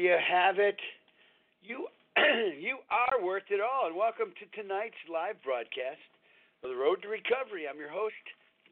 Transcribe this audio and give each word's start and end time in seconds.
you 0.00 0.16
have 0.16 0.56
it. 0.56 0.80
You 1.60 1.84
you 2.56 2.80
are 2.88 3.20
worth 3.20 3.52
it 3.52 3.60
all. 3.60 3.84
And 3.84 3.92
welcome 3.92 4.32
to 4.32 4.44
tonight's 4.56 4.96
live 5.12 5.36
broadcast 5.44 6.00
of 6.64 6.72
The 6.72 6.78
Road 6.80 7.04
to 7.04 7.12
Recovery. 7.12 7.68
I'm 7.68 7.76
your 7.76 7.92
host, 7.92 8.16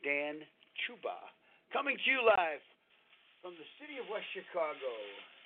Dan 0.00 0.40
Chuba, 0.88 1.20
coming 1.68 2.00
to 2.00 2.06
you 2.08 2.24
live 2.24 2.64
from 3.44 3.52
the 3.60 3.68
city 3.76 4.00
of 4.00 4.08
West 4.08 4.24
Chicago, 4.32 4.88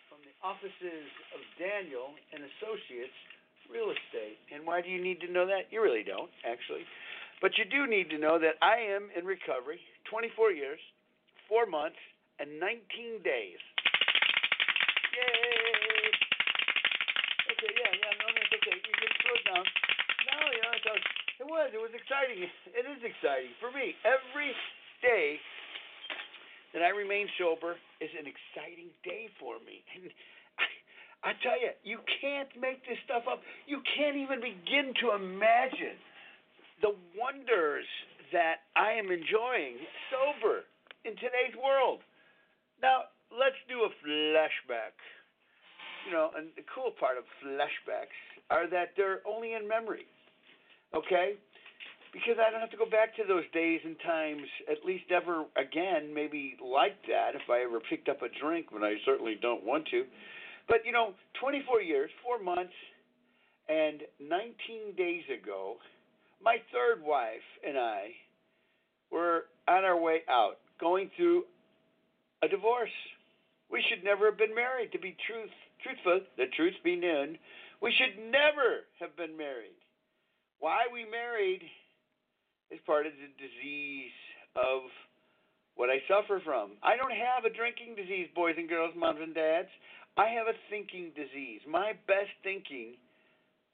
from 0.06 0.22
the 0.22 0.30
offices 0.38 1.10
of 1.34 1.42
Daniel 1.58 2.14
and 2.30 2.46
Associates 2.46 3.18
Real 3.66 3.90
Estate. 3.90 4.38
And 4.54 4.62
why 4.62 4.86
do 4.86 4.86
you 4.86 5.02
need 5.02 5.18
to 5.26 5.30
know 5.34 5.50
that? 5.50 5.66
You 5.74 5.82
really 5.82 6.06
don't, 6.06 6.30
actually. 6.46 6.86
But 7.42 7.58
you 7.58 7.66
do 7.66 7.90
need 7.90 8.06
to 8.14 8.22
know 8.22 8.38
that 8.38 8.54
I 8.62 8.78
am 8.78 9.10
in 9.18 9.26
recovery 9.26 9.82
24 10.06 10.54
years, 10.54 10.78
4 11.50 11.66
months, 11.66 11.98
and 12.38 12.62
19 12.62 13.26
days 13.26 13.58
exciting. 22.22 22.46
It 22.70 22.86
is 22.86 23.02
exciting 23.02 23.52
for 23.58 23.70
me. 23.74 23.94
Every 24.06 24.54
day 25.02 25.38
that 26.74 26.82
I 26.82 26.90
remain 26.94 27.26
sober 27.38 27.76
is 28.00 28.10
an 28.14 28.26
exciting 28.30 28.90
day 29.04 29.28
for 29.38 29.58
me. 29.66 29.82
And 31.22 31.32
I, 31.32 31.32
I 31.32 31.38
tell 31.42 31.58
you, 31.58 31.70
you 31.82 31.98
can't 32.20 32.50
make 32.60 32.84
this 32.86 32.98
stuff 33.06 33.24
up. 33.30 33.40
You 33.66 33.80
can't 33.96 34.16
even 34.16 34.42
begin 34.42 34.92
to 35.00 35.14
imagine 35.14 35.98
the 36.82 36.94
wonders 37.14 37.86
that 38.34 38.66
I 38.76 38.98
am 38.98 39.10
enjoying 39.10 39.78
sober 40.10 40.66
in 41.06 41.14
today's 41.16 41.54
world. 41.56 42.02
Now, 42.82 43.10
let's 43.30 43.58
do 43.70 43.86
a 43.86 43.90
flashback. 44.02 44.94
You 46.06 46.12
know, 46.12 46.30
and 46.36 46.50
the 46.58 46.66
cool 46.74 46.90
part 46.98 47.16
of 47.16 47.24
flashbacks 47.38 48.18
are 48.50 48.68
that 48.68 48.92
they're 48.96 49.22
only 49.24 49.54
in 49.54 49.66
memory. 49.66 50.06
Okay? 50.94 51.38
Because 52.22 52.38
I 52.38 52.52
don't 52.52 52.60
have 52.60 52.70
to 52.70 52.76
go 52.76 52.86
back 52.86 53.16
to 53.16 53.24
those 53.26 53.42
days 53.52 53.80
and 53.84 53.96
times, 54.06 54.46
at 54.70 54.86
least 54.86 55.10
ever 55.10 55.44
again, 55.58 56.14
maybe 56.14 56.54
like 56.62 56.94
that 57.10 57.34
if 57.34 57.50
I 57.50 57.66
ever 57.66 57.80
picked 57.90 58.08
up 58.08 58.22
a 58.22 58.28
drink, 58.40 58.66
but 58.70 58.84
I 58.84 58.94
certainly 59.04 59.34
don't 59.42 59.64
want 59.64 59.88
to. 59.90 60.04
But, 60.68 60.86
you 60.86 60.92
know, 60.92 61.14
24 61.40 61.82
years, 61.82 62.10
four 62.22 62.38
months, 62.38 62.72
and 63.68 64.02
19 64.20 64.94
days 64.96 65.24
ago, 65.34 65.78
my 66.40 66.58
third 66.70 67.02
wife 67.02 67.42
and 67.66 67.76
I 67.76 68.14
were 69.10 69.46
on 69.66 69.82
our 69.84 69.98
way 69.98 70.20
out, 70.30 70.58
going 70.80 71.10
through 71.16 71.42
a 72.44 72.48
divorce. 72.48 72.94
We 73.68 73.82
should 73.88 74.04
never 74.04 74.26
have 74.26 74.38
been 74.38 74.54
married, 74.54 74.92
to 74.92 74.98
be 74.98 75.16
truth, 75.26 75.50
truthful, 75.82 76.20
the 76.36 76.46
truth 76.54 76.74
be 76.84 76.94
known. 76.94 77.36
We 77.80 77.92
should 77.98 78.30
never 78.30 78.86
have 79.00 79.16
been 79.16 79.36
married. 79.36 79.74
Why 80.60 80.86
we 80.92 81.04
married 81.10 81.62
is 82.72 82.80
part 82.86 83.04
of 83.06 83.12
the 83.12 83.28
disease 83.36 84.16
of 84.56 84.88
what 85.76 85.92
I 85.92 86.00
suffer 86.08 86.40
from. 86.40 86.80
I 86.82 86.96
don't 86.96 87.12
have 87.12 87.44
a 87.44 87.52
drinking 87.52 87.96
disease, 87.96 88.28
boys 88.34 88.56
and 88.56 88.68
girls, 88.68 88.96
moms 88.96 89.20
and 89.20 89.34
dads. 89.34 89.68
I 90.16 90.28
have 90.32 90.48
a 90.48 90.56
thinking 90.72 91.12
disease. 91.12 91.60
My 91.68 91.92
best 92.08 92.32
thinking 92.42 92.96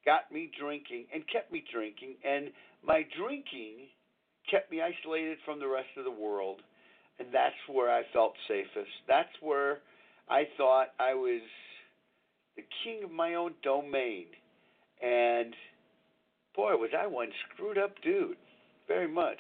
got 0.05 0.31
me 0.35 0.51
drinking 0.59 1.07
and 1.15 1.23
kept 1.31 1.53
me 1.53 1.63
drinking, 1.73 2.19
and 2.27 2.51
my 2.83 3.07
drinking 3.19 3.87
kept 4.51 4.71
me 4.71 4.83
isolated 4.83 5.39
from 5.45 5.59
the 5.59 5.69
rest 5.69 5.91
of 5.97 6.05
the 6.05 6.11
world, 6.11 6.63
and 7.19 7.29
that's 7.33 7.59
where 7.71 7.91
I 7.91 8.03
felt 8.13 8.35
safest. 8.47 8.91
That's 9.07 9.35
where 9.41 9.79
I 10.29 10.45
thought 10.57 10.95
I 10.99 11.15
was 11.15 11.43
the 12.57 12.65
king 12.85 13.05
of 13.05 13.11
my 13.11 13.35
own 13.35 13.55
domain. 13.63 14.27
And 15.03 15.55
boy, 16.55 16.75
was 16.77 16.91
I 16.99 17.07
one 17.07 17.29
screwed 17.55 17.79
up 17.79 17.95
dude 18.03 18.37
very 18.89 19.07
much. 19.07 19.39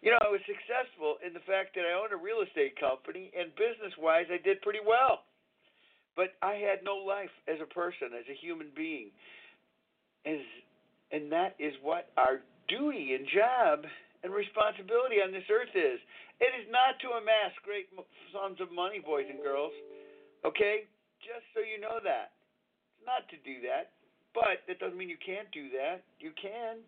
You 0.00 0.10
know, 0.10 0.18
I 0.22 0.30
was 0.30 0.40
successful 0.48 1.18
in 1.20 1.34
the 1.34 1.44
fact 1.44 1.74
that 1.74 1.84
I 1.84 1.94
owned 1.94 2.14
a 2.14 2.18
real 2.18 2.40
estate 2.40 2.78
company, 2.78 3.30
and 3.36 3.54
business 3.54 3.92
wise, 3.98 4.26
I 4.32 4.40
did 4.40 4.62
pretty 4.62 4.82
well. 4.82 5.28
But 6.16 6.34
I 6.42 6.58
had 6.58 6.82
no 6.82 6.98
life 6.98 7.30
as 7.46 7.62
a 7.62 7.68
person, 7.70 8.10
as 8.14 8.26
a 8.26 8.34
human 8.34 8.70
being. 8.74 9.10
As, 10.26 10.42
and 11.14 11.30
that 11.30 11.54
is 11.58 11.74
what 11.82 12.10
our 12.18 12.42
duty 12.66 13.14
and 13.14 13.26
job 13.30 13.86
and 14.22 14.34
responsibility 14.34 15.22
on 15.22 15.30
this 15.30 15.46
earth 15.46 15.74
is. 15.74 15.98
It 16.38 16.52
is 16.58 16.66
not 16.70 16.98
to 17.02 17.18
amass 17.18 17.54
great 17.66 17.90
sums 18.30 18.58
of 18.62 18.70
money, 18.70 19.02
boys 19.02 19.26
and 19.30 19.42
girls. 19.42 19.74
Okay? 20.46 20.86
Just 21.22 21.46
so 21.54 21.62
you 21.62 21.82
know 21.82 21.98
that. 22.02 22.38
It's 22.98 23.06
not 23.06 23.26
to 23.34 23.38
do 23.42 23.62
that. 23.66 23.94
But 24.34 24.62
that 24.70 24.78
doesn't 24.78 24.98
mean 24.98 25.10
you 25.10 25.18
can't 25.18 25.50
do 25.50 25.70
that. 25.74 26.06
You 26.22 26.30
can. 26.38 26.82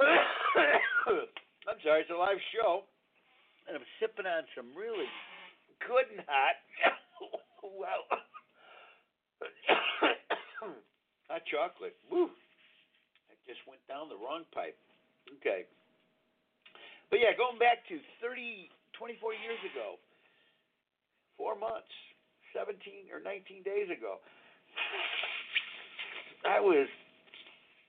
I'm 1.68 1.76
sorry, 1.84 2.00
it's 2.00 2.10
a 2.10 2.16
live 2.16 2.40
show, 2.56 2.88
and 3.68 3.76
I'm 3.76 3.84
sipping 4.00 4.24
on 4.24 4.48
some 4.56 4.72
really 4.72 5.04
good 5.84 6.08
and 6.08 6.24
hot. 6.24 6.56
wow. 7.76 8.08
hot 11.28 11.44
chocolate. 11.44 12.00
Woo. 12.08 12.32
That 13.28 13.36
just 13.44 13.60
went 13.68 13.84
down 13.92 14.08
the 14.08 14.16
wrong 14.16 14.48
pipe. 14.56 14.80
Okay. 15.40 15.68
But 17.12 17.20
yeah, 17.20 17.36
going 17.36 17.60
back 17.60 17.84
to 17.92 18.00
30, 18.24 18.72
24 18.96 19.36
years 19.36 19.60
ago, 19.68 20.00
four 21.36 21.60
months, 21.60 21.92
17 22.56 23.12
or 23.12 23.20
19 23.20 23.68
days 23.68 23.92
ago, 23.92 24.16
I 26.48 26.56
was 26.56 26.88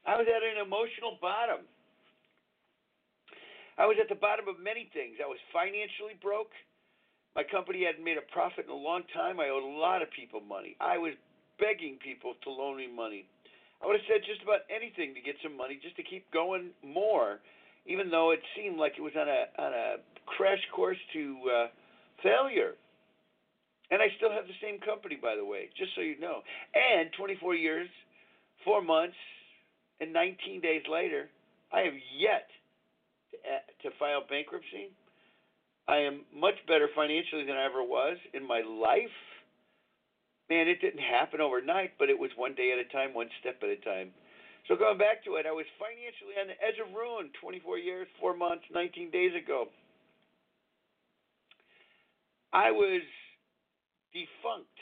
I 0.04 0.20
was 0.20 0.28
at 0.28 0.44
an 0.44 0.60
emotional 0.60 1.16
bottom. 1.22 1.64
I 3.82 3.90
was 3.90 3.98
at 3.98 4.14
the 4.14 4.22
bottom 4.22 4.46
of 4.46 4.62
many 4.62 4.94
things. 4.94 5.18
I 5.18 5.26
was 5.26 5.42
financially 5.50 6.14
broke. 6.22 6.54
My 7.34 7.42
company 7.42 7.82
hadn't 7.90 8.06
made 8.06 8.22
a 8.22 8.30
profit 8.30 8.70
in 8.70 8.72
a 8.72 8.78
long 8.78 9.02
time. 9.10 9.42
I 9.42 9.50
owed 9.50 9.66
a 9.66 9.78
lot 9.82 10.06
of 10.06 10.14
people 10.14 10.38
money. 10.38 10.78
I 10.78 11.02
was 11.02 11.18
begging 11.58 11.98
people 11.98 12.38
to 12.46 12.54
loan 12.54 12.78
me 12.78 12.86
money. 12.86 13.26
I 13.82 13.90
would 13.90 13.98
have 13.98 14.06
said 14.06 14.22
just 14.22 14.46
about 14.46 14.70
anything 14.70 15.18
to 15.18 15.22
get 15.26 15.34
some 15.42 15.58
money 15.58 15.82
just 15.82 15.98
to 15.98 16.06
keep 16.06 16.30
going 16.30 16.78
more, 16.86 17.42
even 17.90 18.14
though 18.14 18.30
it 18.30 18.46
seemed 18.54 18.78
like 18.78 19.02
it 19.02 19.02
was 19.02 19.18
on 19.18 19.26
a 19.26 19.50
on 19.58 19.74
a 19.74 19.98
crash 20.30 20.62
course 20.70 21.02
to 21.18 21.42
uh, 21.50 21.68
failure. 22.22 22.78
And 23.90 23.98
I 23.98 24.14
still 24.22 24.30
have 24.30 24.46
the 24.46 24.62
same 24.62 24.78
company, 24.78 25.18
by 25.18 25.34
the 25.34 25.44
way, 25.44 25.74
just 25.74 25.98
so 25.98 26.06
you 26.06 26.22
know. 26.22 26.46
And 26.78 27.10
24 27.18 27.58
years, 27.58 27.90
four 28.62 28.86
months, 28.86 29.18
and 29.98 30.14
19 30.14 30.62
days 30.62 30.86
later, 30.86 31.34
I 31.74 31.82
have 31.82 31.98
yet 32.14 32.46
to, 33.84 33.90
file 34.00 34.24
bankruptcy. 34.30 34.92
I 35.88 35.98
am 35.98 36.26
much 36.34 36.56
better 36.68 36.88
financially 36.96 37.46
than 37.46 37.58
I 37.58 37.66
ever 37.66 37.84
was 37.84 38.18
in 38.34 38.46
my 38.46 38.62
life. 38.62 39.18
Man, 40.50 40.68
it 40.68 40.82
didn't 40.82 41.02
happen 41.02 41.42
overnight, 41.42 41.94
but 41.98 42.10
it 42.10 42.18
was 42.18 42.30
one 42.36 42.56
day 42.56 42.72
at 42.72 42.80
a 42.80 42.88
time, 42.92 43.14
one 43.14 43.30
step 43.40 43.58
at 43.64 43.70
a 43.70 43.78
time. 43.78 44.12
So 44.68 44.76
going 44.76 44.98
back 44.98 45.24
to 45.26 45.36
it, 45.36 45.46
I 45.48 45.52
was 45.52 45.66
financially 45.80 46.38
on 46.40 46.48
the 46.48 46.60
edge 46.62 46.78
of 46.78 46.94
ruin 46.94 47.32
24 47.42 47.78
years, 47.80 48.08
4 48.20 48.36
months, 48.36 48.64
19 48.72 49.10
days 49.10 49.32
ago. 49.34 49.70
I 52.54 52.70
was 52.70 53.02
defunct 54.14 54.78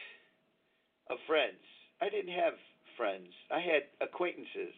of 1.10 1.18
friends. 1.28 1.62
I 2.02 2.10
didn't 2.10 2.34
have 2.34 2.54
friends. 2.98 3.30
I 3.52 3.62
had 3.62 3.84
acquaintances. 4.02 4.74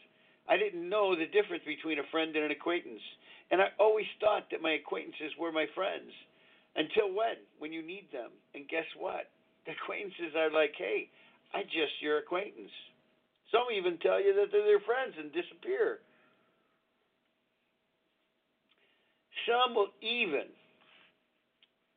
I 0.50 0.58
didn't 0.58 0.88
know 0.88 1.16
the 1.16 1.26
difference 1.26 1.64
between 1.66 2.00
a 2.00 2.08
friend 2.12 2.36
and 2.36 2.46
an 2.46 2.52
acquaintance. 2.52 3.02
And 3.52 3.62
I 3.62 3.68
always 3.80 4.08
thought 4.20 4.48
that 4.52 4.62
my 4.62 4.74
acquaintances 4.74 5.36
were 5.40 5.52
my 5.52 5.68
friends. 5.76 6.12
Until 6.76 7.14
when? 7.14 7.36
When 7.60 7.74
you 7.74 7.86
need 7.86 8.08
them. 8.12 8.32
And 8.56 8.68
guess 8.68 8.88
what? 8.98 9.30
The 9.66 9.74
acquaintances 9.74 10.36
are 10.36 10.50
like, 10.50 10.74
hey, 10.78 11.10
I 11.54 11.64
just 11.64 12.00
your 12.02 12.20
acquaintance. 12.20 12.72
Some 13.52 13.68
even 13.76 13.98
tell 14.00 14.24
you 14.24 14.34
that 14.36 14.48
they're 14.52 14.66
their 14.66 14.80
friends 14.80 15.14
and 15.20 15.32
disappear. 15.34 16.00
Some 19.46 19.76
will 19.76 19.92
even 20.02 20.48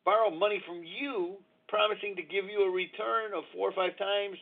borrow 0.05 0.31
money 0.31 0.61
from 0.67 0.83
you, 0.83 1.37
promising 1.69 2.17
to 2.17 2.23
give 2.23 2.47
you 2.47 2.67
a 2.67 2.71
return 2.71 3.33
of 3.33 3.45
four 3.55 3.71
or 3.71 3.73
five 3.73 3.97
times, 3.97 4.37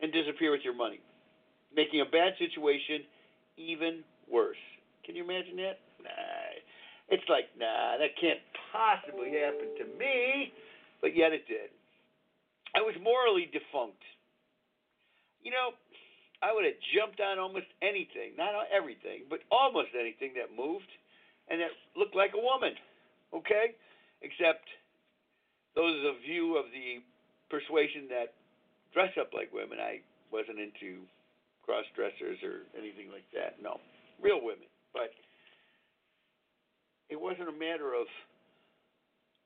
and 0.00 0.12
disappear 0.12 0.52
with 0.52 0.62
your 0.62 0.74
money 0.74 1.00
making 1.74 2.00
a 2.00 2.04
bad 2.04 2.32
situation 2.38 3.04
even 3.56 4.02
worse. 4.30 4.56
Can 5.04 5.16
you 5.16 5.24
imagine 5.24 5.56
that? 5.56 5.78
Nah. 6.02 6.50
It's 7.10 7.26
like, 7.28 7.50
nah, 7.58 7.98
that 7.98 8.14
can't 8.20 8.38
possibly 8.70 9.34
happen 9.34 9.74
to 9.82 9.84
me. 9.98 10.52
But 11.00 11.16
yet 11.16 11.32
it 11.32 11.48
did. 11.48 11.74
I 12.76 12.80
was 12.80 12.94
morally 13.02 13.50
defunct. 13.50 13.98
You 15.42 15.50
know, 15.50 15.74
I 16.42 16.54
would 16.54 16.64
have 16.64 16.78
jumped 16.94 17.18
on 17.18 17.38
almost 17.38 17.66
anything, 17.82 18.36
not 18.36 18.54
everything, 18.70 19.26
but 19.28 19.40
almost 19.50 19.90
anything 19.98 20.36
that 20.36 20.54
moved 20.54 20.88
and 21.48 21.60
that 21.60 21.74
looked 21.96 22.14
like 22.14 22.32
a 22.36 22.40
woman. 22.40 22.76
Okay? 23.34 23.74
Except 24.22 24.64
those 25.74 25.98
of 26.06 26.22
you 26.22 26.56
of 26.56 26.70
the 26.70 27.02
persuasion 27.50 28.06
that 28.08 28.36
dress 28.94 29.10
up 29.18 29.34
like 29.34 29.50
women, 29.50 29.80
I 29.82 30.00
wasn't 30.30 30.60
into 30.62 31.02
cross 31.66 31.84
dressers 31.96 32.38
or 32.46 32.64
anything 32.78 33.10
like 33.10 33.26
that. 33.34 33.58
No, 33.58 33.80
real 34.22 34.40
women. 34.40 34.68
But 34.92 35.10
it 37.10 37.20
wasn't 37.20 37.48
a 37.48 37.52
matter 37.52 37.92
of 37.92 38.06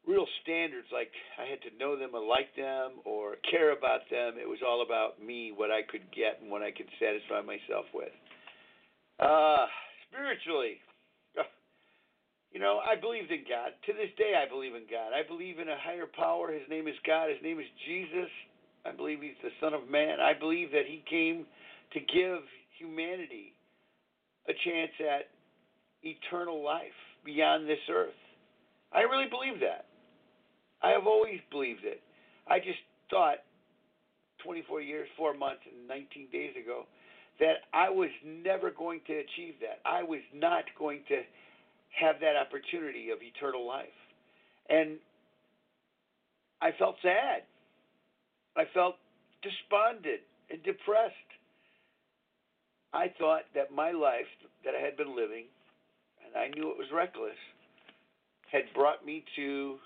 real 0.07 0.27
standards 0.45 0.87
like 0.93 1.09
I 1.41 1.49
had 1.49 1.65
to 1.65 1.73
know 1.81 1.99
them 1.99 2.13
or 2.13 2.21
like 2.21 2.53
them 2.57 3.01
or 3.05 3.37
care 3.51 3.73
about 3.73 4.05
them. 4.13 4.37
It 4.37 4.49
was 4.49 4.61
all 4.61 4.85
about 4.85 5.17
me, 5.17 5.53
what 5.57 5.73
I 5.73 5.81
could 5.81 6.05
get 6.13 6.41
and 6.43 6.53
what 6.53 6.63
I 6.63 6.71
could 6.71 6.89
satisfy 7.01 7.41
myself 7.41 7.89
with. 7.97 8.13
Uh, 9.17 9.65
spiritually, 10.09 10.77
you 12.53 12.61
know, 12.61 12.81
I 12.85 13.01
believed 13.01 13.33
in 13.33 13.49
God. 13.49 13.73
To 13.89 13.93
this 13.97 14.13
day, 14.21 14.37
I 14.37 14.45
believe 14.49 14.77
in 14.77 14.85
God. 14.85 15.17
I 15.17 15.25
believe 15.27 15.59
in 15.59 15.73
a 15.73 15.81
higher 15.81 16.07
power. 16.07 16.53
His 16.53 16.69
name 16.69 16.87
is 16.87 17.01
God. 17.07 17.33
His 17.33 17.41
name 17.43 17.59
is 17.59 17.71
Jesus. 17.89 18.31
I 18.85 18.93
believe 18.93 19.25
He's 19.25 19.41
the 19.41 19.57
Son 19.61 19.73
of 19.73 19.89
Man. 19.89 20.21
I 20.21 20.37
believe 20.37 20.71
that 20.73 20.85
He 20.85 21.01
came 21.09 21.49
to 21.97 22.01
give 22.01 22.45
humanity 22.77 23.57
a 24.45 24.53
chance 24.53 24.93
at 25.01 25.33
eternal 26.05 26.63
life 26.63 27.01
beyond 27.25 27.69
this 27.69 27.79
earth. 27.91 28.15
I 28.93 29.01
really 29.03 29.29
believe 29.29 29.61
that. 29.61 29.87
I 30.83 30.91
have 30.91 31.07
always 31.07 31.41
believed 31.51 31.85
it. 31.85 32.01
I 32.47 32.59
just 32.59 32.79
thought 33.11 33.39
24 34.45 34.83
years, 34.83 35.09
4 35.17 35.35
months, 35.35 35.63
and 35.67 35.89
19 35.89 36.29
days 36.31 36.53
ago 36.61 36.85
that 37.41 37.65
I 37.73 37.91
was 37.91 38.11
never 38.25 38.71
going 38.71 39.01
to 39.07 39.15
achieve 39.15 39.55
that. 39.61 39.81
I 39.85 40.03
was 40.03 40.21
not 40.35 40.65
going 40.79 41.01
to 41.09 41.23
have 41.99 42.17
that 42.21 42.37
opportunity 42.37 43.11
of 43.11 43.19
eternal 43.23 43.67
life. 43.67 43.87
And 44.69 44.99
I 46.61 46.71
felt 46.79 46.97
sad. 47.03 47.43
I 48.57 48.65
felt 48.73 48.97
despondent 49.43 50.21
and 50.51 50.63
depressed. 50.63 51.15
I 52.93 53.09
thought 53.19 53.43
that 53.55 53.73
my 53.75 53.91
life 53.91 54.31
that 54.65 54.75
I 54.79 54.85
had 54.85 54.97
been 54.97 55.17
living, 55.17 55.47
I 56.37 56.49
knew 56.49 56.71
it 56.71 56.79
was 56.79 56.89
reckless, 56.93 57.39
had 58.51 58.65
brought 58.75 59.05
me 59.07 59.25
to 59.37 59.77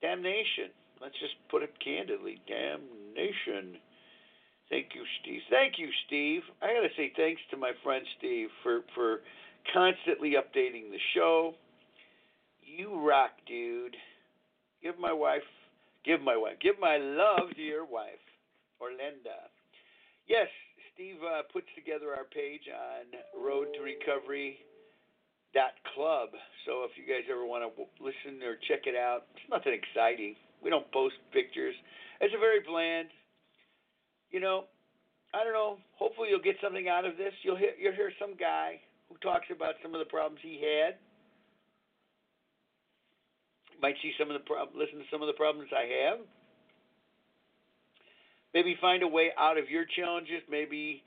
damnation. 0.00 0.70
Let's 1.00 1.18
just 1.20 1.34
put 1.50 1.62
it 1.62 1.72
candidly 1.82 2.40
damnation. 2.46 3.80
Thank 4.70 4.94
you, 4.94 5.02
Steve. 5.20 5.40
Thank 5.50 5.74
you, 5.78 5.88
Steve. 6.06 6.42
I 6.62 6.74
got 6.74 6.80
to 6.80 6.94
say 6.96 7.12
thanks 7.16 7.42
to 7.50 7.56
my 7.56 7.72
friend 7.82 8.04
Steve 8.18 8.48
for, 8.62 8.80
for 8.94 9.20
constantly 9.72 10.34
updating 10.40 10.90
the 10.90 11.02
show. 11.14 11.54
You 12.62 13.00
rock, 13.06 13.30
dude. 13.46 13.96
Give 14.82 14.98
my 14.98 15.12
wife, 15.12 15.46
give 16.04 16.20
my 16.20 16.36
wife, 16.36 16.60
give 16.60 16.78
my 16.78 16.98
love 16.98 17.48
to 17.56 17.62
your 17.62 17.84
wife, 17.84 18.20
Orlinda. 18.80 19.48
Yes, 20.28 20.48
Steve 20.92 21.16
uh, 21.24 21.42
puts 21.52 21.66
together 21.74 22.14
our 22.14 22.24
page 22.24 22.68
on 22.68 23.42
Road 23.42 23.68
to 23.76 23.82
Recovery 23.82 24.58
dot 25.54 25.78
club. 25.94 26.34
So 26.66 26.84
if 26.84 26.92
you 26.98 27.06
guys 27.06 27.24
ever 27.30 27.46
want 27.46 27.62
to 27.62 27.70
listen 28.02 28.42
or 28.42 28.58
check 28.66 28.90
it 28.90 28.98
out, 28.98 29.30
it's 29.38 29.46
nothing 29.48 29.72
exciting. 29.72 30.34
We 30.62 30.70
don't 30.70 30.90
post 30.92 31.14
pictures. 31.32 31.74
It's 32.20 32.34
a 32.34 32.40
very 32.42 32.60
bland. 32.60 33.08
You 34.30 34.40
know, 34.40 34.66
I 35.32 35.44
don't 35.44 35.52
know. 35.52 35.78
Hopefully 35.94 36.28
you'll 36.30 36.42
get 36.42 36.56
something 36.62 36.88
out 36.88 37.04
of 37.04 37.16
this. 37.16 37.32
You'll 37.42 37.56
hear 37.56 37.72
you'll 37.78 37.94
hear 37.94 38.10
some 38.18 38.34
guy 38.34 38.80
who 39.08 39.16
talks 39.18 39.46
about 39.54 39.74
some 39.82 39.94
of 39.94 40.00
the 40.00 40.10
problems 40.10 40.40
he 40.42 40.58
had. 40.58 40.98
Might 43.80 43.96
see 44.02 44.12
some 44.18 44.30
of 44.30 44.34
the 44.34 44.46
prob- 44.46 44.74
listen 44.74 44.98
to 44.98 45.04
some 45.10 45.22
of 45.22 45.28
the 45.28 45.38
problems 45.38 45.70
I 45.70 45.86
have. 46.06 46.18
Maybe 48.54 48.76
find 48.80 49.02
a 49.02 49.08
way 49.08 49.30
out 49.38 49.58
of 49.58 49.68
your 49.68 49.84
challenges. 49.84 50.42
Maybe 50.48 51.02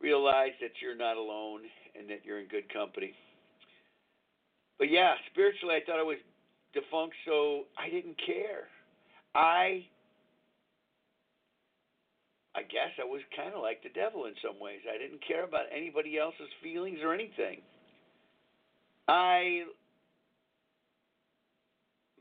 realize 0.00 0.56
that 0.60 0.72
you're 0.80 0.96
not 0.96 1.16
alone 1.16 1.60
and 1.98 2.08
that 2.08 2.24
you're 2.24 2.40
in 2.40 2.48
good 2.48 2.72
company. 2.72 3.12
But 4.80 4.90
yeah, 4.90 5.12
spiritually, 5.30 5.74
I 5.76 5.84
thought 5.84 6.00
I 6.00 6.02
was 6.02 6.16
defunct, 6.72 7.14
so 7.26 7.64
I 7.78 7.90
didn't 7.90 8.16
care. 8.24 8.64
I 9.34 9.84
I 12.56 12.62
guess 12.62 12.88
I 12.98 13.04
was 13.04 13.20
kind 13.36 13.54
of 13.54 13.60
like 13.60 13.82
the 13.82 13.90
devil 13.90 14.24
in 14.24 14.32
some 14.42 14.58
ways. 14.58 14.80
I 14.88 14.96
didn't 14.96 15.20
care 15.28 15.44
about 15.44 15.66
anybody 15.70 16.18
else's 16.18 16.48
feelings 16.62 16.98
or 17.04 17.12
anything. 17.12 17.60
I 19.06 19.64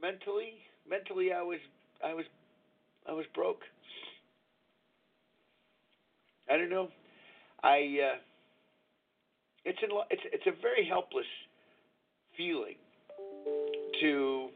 mentally, 0.01 0.59
mentally, 0.87 1.31
I 1.31 1.41
was, 1.41 1.59
I 2.03 2.13
was, 2.13 2.25
I 3.07 3.13
was 3.13 3.25
broke. 3.33 3.61
I 6.51 6.57
don't 6.57 6.69
know. 6.69 6.89
I. 7.63 7.77
Uh, 8.03 8.17
it's 9.65 9.79
in, 9.83 9.89
it's 10.09 10.23
it's 10.33 10.47
a 10.47 10.61
very 10.61 10.85
helpless 10.85 11.25
feeling 12.39 12.75
to 13.99 14.47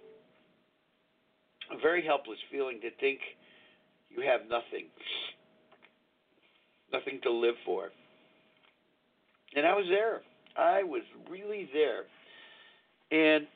a 1.75 1.81
very 1.81 2.03
helpless 2.05 2.39
feeling 2.49 2.79
to 2.79 2.89
think 3.01 3.19
you 4.09 4.23
have 4.23 4.41
nothing 4.49 4.87
nothing 6.93 7.19
to 7.23 7.31
live 7.31 7.55
for. 7.65 7.89
And 9.55 9.65
I 9.65 9.73
was 9.73 9.85
there. 9.89 10.21
I 10.55 10.83
was 10.83 11.01
really 11.29 11.67
there. 11.73 12.05
And 13.11 13.47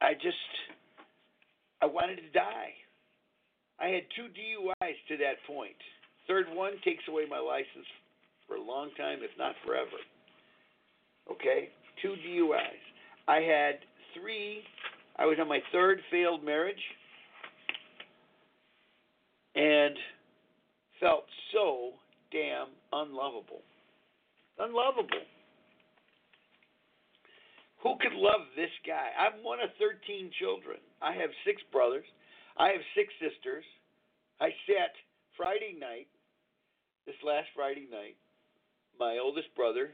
I 0.00 0.14
just, 0.14 0.36
I 1.82 1.86
wanted 1.86 2.16
to 2.16 2.30
die. 2.32 2.72
I 3.78 3.88
had 3.88 4.02
two 4.16 4.28
DUIs 4.32 4.96
to 5.08 5.16
that 5.18 5.36
point. 5.46 5.76
Third 6.26 6.46
one 6.50 6.72
takes 6.84 7.04
away 7.08 7.24
my 7.28 7.38
license 7.38 7.86
for 8.48 8.56
a 8.56 8.62
long 8.62 8.90
time, 8.96 9.18
if 9.22 9.30
not 9.38 9.54
forever. 9.64 10.00
Okay? 11.30 11.68
Two 12.02 12.16
DUIs. 12.26 12.89
I 13.30 13.42
had 13.42 13.78
three, 14.18 14.64
I 15.16 15.24
was 15.24 15.38
on 15.40 15.46
my 15.46 15.60
third 15.70 16.00
failed 16.10 16.42
marriage 16.42 16.82
and 19.54 19.94
felt 20.98 21.26
so 21.52 21.92
damn 22.32 22.74
unlovable. 22.92 23.62
Unlovable. 24.58 25.22
Who 27.84 27.94
could 28.00 28.18
love 28.18 28.50
this 28.56 28.74
guy? 28.84 29.14
I'm 29.14 29.44
one 29.44 29.60
of 29.60 29.70
13 29.78 30.32
children. 30.40 30.78
I 31.00 31.12
have 31.12 31.30
six 31.46 31.62
brothers. 31.70 32.04
I 32.58 32.70
have 32.70 32.82
six 32.96 33.14
sisters. 33.22 33.64
I 34.40 34.48
sat 34.66 34.90
Friday 35.36 35.78
night, 35.78 36.08
this 37.06 37.14
last 37.24 37.46
Friday 37.54 37.86
night, 37.92 38.16
my 38.98 39.18
oldest 39.22 39.54
brother, 39.54 39.90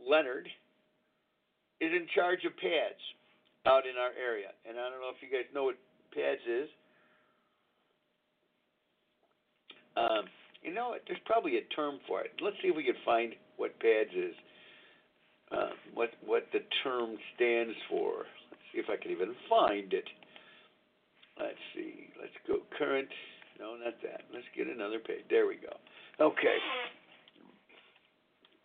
Leonard, 0.00 0.48
is 1.82 1.90
in 1.90 2.06
charge 2.14 2.46
of 2.46 2.54
pads 2.62 3.02
out 3.66 3.82
in 3.90 3.98
our 3.98 4.14
area. 4.14 4.54
And 4.62 4.78
I 4.78 4.86
don't 4.86 5.02
know 5.02 5.10
if 5.10 5.18
you 5.18 5.26
guys 5.26 5.50
know 5.50 5.66
what 5.66 5.78
pads 6.14 6.46
is. 6.46 6.70
Um, 9.98 10.24
you 10.62 10.72
know, 10.72 10.94
there's 11.06 11.20
probably 11.26 11.58
a 11.58 11.66
term 11.74 11.98
for 12.06 12.22
it. 12.22 12.30
Let's 12.40 12.56
see 12.62 12.68
if 12.68 12.76
we 12.76 12.84
can 12.84 12.94
find 13.04 13.34
what 13.56 13.78
PADS 13.80 14.14
is. 14.14 14.34
Uh, 15.50 15.74
what 15.92 16.08
what 16.24 16.46
the 16.54 16.60
term 16.82 17.18
stands 17.36 17.76
for. 17.90 18.24
Let's 18.48 18.64
see 18.72 18.80
if 18.80 18.86
I 18.88 18.96
can 18.96 19.10
even 19.10 19.34
find 19.50 19.92
it. 19.92 20.08
Let's 21.38 21.60
see. 21.74 22.08
Let's 22.18 22.32
go 22.48 22.64
current. 22.78 23.08
No, 23.60 23.76
not 23.76 24.00
that. 24.02 24.22
Let's 24.32 24.46
get 24.56 24.66
another 24.66 24.98
page. 24.98 25.28
There 25.28 25.46
we 25.46 25.56
go. 25.56 25.76
Okay. 26.24 26.56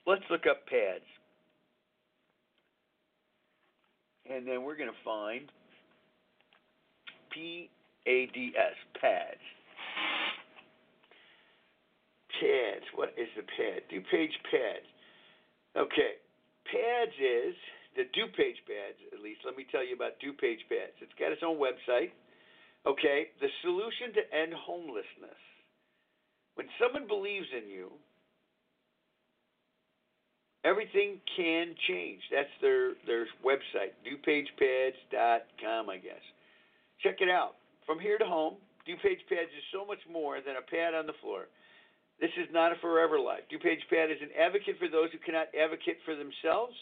Let's 0.05 0.23
look 0.31 0.47
up 0.49 0.65
pads. 0.67 1.03
And 4.29 4.47
then 4.47 4.63
we're 4.63 4.75
going 4.75 4.91
to 4.91 5.03
find 5.05 5.47
P 7.33 7.69
A 8.07 8.27
D 8.33 8.51
S, 8.57 8.75
pads. 8.99 9.43
Pads. 12.39 12.85
What 12.95 13.15
is 13.17 13.29
the 13.35 13.43
pad? 13.43 13.87
DuPage 13.89 14.35
pads. 14.51 14.87
Okay. 15.77 16.19
Pads 16.67 17.15
is 17.17 17.55
the 17.95 18.03
DuPage 18.13 18.61
pads, 18.67 18.99
at 19.13 19.23
least. 19.23 19.41
Let 19.45 19.55
me 19.55 19.65
tell 19.71 19.85
you 19.85 19.95
about 19.95 20.19
DuPage 20.19 20.67
pads. 20.67 20.93
It's 21.01 21.15
got 21.17 21.31
its 21.31 21.41
own 21.41 21.57
website. 21.57 22.11
Okay. 22.85 23.31
The 23.39 23.49
solution 23.63 24.13
to 24.13 24.23
end 24.35 24.53
homelessness. 24.53 25.41
When 26.55 26.67
someone 26.81 27.07
believes 27.07 27.47
in 27.55 27.69
you, 27.69 27.91
everything 30.67 31.21
can 31.35 31.71
change. 31.87 32.19
That's 32.27 32.51
their 32.61 32.99
their 33.07 33.25
website, 33.39 33.95
DuPagePads.com, 34.03 35.89
I 35.89 35.97
guess. 35.97 36.23
Check 37.01 37.21
it 37.21 37.29
out. 37.29 37.55
From 37.85 37.99
here 37.99 38.17
to 38.17 38.25
home, 38.25 38.59
DuPage 38.83 39.23
Pads 39.31 39.51
is 39.55 39.67
so 39.71 39.87
much 39.87 40.03
more 40.11 40.43
than 40.43 40.59
a 40.59 40.65
pad 40.65 40.93
on 40.93 41.07
the 41.07 41.15
floor. 41.23 41.47
This 42.19 42.33
is 42.35 42.51
not 42.51 42.73
a 42.73 42.81
forever 42.81 43.19
life. 43.19 43.47
DuPage 43.47 43.87
Pat 43.87 44.11
is 44.11 44.19
an 44.19 44.33
advocate 44.35 44.75
for 44.79 44.89
those 44.91 45.07
who 45.11 45.19
cannot 45.23 45.47
advocate 45.55 46.03
for 46.03 46.15
themselves. 46.15 46.75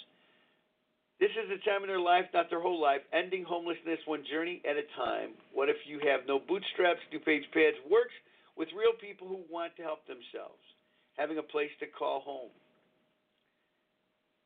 This 1.20 1.32
is 1.38 1.48
a 1.48 1.62
time 1.64 1.84
in 1.84 1.88
their 1.88 2.02
life, 2.02 2.26
not 2.34 2.50
their 2.50 2.60
whole 2.60 2.82
life, 2.82 3.02
ending 3.14 3.46
homelessness 3.46 4.00
one 4.06 4.24
journey 4.28 4.62
at 4.68 4.76
a 4.76 4.88
time. 4.98 5.38
What 5.54 5.70
if 5.70 5.78
you 5.86 6.00
have 6.04 6.28
no 6.28 6.40
bootstraps? 6.40 7.00
DuPage 7.14 7.48
Pads 7.54 7.80
works 7.90 8.16
with 8.58 8.68
real 8.76 8.98
people 8.98 9.28
who 9.28 9.40
want 9.52 9.76
to 9.78 9.84
help 9.84 10.08
themselves, 10.08 10.64
having 11.18 11.38
a 11.38 11.44
place 11.44 11.72
to 11.80 11.88
call 11.88 12.22
home. 12.22 12.52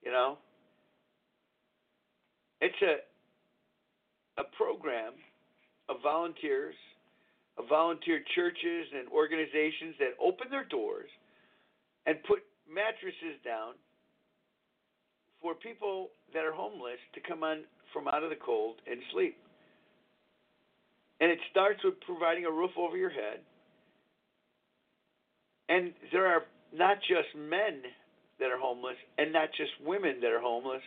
You 0.03 0.11
know? 0.11 0.37
It's 2.61 2.81
a 2.81 2.97
a 4.39 4.43
program 4.55 5.13
of 5.89 5.97
volunteers 6.01 6.75
of 7.59 7.67
volunteer 7.67 8.21
churches 8.35 8.87
and 8.95 9.09
organizations 9.09 9.95
that 9.99 10.15
open 10.23 10.47
their 10.49 10.63
doors 10.63 11.09
and 12.07 12.15
put 12.23 12.39
mattresses 12.71 13.35
down 13.43 13.73
for 15.41 15.53
people 15.55 16.09
that 16.33 16.45
are 16.45 16.53
homeless 16.53 16.99
to 17.13 17.19
come 17.19 17.43
on 17.43 17.63
from 17.91 18.07
out 18.07 18.23
of 18.23 18.29
the 18.29 18.39
cold 18.39 18.75
and 18.89 18.99
sleep. 19.11 19.35
And 21.19 21.29
it 21.29 21.39
starts 21.51 21.83
with 21.83 21.99
providing 22.01 22.45
a 22.45 22.51
roof 22.51 22.71
over 22.77 22.95
your 22.95 23.09
head. 23.09 23.39
And 25.67 25.91
there 26.13 26.27
are 26.27 26.43
not 26.73 26.97
just 27.01 27.27
men 27.35 27.83
that 28.39 28.51
are 28.51 28.59
homeless 28.59 28.97
and 29.17 29.31
not 29.31 29.49
just 29.55 29.71
women 29.85 30.19
that 30.21 30.31
are 30.31 30.41
homeless. 30.41 30.81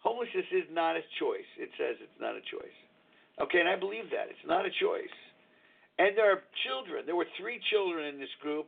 Homelessness 0.00 0.46
is 0.50 0.66
not 0.72 0.96
a 0.96 1.04
choice. 1.18 1.46
It 1.58 1.70
says 1.78 1.96
it's 2.02 2.20
not 2.20 2.34
a 2.34 2.42
choice. 2.42 2.74
Okay, 3.40 3.60
and 3.60 3.68
I 3.68 3.76
believe 3.78 4.10
that. 4.10 4.30
It's 4.30 4.46
not 4.46 4.66
a 4.66 4.70
choice. 4.70 5.14
And 5.98 6.16
there 6.16 6.30
are 6.30 6.42
children. 6.66 7.06
There 7.06 7.16
were 7.16 7.28
three 7.38 7.60
children 7.70 8.06
in 8.06 8.18
this 8.18 8.32
group 8.40 8.66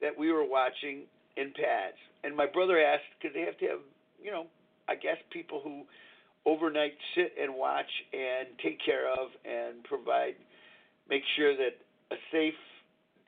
that 0.00 0.16
we 0.16 0.32
were 0.32 0.44
watching 0.44 1.06
in 1.36 1.52
pads. 1.54 1.98
And 2.24 2.36
my 2.36 2.46
brother 2.46 2.80
asked, 2.80 3.06
because 3.18 3.34
they 3.34 3.42
have 3.42 3.58
to 3.58 3.66
have, 3.66 3.84
you 4.22 4.30
know, 4.30 4.46
I 4.88 4.94
guess 4.94 5.16
people 5.30 5.60
who 5.62 5.84
overnight 6.46 6.94
sit 7.14 7.34
and 7.40 7.54
watch 7.54 7.90
and 8.12 8.48
take 8.62 8.78
care 8.84 9.10
of 9.10 9.30
and 9.44 9.84
provide, 9.84 10.34
make 11.08 11.22
sure 11.36 11.56
that 11.56 11.78
a 12.10 12.18
safe 12.32 12.58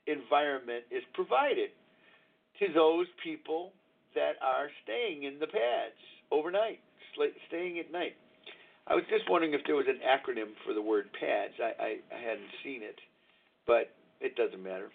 environment 0.07 0.85
is 0.91 1.03
provided 1.15 1.71
to 2.59 2.73
those 2.73 3.07
people 3.23 3.73
that 4.15 4.35
are 4.43 4.69
staying 4.85 5.25
in 5.25 5.39
the 5.39 5.47
pads 5.47 5.97
overnight, 6.31 6.81
staying 7.49 7.79
at 7.79 7.91
night. 7.93 8.15
I 8.87 8.95
was 8.95 9.05
just 9.09 9.29
wondering 9.31 9.55
if 9.55 9.61
there 9.67 9.77
was 9.77 9.87
an 9.89 10.01
acronym 10.03 10.53
for 10.67 10.75
the 10.75 10.83
word 10.83 11.09
pads. 11.19 11.55
I, 11.63 11.83
I, 11.83 11.91
I 12.15 12.19
hadn't 12.19 12.51
seen 12.65 12.83
it, 12.83 12.99
but 13.67 13.95
it 14.21 14.37
doesn't 14.37 14.63
matter. 14.63 14.91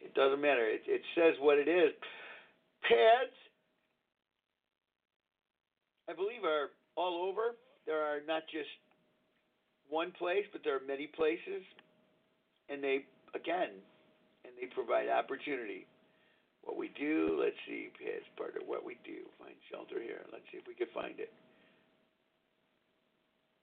It 0.00 0.14
doesn't 0.14 0.40
matter. 0.40 0.66
It, 0.68 0.82
it 0.86 1.02
says 1.14 1.34
what 1.40 1.58
it 1.58 1.68
is. 1.68 1.92
Pads, 2.82 3.34
I 6.08 6.14
believe, 6.14 6.44
are 6.44 6.70
all 6.96 7.28
over. 7.28 7.56
There 7.86 8.02
are 8.02 8.18
not 8.26 8.42
just 8.50 8.68
one 9.88 10.12
place, 10.12 10.44
but 10.52 10.62
there 10.64 10.76
are 10.76 10.86
many 10.86 11.06
places, 11.06 11.62
and 12.68 12.82
they 12.82 13.04
again, 13.34 13.70
and 14.44 14.52
they 14.60 14.66
provide 14.74 15.08
opportunity. 15.08 15.86
What 16.68 16.76
we 16.76 16.92
do, 16.92 17.40
let's 17.40 17.56
see, 17.64 17.88
pads 17.96 18.28
part 18.36 18.60
of 18.60 18.68
what 18.68 18.84
we 18.84 19.00
do. 19.00 19.24
Find 19.40 19.56
shelter 19.72 19.96
here. 20.04 20.20
Let's 20.28 20.44
see 20.52 20.60
if 20.60 20.68
we 20.68 20.76
can 20.76 20.92
find 20.92 21.16
it. 21.16 21.32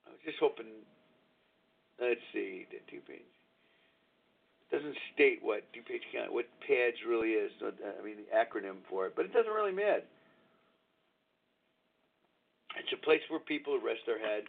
I 0.02 0.10
was 0.10 0.22
just 0.26 0.42
hoping. 0.42 0.82
Let's 2.02 2.20
see 2.34 2.66
the 2.66 2.82
two 2.90 3.00
pages 3.06 3.36
doesn't 4.70 4.96
state 5.14 5.38
what 5.42 5.62
DuPage 5.70 6.02
County, 6.10 6.32
what 6.34 6.50
PADS 6.66 6.98
really 7.06 7.38
is. 7.38 7.52
I 7.62 8.02
mean, 8.02 8.18
the 8.26 8.30
acronym 8.34 8.82
for 8.90 9.06
it, 9.06 9.14
but 9.14 9.24
it 9.24 9.32
doesn't 9.32 9.52
really 9.52 9.72
matter. 9.72 10.02
It's 12.76 12.92
a 12.92 13.00
place 13.04 13.22
where 13.30 13.40
people 13.40 13.78
rest 13.78 14.02
their 14.04 14.18
head 14.18 14.44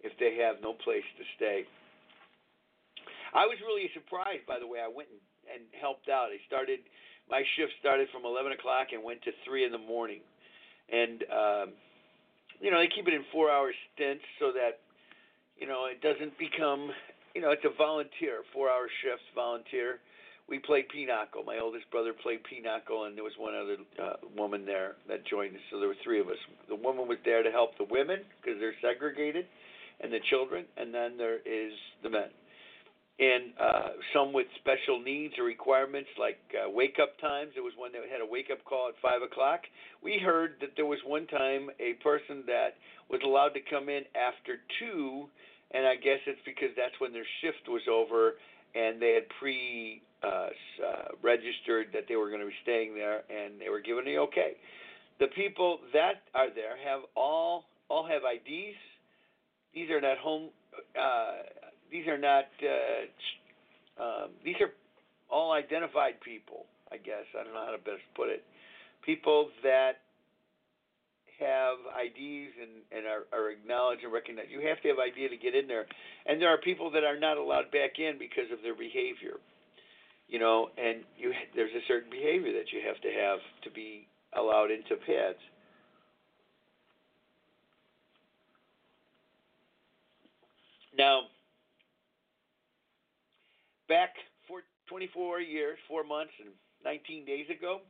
if 0.00 0.16
they 0.18 0.40
have 0.42 0.64
no 0.64 0.72
place 0.72 1.06
to 1.20 1.24
stay. 1.36 1.64
I 3.34 3.46
was 3.46 3.58
really 3.62 3.90
surprised, 3.92 4.46
by 4.46 4.58
the 4.58 4.66
way. 4.66 4.80
I 4.80 4.88
went 4.88 5.08
and, 5.12 5.20
and 5.46 5.62
helped 5.76 6.08
out. 6.08 6.32
I 6.32 6.40
started, 6.46 6.80
my 7.30 7.42
shift 7.56 7.72
started 7.80 8.08
from 8.12 8.24
11 8.24 8.52
o'clock 8.52 8.88
and 8.92 9.02
went 9.02 9.22
to 9.22 9.32
3 9.44 9.64
in 9.64 9.72
the 9.72 9.78
morning. 9.78 10.20
And, 10.92 11.24
um, 11.32 11.66
you 12.60 12.70
know, 12.70 12.78
they 12.78 12.88
keep 12.88 13.08
it 13.08 13.14
in 13.14 13.24
four 13.32 13.50
hour 13.50 13.72
stints 13.94 14.24
so 14.38 14.52
that, 14.52 14.80
you 15.58 15.66
know, 15.66 15.86
it 15.86 16.02
doesn't 16.02 16.36
become 16.38 16.90
you 17.34 17.42
know, 17.42 17.50
it's 17.50 17.64
a 17.64 17.76
volunteer, 17.76 18.46
four 18.52 18.70
hour 18.70 18.86
shifts, 19.02 19.26
volunteer. 19.34 19.98
We 20.48 20.58
played 20.58 20.88
pinochle. 20.88 21.42
My 21.42 21.58
oldest 21.58 21.90
brother 21.90 22.12
played 22.12 22.44
pinochle, 22.44 23.06
and 23.06 23.16
there 23.16 23.24
was 23.24 23.34
one 23.38 23.54
other 23.54 23.76
uh, 23.98 24.16
woman 24.36 24.64
there 24.64 24.94
that 25.08 25.26
joined 25.26 25.56
us. 25.56 25.62
So 25.70 25.80
there 25.80 25.88
were 25.88 25.98
three 26.04 26.20
of 26.20 26.28
us. 26.28 26.38
The 26.68 26.76
woman 26.76 27.08
was 27.08 27.18
there 27.24 27.42
to 27.42 27.50
help 27.50 27.76
the 27.76 27.86
women 27.90 28.20
because 28.40 28.60
they're 28.60 28.76
segregated, 28.80 29.46
and 30.00 30.12
the 30.12 30.20
children, 30.30 30.64
and 30.76 30.94
then 30.94 31.16
there 31.18 31.38
is 31.38 31.72
the 32.02 32.10
men. 32.10 32.30
And 33.16 33.52
uh, 33.60 33.88
some 34.12 34.32
with 34.32 34.48
special 34.58 35.00
needs 35.00 35.34
or 35.38 35.44
requirements, 35.44 36.10
like 36.18 36.38
uh, 36.50 36.68
wake 36.68 36.98
up 37.00 37.18
times. 37.20 37.52
There 37.54 37.62
was 37.62 37.74
one 37.76 37.92
that 37.92 38.02
had 38.10 38.20
a 38.20 38.26
wake 38.26 38.50
up 38.50 38.64
call 38.64 38.88
at 38.88 38.94
five 39.00 39.22
o'clock. 39.22 39.60
We 40.02 40.18
heard 40.18 40.56
that 40.60 40.70
there 40.74 40.86
was 40.86 40.98
one 41.06 41.28
time 41.28 41.70
a 41.78 41.94
person 42.02 42.42
that 42.46 42.74
was 43.08 43.20
allowed 43.24 43.54
to 43.54 43.60
come 43.70 43.88
in 43.88 44.02
after 44.18 44.58
two 44.80 45.28
and 45.74 45.86
I 45.86 45.96
guess 45.96 46.22
it's 46.26 46.40
because 46.46 46.70
that's 46.76 46.94
when 47.00 47.12
their 47.12 47.26
shift 47.42 47.68
was 47.68 47.82
over 47.90 48.34
and 48.74 49.02
they 49.02 49.14
had 49.14 49.24
pre 49.40 50.00
uh, 50.22 50.48
uh, 50.80 51.08
registered 51.20 51.88
that 51.92 52.04
they 52.08 52.16
were 52.16 52.28
going 52.28 52.40
to 52.40 52.46
be 52.46 52.60
staying 52.62 52.94
there 52.94 53.22
and 53.28 53.60
they 53.60 53.68
were 53.68 53.80
given 53.80 54.04
the 54.04 54.18
okay. 54.18 54.54
The 55.18 55.26
people 55.34 55.80
that 55.92 56.22
are 56.34 56.48
there 56.54 56.78
have 56.86 57.02
all 57.16 57.66
all 57.90 58.06
have 58.06 58.22
IDs. 58.22 58.78
These 59.74 59.90
are 59.90 60.00
not 60.00 60.18
home. 60.18 60.50
Uh, 60.98 61.42
these 61.90 62.06
are 62.06 62.18
not. 62.18 62.44
Uh, 62.62 64.02
um, 64.02 64.30
these 64.44 64.56
are 64.60 64.70
all 65.30 65.52
identified 65.52 66.20
people. 66.20 66.66
I 66.90 66.96
guess 66.96 67.24
I 67.38 67.44
don't 67.44 67.54
know 67.54 67.64
how 67.64 67.72
to 67.72 67.78
best 67.78 68.02
put 68.14 68.28
it. 68.28 68.44
People 69.04 69.48
that 69.62 70.02
have 71.40 71.78
IDs 71.98 72.54
and, 72.62 72.70
and 72.94 73.06
are, 73.06 73.26
are 73.32 73.50
acknowledged 73.50 74.04
and 74.04 74.12
recognized. 74.12 74.50
You 74.50 74.66
have 74.68 74.80
to 74.82 74.88
have 74.88 74.98
ID 74.98 75.28
to 75.28 75.36
get 75.36 75.54
in 75.54 75.66
there. 75.66 75.86
And 76.26 76.40
there 76.40 76.48
are 76.48 76.58
people 76.58 76.90
that 76.92 77.02
are 77.04 77.18
not 77.18 77.36
allowed 77.36 77.70
back 77.70 77.98
in 77.98 78.18
because 78.18 78.50
of 78.52 78.62
their 78.62 78.74
behavior. 78.74 79.42
You 80.28 80.38
know, 80.38 80.70
and 80.78 81.04
you 81.18 81.32
there's 81.54 81.74
a 81.74 81.84
certain 81.86 82.10
behavior 82.10 82.52
that 82.54 82.72
you 82.72 82.80
have 82.86 83.00
to 83.02 83.10
have 83.10 83.38
to 83.62 83.70
be 83.70 84.06
allowed 84.32 84.70
into 84.70 84.96
pads. 84.96 85.38
Now, 90.96 91.22
back 93.88 94.14
for 94.48 94.62
24 94.88 95.40
years, 95.40 95.78
4 95.88 96.04
months 96.04 96.32
and 96.40 96.50
19 96.84 97.24
days 97.24 97.46
ago, 97.50 97.80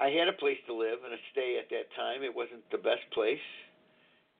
I 0.00 0.08
had 0.08 0.28
a 0.28 0.32
place 0.32 0.58
to 0.66 0.74
live 0.74 0.98
and 1.04 1.14
a 1.14 1.22
stay 1.32 1.58
at 1.58 1.70
that 1.70 1.86
time. 1.94 2.22
It 2.22 2.34
wasn't 2.34 2.68
the 2.70 2.78
best 2.78 3.06
place. 3.12 3.42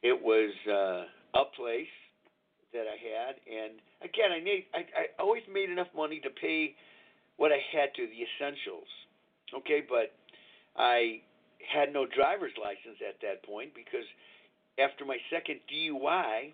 It 0.03 0.21
was 0.21 0.51
uh, 0.67 1.07
a 1.39 1.45
place 1.57 1.91
that 2.73 2.87
I 2.91 2.99
had, 2.99 3.39
and 3.47 3.79
again, 4.03 4.33
I 4.35 4.43
made 4.43 4.67
I, 4.75 4.83
I 4.99 5.23
always 5.23 5.43
made 5.51 5.71
enough 5.71 5.87
money 5.95 6.21
to 6.21 6.29
pay 6.29 6.75
what 7.37 7.53
I 7.53 7.63
had 7.73 7.95
to, 7.95 8.03
the 8.07 8.21
essentials. 8.27 8.91
Okay, 9.55 9.81
but 9.89 10.13
I 10.77 11.23
had 11.63 11.93
no 11.93 12.05
driver's 12.05 12.53
license 12.61 12.99
at 13.01 13.23
that 13.23 13.47
point 13.47 13.71
because 13.75 14.05
after 14.79 15.05
my 15.05 15.17
second 15.31 15.61
DUI, 15.71 16.53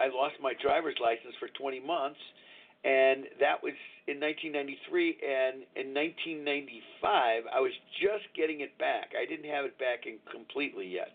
I 0.00 0.08
lost 0.08 0.36
my 0.40 0.54
driver's 0.60 0.96
license 1.00 1.34
for 1.38 1.48
20 1.48 1.80
months 1.80 2.20
and 2.84 3.26
that 3.40 3.62
was 3.62 3.74
in 4.06 4.20
1993 4.20 5.18
and 5.18 5.66
in 5.74 5.90
1995 5.94 7.44
I 7.50 7.60
was 7.60 7.72
just 7.98 8.24
getting 8.36 8.60
it 8.60 8.78
back. 8.78 9.10
I 9.18 9.26
didn't 9.26 9.50
have 9.50 9.64
it 9.64 9.78
back 9.78 10.06
in 10.06 10.18
completely 10.30 10.86
yet. 10.86 11.10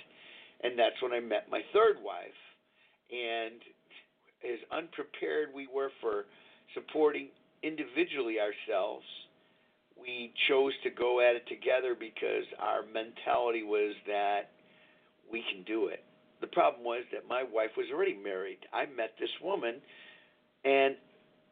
And 0.64 0.78
that's 0.78 1.00
when 1.02 1.14
I 1.14 1.20
met 1.20 1.48
my 1.50 1.62
third 1.72 1.98
wife 2.04 2.40
and 3.12 3.60
as 4.44 4.60
unprepared 4.72 5.50
we 5.56 5.68
were 5.68 5.92
for 6.02 6.26
supporting 6.74 7.30
individually 7.64 8.38
ourselves, 8.40 9.06
we 10.00 10.34
chose 10.50 10.74
to 10.84 10.90
go 10.90 11.22
at 11.22 11.36
it 11.36 11.48
together 11.48 11.96
because 11.98 12.44
our 12.60 12.84
mentality 12.84 13.64
was 13.64 13.96
that 14.08 14.52
we 15.32 15.44
can 15.52 15.64
do 15.64 15.88
it. 15.88 16.04
The 16.44 16.48
problem 16.48 16.84
was 16.84 17.06
that 17.14 17.26
my 17.26 17.42
wife 17.42 17.72
was 17.78 17.86
already 17.90 18.20
married. 18.22 18.60
I 18.74 18.86
met 18.86 19.16
this 19.18 19.30
woman 19.42 19.76
and 20.66 20.98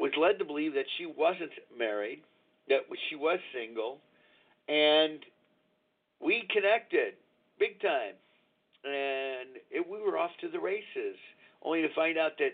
was 0.02 0.12
led 0.20 0.38
to 0.40 0.44
believe 0.44 0.74
that 0.74 0.84
she 0.98 1.06
wasn't 1.06 1.56
married, 1.72 2.24
that 2.68 2.82
she 3.10 3.16
was 3.16 3.40
single, 3.56 4.00
and 4.68 5.20
we 6.20 6.44
connected 6.52 7.14
big 7.58 7.80
time. 7.80 8.20
And 8.84 9.64
it, 9.72 9.88
we 9.90 10.02
were 10.02 10.18
off 10.18 10.32
to 10.42 10.50
the 10.50 10.60
races, 10.60 11.16
only 11.64 11.82
to 11.84 11.94
find 11.96 12.18
out 12.18 12.34
that 12.40 12.52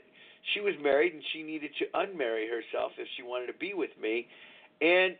she 0.54 0.60
was 0.60 0.76
married 0.80 1.13
and 1.13 1.23
she 1.34 1.41
needed 1.41 1.71
to 1.80 1.86
unmarry 1.97 2.45
herself 2.47 2.91
if 3.00 3.08
she 3.17 3.23
wanted 3.23 3.47
to 3.47 3.58
be 3.58 3.73
with 3.73 3.97
me. 4.00 4.28
And 4.80 5.15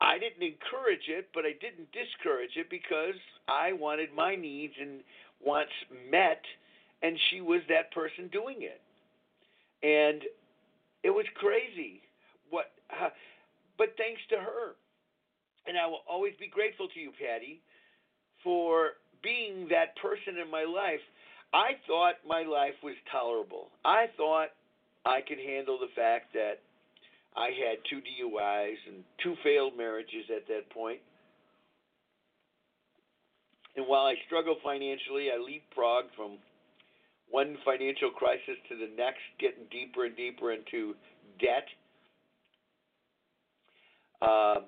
I 0.00 0.18
didn't 0.18 0.42
encourage 0.42 1.06
it, 1.06 1.28
but 1.32 1.44
I 1.44 1.54
didn't 1.60 1.86
discourage 1.92 2.56
it 2.56 2.68
because 2.68 3.14
I 3.46 3.74
wanted 3.74 4.08
my 4.12 4.34
needs 4.34 4.74
and 4.80 5.02
wants 5.44 5.72
met, 6.10 6.42
and 7.02 7.18
she 7.30 7.40
was 7.40 7.60
that 7.68 7.92
person 7.92 8.28
doing 8.32 8.62
it. 8.62 8.80
And 9.82 10.22
it 11.02 11.10
was 11.10 11.26
crazy. 11.34 12.02
What? 12.50 12.72
Uh, 12.90 13.10
but 13.78 13.94
thanks 13.98 14.20
to 14.30 14.36
her, 14.36 14.74
and 15.66 15.76
I 15.76 15.86
will 15.86 16.02
always 16.08 16.32
be 16.40 16.48
grateful 16.48 16.88
to 16.88 17.00
you, 17.00 17.10
Patty, 17.12 17.60
for 18.42 18.92
being 19.22 19.68
that 19.70 19.96
person 20.00 20.40
in 20.42 20.50
my 20.50 20.64
life. 20.64 21.00
I 21.52 21.78
thought 21.86 22.14
my 22.26 22.42
life 22.42 22.74
was 22.82 22.94
tolerable. 23.10 23.68
I 23.84 24.06
thought 24.16 24.48
I 25.04 25.20
could 25.20 25.38
handle 25.38 25.78
the 25.78 25.92
fact 25.94 26.32
that 26.34 26.58
I 27.36 27.50
had 27.52 27.78
two 27.88 28.00
DUIs 28.00 28.76
and 28.88 29.04
two 29.22 29.34
failed 29.44 29.76
marriages 29.76 30.24
at 30.34 30.48
that 30.48 30.68
point. 30.70 31.00
And 33.76 33.86
while 33.86 34.06
I 34.06 34.14
struggled 34.26 34.58
financially, 34.64 35.28
I 35.30 35.36
leapfrogged 35.36 36.14
from 36.16 36.38
one 37.30 37.58
financial 37.64 38.10
crisis 38.10 38.56
to 38.68 38.76
the 38.76 38.88
next, 38.96 39.20
getting 39.38 39.64
deeper 39.70 40.06
and 40.06 40.16
deeper 40.16 40.52
into 40.52 40.94
debt. 41.38 41.66
Um, 44.22 44.64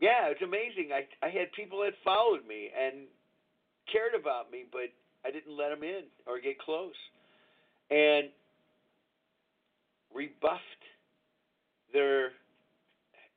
yeah, 0.00 0.32
it's 0.32 0.40
amazing. 0.40 0.90
I 0.94 1.04
I 1.24 1.28
had 1.28 1.52
people 1.52 1.80
that 1.84 1.92
followed 2.02 2.46
me 2.48 2.70
and 2.72 3.06
cared 3.92 4.18
about 4.18 4.50
me, 4.50 4.64
but 4.72 4.88
I 5.26 5.30
didn't 5.30 5.54
let 5.54 5.68
them 5.68 5.82
in 5.82 6.04
or 6.26 6.40
get 6.40 6.58
close, 6.58 6.96
and 7.90 8.30
rebuffed 10.14 10.62
their 11.92 12.32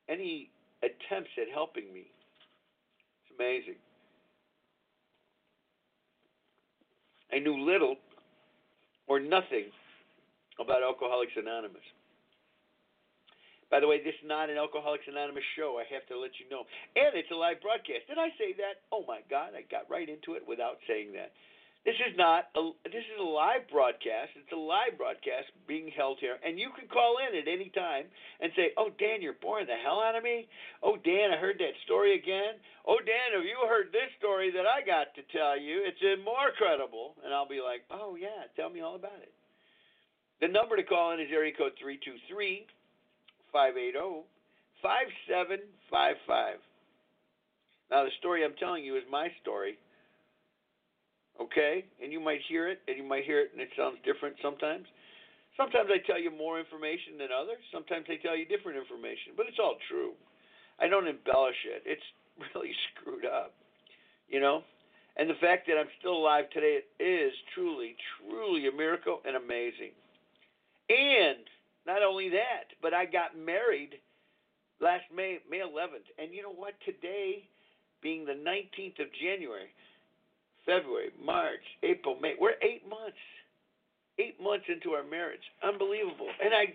any 0.08 0.50
attempts 0.82 1.32
at 1.38 1.52
helping 1.54 1.92
me. 1.94 2.08
Amazing. 3.40 3.76
I 7.32 7.40
knew 7.40 7.58
little 7.58 7.96
or 9.08 9.20
nothing 9.20 9.74
about 10.60 10.84
Alcoholics 10.84 11.34
Anonymous. 11.36 11.82
By 13.72 13.80
the 13.80 13.88
way, 13.88 13.98
this 13.98 14.14
is 14.14 14.28
not 14.30 14.54
an 14.54 14.58
Alcoholics 14.58 15.10
Anonymous 15.10 15.44
show. 15.58 15.82
I 15.82 15.86
have 15.90 16.06
to 16.14 16.20
let 16.20 16.38
you 16.38 16.46
know. 16.54 16.62
And 16.94 17.18
it's 17.18 17.32
a 17.34 17.36
live 17.36 17.58
broadcast. 17.58 18.06
Did 18.06 18.22
I 18.22 18.30
say 18.38 18.54
that? 18.62 18.86
Oh 18.94 19.04
my 19.08 19.26
God, 19.34 19.58
I 19.58 19.66
got 19.66 19.90
right 19.90 20.06
into 20.06 20.38
it 20.38 20.46
without 20.46 20.78
saying 20.86 21.10
that. 21.18 21.34
This 21.84 22.00
is 22.00 22.16
not 22.16 22.48
a 22.56 22.72
this 22.88 23.04
is 23.04 23.20
a 23.20 23.28
live 23.28 23.68
broadcast. 23.68 24.32
It's 24.40 24.56
a 24.56 24.56
live 24.56 24.96
broadcast 24.98 25.52
being 25.68 25.92
held 25.92 26.16
here, 26.24 26.40
and 26.40 26.58
you 26.58 26.72
can 26.72 26.88
call 26.88 27.20
in 27.20 27.36
at 27.36 27.52
any 27.52 27.68
time 27.76 28.08
and 28.40 28.56
say, 28.56 28.72
"Oh 28.78 28.88
Dan, 28.88 29.22
you're 29.22 29.36
boring 29.44 29.68
the 29.68 29.76
hell 29.76 30.00
out 30.00 30.16
of 30.16 30.24
me." 30.24 30.48
"Oh 30.82 30.96
Dan, 30.96 31.36
I 31.36 31.38
heard 31.38 31.60
that 31.60 31.76
story 31.84 32.16
again." 32.16 32.56
"Oh 32.88 33.00
Dan, 33.04 33.36
have 33.36 33.44
you 33.44 33.60
heard 33.68 33.92
this 33.92 34.08
story 34.18 34.50
that 34.52 34.66
I 34.66 34.80
got 34.82 35.14
to 35.16 35.24
tell 35.36 35.60
you? 35.60 35.84
It's 35.84 36.00
more 36.24 36.56
credible." 36.56 37.16
And 37.22 37.34
I'll 37.34 37.48
be 37.48 37.60
like, 37.60 37.84
"Oh 37.92 38.16
yeah, 38.16 38.48
tell 38.56 38.70
me 38.70 38.80
all 38.80 38.96
about 38.96 39.20
it." 39.20 39.34
The 40.40 40.48
number 40.48 40.78
to 40.78 40.84
call 40.84 41.12
in 41.12 41.20
is 41.20 41.32
area 41.34 41.52
code 41.52 41.74
three 41.78 41.98
two 41.98 42.16
three 42.30 42.66
five 43.52 43.76
eight 43.76 43.92
zero 43.92 44.24
five 44.82 45.08
seven 45.28 45.60
five 45.92 46.16
five. 46.26 46.60
Now 47.92 48.06
the 48.06 48.12
story 48.20 48.46
I'm 48.46 48.56
telling 48.56 48.86
you 48.86 48.96
is 48.96 49.04
my 49.12 49.28
story 49.42 49.78
okay? 51.42 51.86
And 52.02 52.12
you 52.12 52.20
might 52.20 52.42
hear 52.48 52.68
it, 52.68 52.80
and 52.88 52.98
you 52.98 53.04
might 53.04 53.26
hear 53.26 53.40
it, 53.40 53.52
and 53.54 53.62
it 53.62 53.70
sounds 53.78 53.98
different 54.04 54.36
sometimes. 54.42 54.86
Sometimes 55.58 55.90
I 55.94 56.02
tell 56.06 56.20
you 56.20 56.32
more 56.32 56.60
information 56.60 57.18
than 57.18 57.30
others. 57.30 57.62
Sometimes 57.72 58.06
I 58.10 58.18
tell 58.18 58.36
you 58.36 58.46
different 58.46 58.78
information, 58.78 59.38
but 59.38 59.46
it's 59.48 59.60
all 59.62 59.78
true. 59.90 60.14
I 60.80 60.88
don't 60.88 61.08
embellish 61.08 61.62
it. 61.66 61.84
It's 61.86 62.04
really 62.56 62.74
screwed 62.92 63.26
up, 63.26 63.54
you 64.28 64.40
know. 64.40 64.64
And 65.16 65.30
the 65.30 65.38
fact 65.38 65.68
that 65.68 65.78
I'm 65.78 65.92
still 66.00 66.18
alive 66.18 66.50
today 66.50 66.80
is 67.00 67.34
truly, 67.54 67.96
truly 68.18 68.68
a 68.68 68.72
miracle 68.72 69.22
and 69.26 69.36
amazing. 69.36 69.94
And 70.90 71.46
not 71.86 72.02
only 72.02 72.30
that, 72.30 72.74
but 72.82 72.94
I 72.94 73.06
got 73.06 73.38
married 73.38 74.02
last 74.82 75.04
May, 75.16 75.38
May 75.50 75.60
11th. 75.60 76.10
And 76.18 76.34
you 76.34 76.42
know 76.42 76.52
what? 76.52 76.74
Today, 76.84 77.48
being 78.02 78.26
the 78.26 78.34
19th 78.34 79.00
of 79.00 79.08
January, 79.22 79.70
February, 80.66 81.12
March, 81.20 81.64
April, 81.84 82.18
May. 82.22 82.36
We're 82.40 82.60
eight 82.62 82.88
months. 82.88 83.20
Eight 84.20 84.40
months 84.42 84.66
into 84.70 84.92
our 84.96 85.04
marriage. 85.04 85.44
Unbelievable. 85.64 86.30
And 86.44 86.54
I 86.54 86.74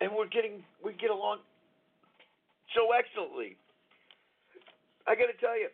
and 0.00 0.12
we're 0.14 0.30
getting 0.30 0.62
we 0.84 0.92
get 0.94 1.10
along 1.10 1.40
so 2.74 2.92
excellently. 2.94 3.56
I 5.06 5.14
gotta 5.18 5.34
tell 5.40 5.58
you, 5.58 5.68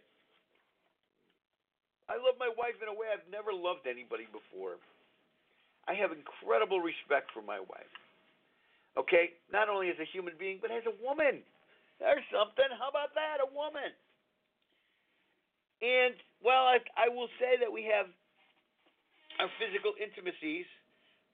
I 2.08 2.16
love 2.16 2.38
my 2.38 2.50
wife 2.56 2.78
in 2.80 2.88
a 2.88 2.94
way 2.94 3.10
I've 3.12 3.26
never 3.30 3.52
loved 3.52 3.84
anybody 3.84 4.26
before. 4.30 4.80
I 5.86 5.94
have 5.94 6.10
incredible 6.10 6.80
respect 6.80 7.30
for 7.34 7.42
my 7.42 7.60
wife. 7.60 7.94
Okay? 8.98 9.36
Not 9.52 9.68
only 9.68 9.90
as 9.90 9.98
a 10.00 10.08
human 10.08 10.34
being, 10.38 10.58
but 10.62 10.70
as 10.70 10.82
a 10.86 10.94
woman. 11.04 11.44
There's 12.00 12.24
something. 12.32 12.66
How 12.78 12.88
about 12.90 13.14
that? 13.14 13.44
A 13.44 13.48
woman. 13.52 13.92
And 15.82 16.14
well, 16.40 16.64
I, 16.64 16.78
I 16.96 17.08
will 17.12 17.28
say 17.36 17.60
that 17.60 17.70
we 17.70 17.84
have 17.92 18.06
our 19.40 19.50
physical 19.60 19.92
intimacies 20.00 20.64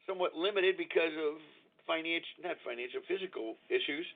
somewhat 0.07 0.35
limited 0.35 0.77
because 0.77 1.15
of 1.15 1.39
financial, 1.87 2.43
not 2.43 2.59
financial, 2.67 3.01
physical 3.07 3.55
issues, 3.71 4.07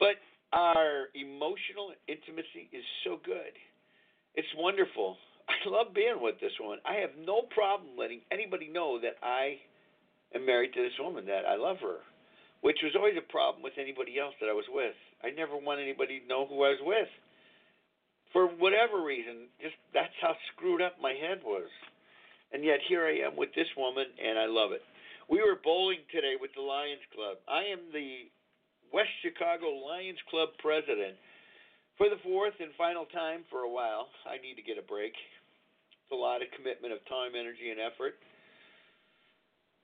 but 0.00 0.16
our 0.52 1.12
emotional 1.12 1.92
intimacy 2.08 2.68
is 2.72 2.84
so 3.04 3.20
good. 3.24 3.52
It's 4.34 4.48
wonderful. 4.56 5.16
I 5.48 5.68
love 5.68 5.92
being 5.92 6.20
with 6.20 6.40
this 6.40 6.52
woman. 6.60 6.80
I 6.88 7.00
have 7.04 7.12
no 7.20 7.44
problem 7.52 7.92
letting 7.96 8.24
anybody 8.32 8.68
know 8.68 9.00
that 9.00 9.20
I 9.20 9.60
am 10.34 10.46
married 10.46 10.72
to 10.72 10.82
this 10.82 10.96
woman, 11.00 11.26
that 11.26 11.44
I 11.44 11.56
love 11.56 11.76
her, 11.84 12.00
which 12.60 12.80
was 12.82 12.96
always 12.96 13.20
a 13.20 13.32
problem 13.32 13.60
with 13.60 13.76
anybody 13.76 14.16
else 14.16 14.32
that 14.40 14.48
I 14.48 14.56
was 14.56 14.68
with. 14.72 14.96
I 15.20 15.28
never 15.30 15.56
want 15.56 15.80
anybody 15.80 16.20
to 16.20 16.26
know 16.26 16.46
who 16.48 16.64
I 16.64 16.72
was 16.72 16.84
with 16.84 17.08
for 18.32 18.48
whatever 18.48 19.04
reason, 19.04 19.48
just 19.60 19.76
that's 19.92 20.16
how 20.20 20.34
screwed 20.52 20.82
up 20.82 20.96
my 21.00 21.12
head 21.12 21.40
was. 21.44 21.68
And 22.52 22.64
yet 22.64 22.80
here 22.88 23.06
I 23.06 23.24
am 23.24 23.36
with 23.36 23.54
this 23.54 23.68
woman, 23.76 24.06
and 24.20 24.38
I 24.38 24.46
love 24.46 24.72
it. 24.72 24.82
We 25.28 25.40
were 25.40 25.56
bowling 25.56 26.04
today 26.12 26.36
with 26.40 26.52
the 26.56 26.60
Lions 26.60 27.04
Club. 27.14 27.40
I 27.48 27.64
am 27.72 27.88
the 27.92 28.28
West 28.92 29.12
Chicago 29.24 29.72
Lions 29.72 30.20
Club 30.28 30.52
president 30.60 31.16
for 31.96 32.12
the 32.12 32.20
fourth 32.20 32.56
and 32.60 32.72
final 32.76 33.08
time 33.08 33.44
for 33.48 33.64
a 33.64 33.72
while. 33.72 34.08
I 34.28 34.36
need 34.40 34.60
to 34.60 34.64
get 34.64 34.76
a 34.76 34.84
break. 34.84 35.16
It's 35.16 36.12
a 36.12 36.18
lot 36.18 36.44
of 36.44 36.52
commitment 36.52 36.92
of 36.92 37.00
time, 37.08 37.32
energy, 37.32 37.72
and 37.72 37.80
effort. 37.80 38.20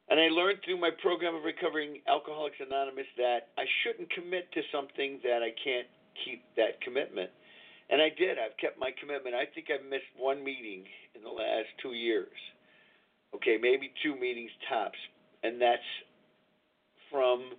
And 0.09 0.21
I 0.21 0.29
learned 0.33 0.61
through 0.65 0.81
my 0.81 0.93
program 1.01 1.37
of 1.37 1.45
recovering 1.45 2.01
Alcoholics 2.09 2.57
Anonymous 2.65 3.09
that 3.17 3.53
I 3.61 3.65
shouldn't 3.85 4.09
commit 4.13 4.49
to 4.53 4.61
something 4.73 5.21
that 5.25 5.45
I 5.45 5.53
can't 5.61 5.89
keep 6.25 6.45
that 6.57 6.81
commitment. 6.81 7.29
And 7.91 8.03
I 8.03 8.11
did. 8.11 8.37
I've 8.39 8.57
kept 8.61 8.79
my 8.79 8.91
commitment. 9.01 9.35
I 9.35 9.47
think 9.49 9.69
I've 9.73 9.89
missed 9.89 10.13
one 10.17 10.45
meeting 10.45 10.85
in 11.15 11.23
the 11.23 11.33
last 11.33 11.73
two 11.83 11.93
years. 11.97 12.37
Okay, 13.35 13.57
maybe 13.61 13.93
two 14.03 14.15
meetings 14.15 14.51
tops. 14.69 14.99
And 15.43 15.61
that's 15.61 15.89
from 17.11 17.53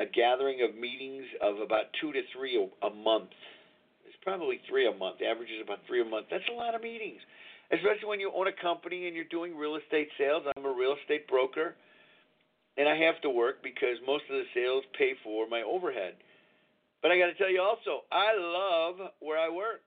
a 0.00 0.06
gathering 0.06 0.62
of 0.62 0.76
meetings 0.78 1.24
of 1.42 1.58
about 1.60 1.90
two 2.00 2.12
to 2.12 2.20
three 2.34 2.56
a, 2.56 2.86
a 2.86 2.90
month. 2.92 3.32
It's 4.06 4.16
probably 4.22 4.60
three 4.68 4.86
a 4.86 4.94
month. 4.94 5.18
The 5.18 5.26
average 5.26 5.50
is 5.50 5.62
about 5.62 5.78
three 5.86 6.00
a 6.00 6.04
month. 6.04 6.26
That's 6.30 6.46
a 6.50 6.54
lot 6.54 6.74
of 6.74 6.82
meetings, 6.82 7.20
especially 7.72 8.06
when 8.06 8.20
you 8.20 8.30
own 8.34 8.46
a 8.48 8.56
company 8.62 9.06
and 9.06 9.16
you're 9.16 9.30
doing 9.30 9.56
real 9.56 9.76
estate 9.76 10.08
sales. 10.18 10.44
I'm 10.56 10.64
a 10.64 10.72
real 10.72 10.94
estate 11.02 11.26
broker, 11.28 11.74
and 12.76 12.88
I 12.88 12.96
have 13.08 13.20
to 13.22 13.30
work 13.30 13.62
because 13.62 13.98
most 14.06 14.24
of 14.30 14.36
the 14.36 14.46
sales 14.54 14.84
pay 14.96 15.12
for 15.24 15.48
my 15.48 15.62
overhead. 15.62 16.14
But 17.02 17.12
I 17.12 17.18
got 17.18 17.26
to 17.26 17.34
tell 17.34 17.50
you 17.50 17.62
also, 17.62 18.04
I 18.10 18.34
love 18.36 19.12
where 19.20 19.38
I 19.38 19.48
work. 19.48 19.86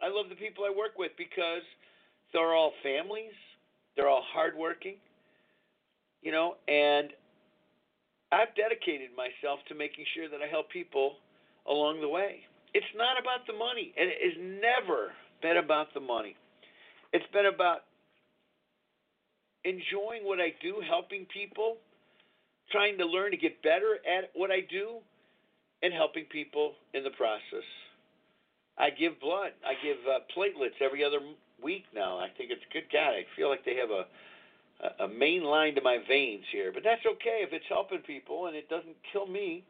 I 0.00 0.08
love 0.08 0.28
the 0.28 0.36
people 0.36 0.64
I 0.64 0.70
work 0.76 0.98
with 0.98 1.12
because 1.16 1.62
they're 2.32 2.54
all 2.54 2.72
families, 2.82 3.32
they're 3.96 4.08
all 4.08 4.24
hardworking, 4.32 4.96
you 6.22 6.32
know, 6.32 6.56
and 6.68 7.08
I've 8.30 8.54
dedicated 8.54 9.10
myself 9.16 9.60
to 9.68 9.74
making 9.74 10.04
sure 10.14 10.28
that 10.28 10.42
I 10.42 10.46
help 10.46 10.70
people 10.70 11.14
along 11.66 12.00
the 12.00 12.08
way. 12.08 12.44
It's 12.74 12.86
not 12.94 13.18
about 13.18 13.46
the 13.46 13.54
money, 13.54 13.94
and 13.96 14.10
it 14.10 14.18
has 14.20 14.36
never 14.60 15.12
been 15.40 15.56
about 15.56 15.94
the 15.94 16.00
money. 16.00 16.36
It's 17.12 17.26
been 17.32 17.46
about 17.46 17.84
enjoying 19.64 20.24
what 20.24 20.40
I 20.40 20.52
do, 20.60 20.82
helping 20.86 21.26
people, 21.32 21.78
trying 22.70 22.98
to 22.98 23.06
learn 23.06 23.30
to 23.30 23.36
get 23.36 23.62
better 23.62 23.98
at 24.04 24.30
what 24.34 24.50
I 24.50 24.60
do, 24.60 24.98
and 25.82 25.92
helping 25.92 26.24
people 26.24 26.72
in 26.94 27.04
the 27.04 27.10
process. 27.10 27.66
I 28.78 28.90
give 28.90 29.20
blood. 29.20 29.52
I 29.64 29.74
give 29.82 29.96
uh, 30.04 30.20
platelets 30.36 30.80
every 30.80 31.04
other 31.04 31.20
week 31.62 31.84
now. 31.94 32.18
I 32.18 32.28
think 32.36 32.50
it's 32.50 32.62
a 32.68 32.72
good. 32.72 32.84
God, 32.92 33.10
I 33.10 33.24
feel 33.36 33.48
like 33.48 33.64
they 33.64 33.76
have 33.76 33.90
a 33.90 34.06
a 35.00 35.08
main 35.08 35.42
line 35.42 35.74
to 35.74 35.80
my 35.80 35.98
veins 36.06 36.44
here, 36.52 36.70
but 36.72 36.82
that's 36.84 37.00
okay 37.06 37.40
if 37.40 37.52
it's 37.52 37.64
helping 37.68 38.00
people 38.00 38.46
and 38.46 38.56
it 38.56 38.68
doesn't 38.68 38.96
kill 39.10 39.26
me. 39.26 39.64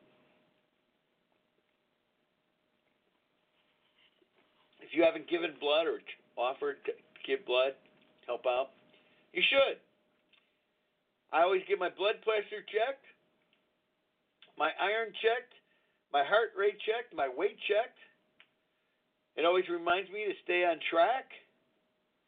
If 4.80 4.94
you 4.94 5.04
haven't 5.04 5.28
given 5.28 5.52
blood 5.60 5.86
or 5.86 6.00
offered 6.36 6.76
to 6.86 6.92
give 7.26 7.46
blood, 7.46 7.74
help 8.26 8.46
out, 8.46 8.70
you 9.32 9.42
should. 9.48 9.78
I 11.32 11.42
always 11.42 11.62
get 11.68 11.78
my 11.78 11.90
blood 11.90 12.16
pressure 12.22 12.62
checked, 12.66 13.06
my 14.58 14.70
iron 14.80 15.12
checked, 15.22 15.54
my 16.16 16.24
heart 16.24 16.56
rate 16.56 16.80
checked, 16.80 17.12
my 17.12 17.28
weight 17.28 17.60
checked. 17.68 18.00
It 19.36 19.44
always 19.44 19.68
reminds 19.68 20.08
me 20.08 20.24
to 20.24 20.32
stay 20.44 20.64
on 20.64 20.80
track, 20.88 21.28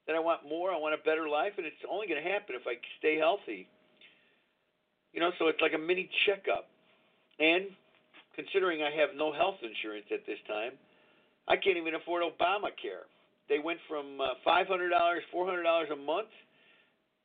that 0.06 0.14
I 0.14 0.20
want 0.20 0.44
more, 0.46 0.70
I 0.72 0.76
want 0.76 0.92
a 0.92 1.00
better 1.08 1.26
life, 1.26 1.52
and 1.56 1.64
it's 1.64 1.80
only 1.88 2.06
going 2.06 2.22
to 2.22 2.28
happen 2.28 2.54
if 2.54 2.68
I 2.68 2.76
stay 2.98 3.16
healthy. 3.16 3.66
You 5.14 5.20
know, 5.20 5.32
so 5.38 5.48
it's 5.48 5.62
like 5.62 5.72
a 5.72 5.78
mini 5.80 6.10
checkup. 6.26 6.68
And 7.40 7.72
considering 8.36 8.82
I 8.82 8.90
have 8.92 9.16
no 9.16 9.32
health 9.32 9.56
insurance 9.64 10.04
at 10.12 10.26
this 10.26 10.38
time, 10.46 10.72
I 11.48 11.56
can't 11.56 11.78
even 11.78 11.94
afford 11.94 12.22
Obamacare. 12.28 13.08
They 13.48 13.58
went 13.58 13.80
from 13.88 14.20
uh, 14.20 14.36
$500, 14.46 14.68
$400 14.68 15.92
a 15.92 15.96
month. 15.96 16.28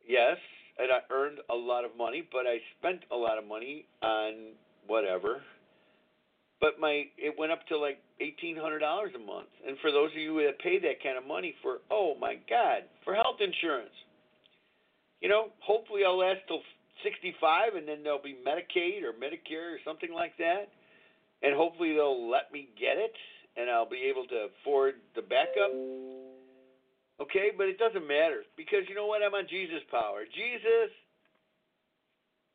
Yes, 0.08 0.38
and 0.80 0.88
I 0.94 1.04
earned 1.12 1.40
a 1.50 1.56
lot 1.56 1.84
of 1.84 1.92
money, 1.98 2.24
but 2.32 2.48
I 2.48 2.64
spent 2.80 3.04
a 3.12 3.16
lot 3.18 3.38
of 3.38 3.44
money 3.44 3.84
on 4.02 4.56
whatever, 4.88 5.42
but 6.64 6.80
my 6.80 7.12
it 7.20 7.36
went 7.38 7.52
up 7.52 7.68
to 7.68 7.78
like 7.78 8.00
eighteen 8.24 8.56
hundred 8.56 8.80
dollars 8.80 9.12
a 9.16 9.20
month. 9.20 9.52
And 9.68 9.76
for 9.84 9.92
those 9.92 10.16
of 10.16 10.18
you 10.18 10.40
that 10.48 10.64
pay 10.64 10.80
that 10.80 11.04
kind 11.04 11.20
of 11.20 11.28
money 11.28 11.54
for 11.62 11.84
oh 11.92 12.16
my 12.16 12.40
God, 12.50 12.88
for 13.04 13.14
health 13.14 13.44
insurance. 13.44 13.92
You 15.20 15.28
know, 15.28 15.52
hopefully 15.60 16.08
I'll 16.08 16.18
last 16.18 16.40
till 16.48 16.64
sixty 17.04 17.36
five 17.44 17.76
and 17.76 17.84
then 17.86 18.00
there'll 18.02 18.24
be 18.24 18.40
Medicaid 18.40 19.04
or 19.04 19.12
Medicare 19.12 19.76
or 19.76 19.80
something 19.84 20.16
like 20.16 20.40
that. 20.40 20.72
And 21.44 21.52
hopefully 21.52 21.92
they'll 21.92 22.32
let 22.32 22.48
me 22.56 22.72
get 22.80 22.96
it 22.96 23.12
and 23.60 23.70
I'll 23.70 23.90
be 23.90 24.08
able 24.08 24.24
to 24.32 24.48
afford 24.48 25.04
the 25.20 25.22
backup. 25.22 25.76
Okay, 27.20 27.52
but 27.52 27.68
it 27.68 27.78
doesn't 27.78 28.08
matter 28.08 28.48
because 28.56 28.88
you 28.88 28.96
know 28.96 29.06
what? 29.06 29.20
I'm 29.20 29.36
on 29.36 29.52
Jesus 29.52 29.84
power. 29.92 30.24
Jesus 30.24 30.96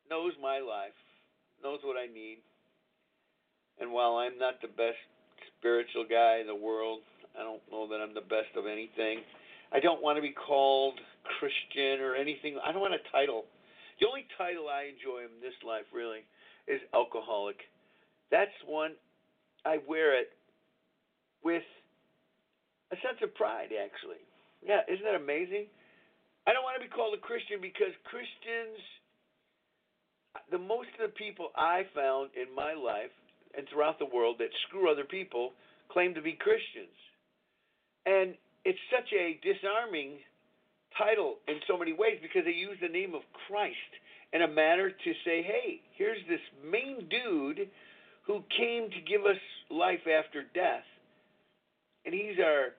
knows 0.09 0.33
my 0.41 0.57
life, 0.57 0.97
knows 1.61 1.77
what 1.85 1.93
I 1.93 2.11
need. 2.11 2.41
And 3.79 3.91
while 3.91 4.15
I'm 4.15 4.37
not 4.37 4.61
the 4.61 4.67
best 4.67 4.99
spiritual 5.57 6.05
guy 6.09 6.39
in 6.39 6.47
the 6.47 6.55
world, 6.55 6.99
I 7.39 7.43
don't 7.43 7.61
know 7.71 7.87
that 7.87 8.03
I'm 8.03 8.13
the 8.13 8.27
best 8.27 8.51
of 8.57 8.67
anything. 8.67 9.23
I 9.71 9.79
don't 9.79 10.01
want 10.01 10.17
to 10.17 10.21
be 10.21 10.33
called 10.33 10.99
Christian 11.39 12.01
or 12.01 12.15
anything. 12.15 12.57
I 12.63 12.71
don't 12.71 12.81
want 12.81 12.93
a 12.93 13.03
title. 13.11 13.45
The 13.99 14.07
only 14.07 14.25
title 14.37 14.67
I 14.67 14.89
enjoy 14.89 15.27
in 15.27 15.39
this 15.41 15.55
life 15.65 15.85
really 15.93 16.25
is 16.67 16.81
alcoholic. 16.93 17.57
That's 18.31 18.55
one 18.65 18.95
I 19.65 19.79
wear 19.87 20.19
it 20.19 20.31
with 21.43 21.63
a 22.91 22.97
sense 23.05 23.19
of 23.21 23.35
pride 23.35 23.71
actually. 23.75 24.23
Yeah, 24.65 24.83
isn't 24.87 25.05
that 25.05 25.15
amazing? 25.15 25.67
I 26.47 26.53
don't 26.53 26.63
want 26.63 26.81
to 26.81 26.83
be 26.83 26.91
called 26.91 27.13
a 27.13 27.21
Christian 27.21 27.61
because 27.61 27.93
Christians 28.07 28.79
the 30.51 30.57
most 30.57 30.89
of 30.97 31.09
the 31.09 31.15
people 31.17 31.49
I 31.55 31.85
found 31.93 32.31
in 32.33 32.53
my 32.53 32.73
life 32.73 33.13
and 33.57 33.67
throughout 33.67 33.99
the 33.99 34.05
world 34.05 34.37
that 34.39 34.49
screw 34.67 34.91
other 34.91 35.03
people 35.03 35.53
claim 35.91 36.13
to 36.13 36.21
be 36.21 36.33
Christians. 36.33 36.95
And 38.05 38.35
it's 38.65 38.79
such 38.91 39.11
a 39.13 39.39
disarming 39.41 40.19
title 40.97 41.37
in 41.47 41.59
so 41.67 41.77
many 41.77 41.93
ways 41.93 42.19
because 42.21 42.43
they 42.45 42.57
use 42.57 42.77
the 42.81 42.89
name 42.89 43.13
of 43.13 43.21
Christ 43.47 43.91
in 44.33 44.41
a 44.41 44.47
manner 44.47 44.89
to 44.89 45.11
say, 45.25 45.41
hey, 45.41 45.81
here's 45.97 46.21
this 46.27 46.41
main 46.63 47.07
dude 47.09 47.69
who 48.25 48.43
came 48.55 48.89
to 48.91 49.01
give 49.01 49.25
us 49.25 49.41
life 49.71 50.05
after 50.05 50.43
death. 50.53 50.85
And 52.05 52.13
he's 52.13 52.37
our 52.43 52.77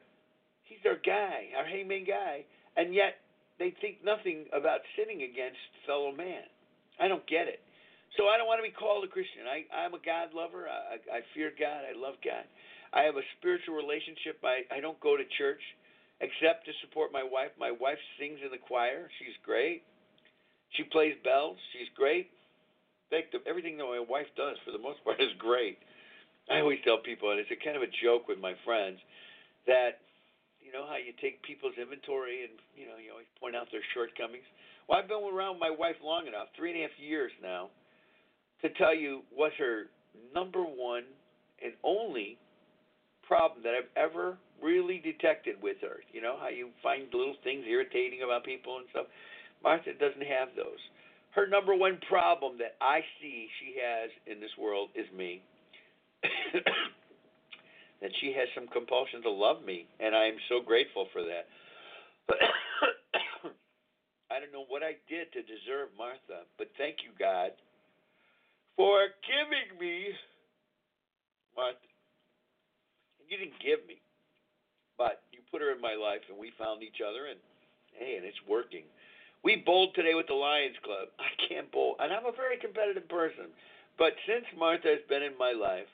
he's 0.65 0.79
our 0.87 0.97
guy, 1.05 1.51
our 1.59 1.67
hey 1.67 1.83
main 1.83 2.07
guy. 2.07 2.45
And 2.77 2.95
yet 2.95 3.19
they 3.59 3.75
think 3.81 3.99
nothing 4.05 4.47
about 4.53 4.81
sinning 4.97 5.23
against 5.23 5.59
fellow 5.87 6.13
man. 6.13 6.47
I 7.01 7.09
don't 7.09 7.27
get 7.27 7.49
it. 7.49 7.61
So 8.19 8.27
I 8.27 8.39
don't 8.39 8.51
want 8.51 8.59
to 8.59 8.67
be 8.67 8.75
called 8.75 9.05
a 9.05 9.11
Christian. 9.11 9.47
I, 9.47 9.67
I'm 9.71 9.95
a 9.95 10.03
God 10.03 10.35
lover. 10.35 10.67
I, 10.67 10.99
I 11.11 11.21
fear 11.35 11.53
God. 11.55 11.87
I 11.87 11.95
love 11.95 12.19
God. 12.25 12.43
I 12.93 13.07
have 13.07 13.15
a 13.15 13.27
spiritual 13.39 13.79
relationship. 13.79 14.43
I, 14.43 14.67
I 14.75 14.81
don't 14.81 14.99
go 14.99 15.17
to 15.17 15.23
church 15.39 15.63
except 16.21 16.67
to 16.67 16.73
support 16.83 17.13
my 17.13 17.23
wife. 17.23 17.55
My 17.59 17.71
wife 17.71 17.99
sings 18.19 18.43
in 18.43 18.51
the 18.51 18.59
choir. 18.59 19.09
She's 19.19 19.37
great. 19.47 19.83
She 20.75 20.85
plays 20.85 21.15
bells. 21.23 21.57
She's 21.73 21.89
great. 21.95 22.31
Everything 23.47 23.79
that 23.79 23.87
my 23.87 24.03
wife 24.03 24.31
does, 24.37 24.57
for 24.65 24.71
the 24.71 24.79
most 24.79 25.03
part, 25.05 25.21
is 25.21 25.33
great. 25.39 25.79
I 26.51 26.61
always 26.61 26.79
tell 26.83 26.99
people, 26.99 27.31
and 27.31 27.39
it's 27.39 27.51
a 27.51 27.59
kind 27.59 27.77
of 27.77 27.83
a 27.83 27.91
joke 28.03 28.27
with 28.27 28.39
my 28.39 28.55
friends, 28.65 28.99
that 29.67 30.03
you 30.59 30.73
know 30.73 30.87
how 30.87 30.99
you 30.99 31.15
take 31.21 31.43
people's 31.43 31.75
inventory 31.79 32.47
and 32.47 32.55
you 32.75 32.87
know 32.87 32.99
you 32.99 33.11
always 33.11 33.31
point 33.39 33.55
out 33.55 33.71
their 33.71 33.85
shortcomings. 33.95 34.47
Well, 34.87 34.99
I've 34.99 35.07
been 35.07 35.23
around 35.23 35.59
my 35.59 35.71
wife 35.71 35.99
long 36.03 36.27
enough, 36.27 36.51
three 36.57 36.71
and 36.71 36.79
a 36.79 36.83
half 36.83 36.97
years 36.99 37.31
now, 37.43 37.71
to 38.63 38.69
tell 38.71 38.95
you 38.95 39.23
what 39.35 39.53
her 39.59 39.85
number 40.35 40.63
one 40.63 41.05
and 41.63 41.73
only 41.85 42.39
problem 43.27 43.63
that 43.63 43.75
I've 43.75 43.91
ever 43.97 44.39
really 44.63 44.99
detected 44.99 45.57
with 45.63 45.77
her. 45.83 46.01
You 46.13 46.21
know 46.21 46.37
how 46.41 46.49
you 46.49 46.71
find 46.83 47.05
little 47.13 47.37
things 47.45 47.65
irritating 47.69 48.23
about 48.23 48.45
people 48.45 48.79
and 48.79 48.87
stuff. 48.91 49.07
Martha 49.63 49.93
doesn't 49.95 50.27
have 50.27 50.49
those. 50.57 50.81
Her 51.31 51.47
number 51.47 51.77
one 51.77 51.99
problem 52.09 52.59
that 52.59 52.75
I 52.81 53.01
see 53.21 53.49
she 53.61 53.77
has 53.79 54.11
in 54.27 54.41
this 54.41 54.51
world 54.59 54.91
is 54.95 55.07
me. 55.17 55.43
that 58.03 58.11
she 58.21 58.35
has 58.37 58.49
some 58.55 58.67
compulsion 58.69 59.23
to 59.23 59.31
love 59.31 59.65
me, 59.65 59.87
and 60.01 60.15
I 60.15 60.25
am 60.25 60.37
so 60.49 60.61
grateful 60.61 61.07
for 61.13 61.23
that. 61.23 61.47
I 64.31 64.41
don't 64.41 64.53
know 64.53 64.65
what 64.69 64.83
I 64.83 64.97
did 65.09 65.33
to 65.33 65.43
deserve 65.43 65.91
Martha, 65.97 66.47
but 66.59 66.69
thank 66.79 66.97
you, 67.05 67.11
God, 67.19 67.51
for 68.81 69.13
giving 69.29 69.77
me 69.77 70.17
what 71.53 71.77
you 73.29 73.37
didn't 73.37 73.61
give 73.61 73.85
me, 73.85 74.01
but 74.97 75.21
you 75.37 75.45
put 75.53 75.61
her 75.61 75.77
in 75.77 75.85
my 75.85 75.93
life, 75.93 76.25
and 76.33 76.39
we 76.41 76.49
found 76.57 76.81
each 76.81 77.05
other, 77.05 77.29
and 77.29 77.37
hey, 77.93 78.17
and 78.17 78.25
it's 78.25 78.41
working. 78.49 78.89
We 79.45 79.61
bowled 79.61 79.93
today 79.93 80.17
with 80.17 80.33
the 80.33 80.41
Lions 80.41 80.81
Club. 80.81 81.13
I 81.21 81.29
can't 81.45 81.69
bowl, 81.69 82.01
and 82.01 82.09
I'm 82.09 82.25
a 82.25 82.33
very 82.33 82.57
competitive 82.57 83.05
person. 83.05 83.53
But 84.01 84.17
since 84.25 84.49
Martha 84.57 84.89
has 84.89 85.05
been 85.13 85.29
in 85.29 85.37
my 85.37 85.53
life, 85.53 85.93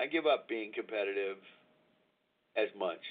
I 0.00 0.08
give 0.08 0.24
up 0.24 0.48
being 0.48 0.72
competitive 0.72 1.36
as 2.56 2.72
much. 2.80 3.04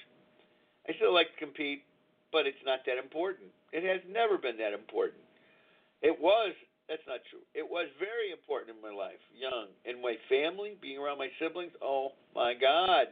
I 0.90 0.98
still 0.98 1.14
like 1.14 1.30
to 1.30 1.46
compete, 1.46 1.86
but 2.34 2.50
it's 2.50 2.66
not 2.66 2.90
that 2.90 2.98
important. 2.98 3.54
It 3.70 3.86
has 3.86 4.02
never 4.10 4.42
been 4.42 4.58
that 4.58 4.74
important. 4.74 5.22
It 6.02 6.18
was 6.18 6.58
that's 6.88 7.06
not 7.08 7.22
true. 7.30 7.42
It 7.58 7.66
was 7.66 7.90
very 7.98 8.30
important 8.30 8.78
in 8.78 8.82
my 8.82 8.94
life, 8.94 9.22
young. 9.34 9.74
In 9.86 10.02
my 10.02 10.16
family, 10.30 10.78
being 10.82 11.02
around 11.02 11.18
my 11.18 11.30
siblings, 11.42 11.74
oh 11.82 12.14
my 12.34 12.54
God. 12.54 13.10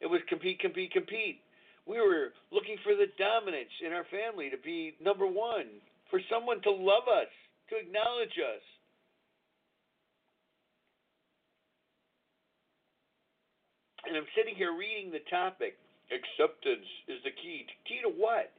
It 0.00 0.06
was 0.06 0.20
compete, 0.28 0.60
compete, 0.60 0.92
compete. 0.92 1.40
We 1.86 2.00
were 2.00 2.32
looking 2.52 2.76
for 2.84 2.92
the 2.96 3.08
dominance 3.16 3.72
in 3.84 3.92
our 3.92 4.04
family 4.12 4.48
to 4.50 4.60
be 4.60 4.96
number 5.00 5.26
one, 5.26 5.80
for 6.10 6.20
someone 6.28 6.60
to 6.62 6.70
love 6.70 7.08
us, 7.08 7.32
to 7.70 7.76
acknowledge 7.76 8.36
us. 8.40 8.64
And 14.04 14.16
I'm 14.16 14.28
sitting 14.36 14.54
here 14.54 14.76
reading 14.76 15.08
the 15.12 15.24
topic. 15.32 15.80
Acceptance 16.12 16.84
is 17.08 17.24
the 17.24 17.32
key. 17.32 17.64
Key 17.88 18.04
to 18.04 18.12
what? 18.12 18.52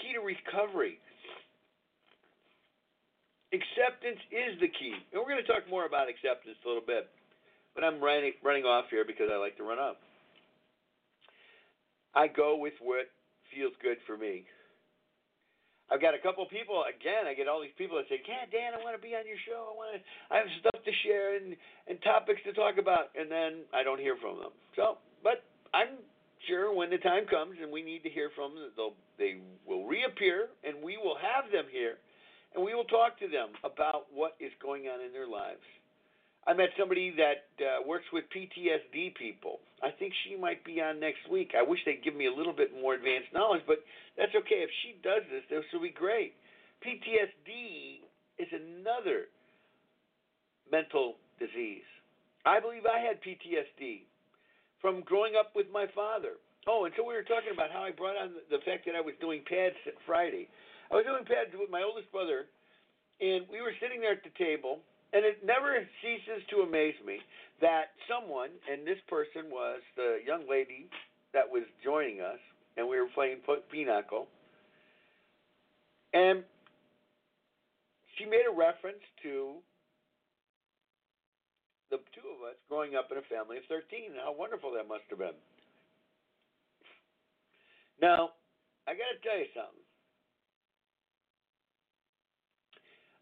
Key 0.00 0.16
to 0.16 0.24
recovery. 0.24 0.96
Acceptance 3.54 4.18
is 4.34 4.58
the 4.58 4.68
key. 4.68 4.96
And 5.12 5.22
we're 5.22 5.30
going 5.30 5.42
to 5.42 5.46
talk 5.46 5.62
more 5.70 5.86
about 5.86 6.10
acceptance 6.10 6.58
a 6.64 6.66
little 6.66 6.84
bit. 6.84 7.06
But 7.74 7.84
I'm 7.84 8.02
running, 8.02 8.32
running 8.42 8.64
off 8.64 8.86
here 8.90 9.04
because 9.06 9.28
I 9.30 9.36
like 9.36 9.56
to 9.58 9.64
run 9.64 9.78
up. 9.78 10.00
I 12.16 12.26
go 12.26 12.56
with 12.56 12.74
what 12.80 13.12
feels 13.52 13.76
good 13.84 13.98
for 14.06 14.16
me. 14.16 14.48
I've 15.86 16.02
got 16.02 16.18
a 16.18 16.22
couple 16.24 16.42
people 16.50 16.82
again. 16.88 17.30
I 17.30 17.34
get 17.34 17.46
all 17.46 17.62
these 17.62 17.76
people 17.78 17.94
that 17.98 18.08
say, 18.08 18.18
"Yeah, 18.26 18.42
Dan, 18.50 18.74
I 18.74 18.82
want 18.82 18.98
to 18.98 19.02
be 19.02 19.14
on 19.14 19.22
your 19.22 19.38
show. 19.46 19.70
I 19.70 19.74
want 19.76 19.94
to. 19.94 20.00
I 20.34 20.42
have 20.42 20.50
stuff 20.58 20.82
to 20.82 20.92
share 21.06 21.36
and 21.36 21.54
and 21.86 22.02
topics 22.02 22.42
to 22.42 22.52
talk 22.52 22.78
about." 22.78 23.14
And 23.14 23.30
then 23.30 23.62
I 23.70 23.84
don't 23.84 24.00
hear 24.00 24.16
from 24.18 24.42
them. 24.42 24.50
So, 24.74 24.98
but 25.22 25.44
I'm 25.72 26.02
sure 26.48 26.74
when 26.74 26.90
the 26.90 26.98
time 26.98 27.26
comes 27.26 27.58
and 27.62 27.70
we 27.70 27.82
need 27.82 28.02
to 28.02 28.10
hear 28.10 28.30
from 28.34 28.56
them, 28.56 28.72
they'll 28.74 28.98
they 29.16 29.38
will 29.64 29.86
reappear 29.86 30.48
and 30.64 30.82
we 30.82 30.96
will 30.96 31.16
have 31.22 31.52
them 31.52 31.66
here 31.70 31.98
and 32.56 32.64
we 32.64 32.74
will 32.74 32.88
talk 32.88 33.20
to 33.20 33.28
them 33.28 33.52
about 33.62 34.08
what 34.12 34.34
is 34.40 34.50
going 34.64 34.88
on 34.88 35.04
in 35.04 35.12
their 35.12 35.28
lives. 35.28 35.60
I 36.46 36.54
met 36.54 36.70
somebody 36.78 37.12
that 37.20 37.44
uh, 37.60 37.86
works 37.86 38.06
with 38.12 38.24
PTSD 38.32 39.14
people. 39.14 39.60
I 39.82 39.90
think 39.90 40.14
she 40.24 40.36
might 40.36 40.64
be 40.64 40.80
on 40.80 40.98
next 40.98 41.28
week. 41.30 41.52
I 41.58 41.62
wish 41.62 41.80
they'd 41.84 42.02
give 42.02 42.16
me 42.16 42.26
a 42.26 42.32
little 42.32 42.54
bit 42.54 42.72
more 42.72 42.94
advanced 42.94 43.28
knowledge, 43.34 43.62
but 43.66 43.84
that's 44.16 44.32
okay. 44.32 44.64
If 44.64 44.70
she 44.82 44.96
does 45.02 45.22
this, 45.28 45.42
this 45.50 45.64
will 45.72 45.82
be 45.82 45.90
great. 45.90 46.32
PTSD 46.80 48.06
is 48.38 48.48
another 48.54 49.28
mental 50.70 51.16
disease. 51.38 51.84
I 52.46 52.60
believe 52.60 52.86
I 52.86 53.02
had 53.02 53.20
PTSD 53.20 54.06
from 54.80 55.02
growing 55.02 55.34
up 55.34 55.50
with 55.54 55.66
my 55.72 55.86
father. 55.94 56.38
Oh, 56.68 56.86
and 56.86 56.94
so 56.96 57.02
we 57.02 57.14
were 57.14 57.26
talking 57.26 57.50
about 57.52 57.70
how 57.70 57.82
I 57.82 57.90
brought 57.90 58.16
on 58.16 58.30
the 58.50 58.62
fact 58.64 58.86
that 58.86 58.94
I 58.94 59.02
was 59.02 59.14
doing 59.20 59.42
pads 59.46 59.76
Friday. 60.06 60.48
I 60.90 60.94
was 60.94 61.04
doing 61.04 61.24
pads 61.26 61.50
with 61.54 61.70
my 61.70 61.82
oldest 61.82 62.10
brother, 62.12 62.46
and 63.20 63.46
we 63.50 63.60
were 63.60 63.74
sitting 63.80 64.00
there 64.00 64.14
at 64.14 64.22
the 64.22 64.34
table, 64.38 64.80
and 65.12 65.24
it 65.24 65.42
never 65.44 65.74
ceases 66.02 66.42
to 66.50 66.62
amaze 66.62 66.98
me 67.04 67.18
that 67.60 67.96
someone, 68.06 68.50
and 68.70 68.86
this 68.86 69.00
person 69.08 69.50
was 69.50 69.80
the 69.96 70.20
young 70.26 70.44
lady 70.48 70.86
that 71.32 71.48
was 71.48 71.64
joining 71.82 72.20
us, 72.20 72.38
and 72.76 72.86
we 72.86 73.00
were 73.00 73.10
playing 73.14 73.40
pinochle, 73.72 74.28
and 76.12 76.44
she 78.16 78.24
made 78.24 78.46
a 78.48 78.54
reference 78.54 79.02
to 79.22 79.60
the 81.90 81.98
two 82.14 82.26
of 82.34 82.42
us 82.42 82.58
growing 82.68 82.96
up 82.96 83.08
in 83.12 83.18
a 83.18 83.26
family 83.30 83.58
of 83.58 83.64
13 83.68 84.10
and 84.10 84.20
how 84.20 84.34
wonderful 84.34 84.72
that 84.74 84.88
must 84.88 85.06
have 85.10 85.18
been. 85.18 85.38
Now, 88.00 88.36
I 88.88 88.92
got 88.92 89.14
to 89.14 89.20
tell 89.22 89.38
you 89.38 89.50
something. 89.54 89.85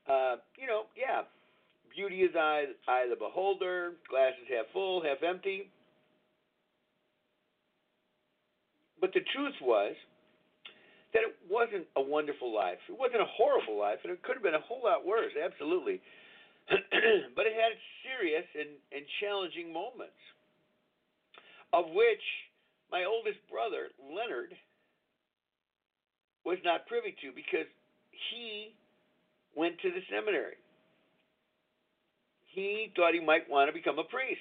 Uh, 0.08 0.36
you 0.60 0.66
know, 0.66 0.84
yeah, 0.96 1.22
beauty 1.94 2.22
is 2.22 2.34
eye, 2.36 2.64
eye 2.88 3.04
of 3.04 3.10
the 3.10 3.16
beholder, 3.16 3.92
glasses 4.08 4.44
half 4.50 4.66
full, 4.72 5.02
half 5.02 5.22
empty. 5.22 5.70
But 9.00 9.12
the 9.12 9.20
truth 9.34 9.54
was 9.62 9.94
that 11.12 11.22
it 11.22 11.36
wasn't 11.48 11.86
a 11.96 12.02
wonderful 12.02 12.52
life. 12.52 12.82
It 12.88 12.98
wasn't 12.98 13.22
a 13.22 13.30
horrible 13.38 13.78
life, 13.78 14.02
and 14.02 14.12
it 14.12 14.22
could 14.22 14.34
have 14.34 14.42
been 14.42 14.58
a 14.58 14.66
whole 14.66 14.82
lot 14.82 15.06
worse, 15.06 15.32
absolutely. 15.38 16.02
but 16.68 17.46
it 17.46 17.54
had 17.54 17.76
serious 18.02 18.44
and, 18.58 18.74
and 18.90 19.04
challenging 19.20 19.72
moments, 19.72 20.18
of 21.72 21.86
which 21.94 22.24
my 22.90 23.04
oldest 23.04 23.38
brother, 23.46 23.94
Leonard, 24.00 24.56
was 26.44 26.58
not 26.64 26.86
privy 26.86 27.14
to 27.22 27.30
because 27.32 27.68
he 28.30 28.74
went 29.56 29.78
to 29.80 29.90
the 29.90 30.00
seminary. 30.10 30.56
He 32.54 32.92
thought 32.94 33.14
he 33.14 33.20
might 33.20 33.50
want 33.50 33.68
to 33.68 33.72
become 33.72 33.98
a 33.98 34.04
priest. 34.04 34.40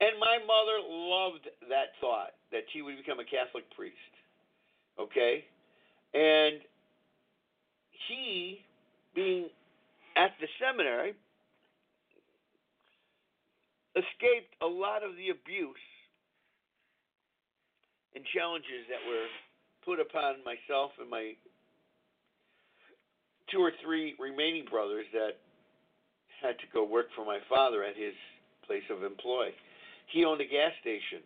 And 0.00 0.20
my 0.20 0.38
mother 0.46 0.78
loved 0.86 1.48
that 1.68 1.96
thought 2.00 2.36
that 2.52 2.62
she 2.72 2.82
would 2.82 2.96
become 2.96 3.18
a 3.18 3.24
Catholic 3.24 3.64
priest. 3.74 4.12
Okay? 5.00 5.44
And 6.14 6.60
he, 8.08 8.60
being 9.14 9.48
at 10.16 10.32
the 10.40 10.46
seminary, 10.60 11.14
escaped 13.96 14.52
a 14.60 14.66
lot 14.66 15.02
of 15.02 15.16
the 15.16 15.32
abuse 15.32 15.86
and 18.14 18.24
challenges 18.32 18.84
that 18.88 19.00
were 19.08 19.28
put 19.84 20.00
upon 20.00 20.44
myself 20.44 20.92
and 21.00 21.08
my 21.08 21.32
two 23.50 23.58
or 23.58 23.72
three 23.82 24.14
remaining 24.18 24.64
brothers 24.70 25.06
that 25.12 25.38
had 26.42 26.58
to 26.58 26.66
go 26.72 26.84
work 26.84 27.06
for 27.14 27.24
my 27.24 27.38
father 27.48 27.82
at 27.84 27.96
his 27.96 28.14
place 28.66 28.82
of 28.90 29.02
employ. 29.02 29.48
He 30.12 30.24
owned 30.24 30.40
a 30.40 30.44
gas 30.44 30.72
station, 30.80 31.20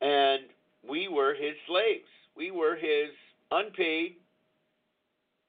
and 0.00 0.42
we 0.88 1.08
were 1.08 1.34
his 1.34 1.54
slaves. 1.66 2.08
We 2.36 2.50
were 2.50 2.76
his 2.76 3.10
unpaid, 3.50 4.16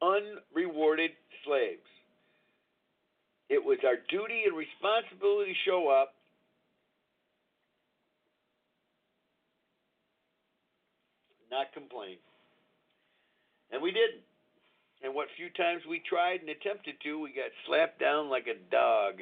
unrewarded 0.01 1.11
slaves. 1.45 1.81
It 3.49 3.63
was 3.63 3.77
our 3.85 3.97
duty 4.09 4.43
and 4.45 4.55
responsibility 4.55 5.53
to 5.53 5.69
show 5.69 5.89
up. 5.89 6.15
Not 11.51 11.71
complain. 11.73 12.17
And 13.71 13.81
we 13.81 13.91
didn't. 13.91 14.21
And 15.03 15.13
what 15.13 15.27
few 15.35 15.49
times 15.51 15.83
we 15.87 16.01
tried 16.07 16.39
and 16.39 16.49
attempted 16.49 16.95
to, 17.03 17.19
we 17.19 17.35
got 17.35 17.51
slapped 17.67 17.99
down 17.99 18.29
like 18.29 18.47
a 18.47 18.55
dog, 18.71 19.19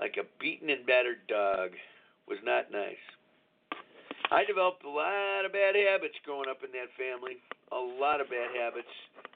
like 0.00 0.18
a 0.18 0.26
beaten 0.40 0.70
and 0.70 0.84
battered 0.84 1.22
dog. 1.28 1.70
Was 2.26 2.38
not 2.44 2.70
nice. 2.70 3.00
I 4.30 4.44
developed 4.44 4.84
a 4.84 4.90
lot 4.90 5.46
of 5.46 5.52
bad 5.52 5.74
habits 5.74 6.18
growing 6.26 6.50
up 6.50 6.60
in 6.62 6.70
that 6.72 6.92
family. 6.98 7.38
A 7.72 7.78
lot 7.78 8.20
of 8.20 8.28
bad 8.28 8.50
habits, 8.52 8.90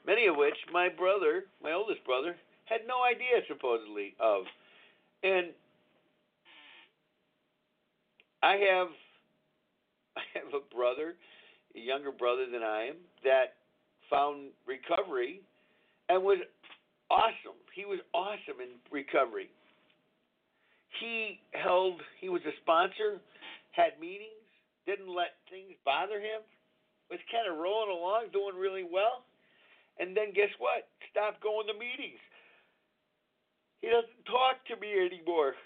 many 0.05 0.27
of 0.27 0.35
which 0.35 0.57
my 0.71 0.89
brother, 0.89 1.45
my 1.63 1.71
oldest 1.71 2.03
brother, 2.05 2.35
had 2.65 2.81
no 2.85 3.01
idea 3.01 3.41
supposedly 3.47 4.13
of. 4.19 4.43
And 5.23 5.47
I 8.43 8.57
have 8.69 8.87
I 10.17 10.21
have 10.35 10.53
a 10.53 10.75
brother, 10.75 11.15
a 11.75 11.79
younger 11.79 12.11
brother 12.11 12.45
than 12.51 12.61
I 12.61 12.89
am, 12.89 12.97
that 13.23 13.55
found 14.11 14.51
recovery 14.67 15.41
and 16.13 16.21
was 16.21 16.37
awesome. 17.09 17.57
He 17.73 17.89
was 17.89 17.97
awesome 18.13 18.61
in 18.61 18.77
recovery. 18.93 19.49
He 21.01 21.41
held 21.57 21.97
he 22.21 22.29
was 22.29 22.45
a 22.45 22.53
sponsor, 22.61 23.17
had 23.73 23.97
meetings, 23.97 24.45
didn't 24.85 25.09
let 25.09 25.41
things 25.49 25.73
bother 25.81 26.21
him, 26.21 26.45
was 27.09 27.17
kind 27.33 27.49
of 27.49 27.57
rolling 27.57 27.89
along, 27.89 28.29
doing 28.29 28.53
really 28.53 28.85
well. 28.85 29.25
And 29.97 30.13
then 30.13 30.37
guess 30.37 30.53
what? 30.61 30.85
Stopped 31.09 31.41
going 31.41 31.65
to 31.65 31.73
meetings. 31.73 32.21
He 33.81 33.89
doesn't 33.89 34.25
talk 34.29 34.61
to 34.69 34.77
me 34.77 34.93
anymore. 34.93 35.57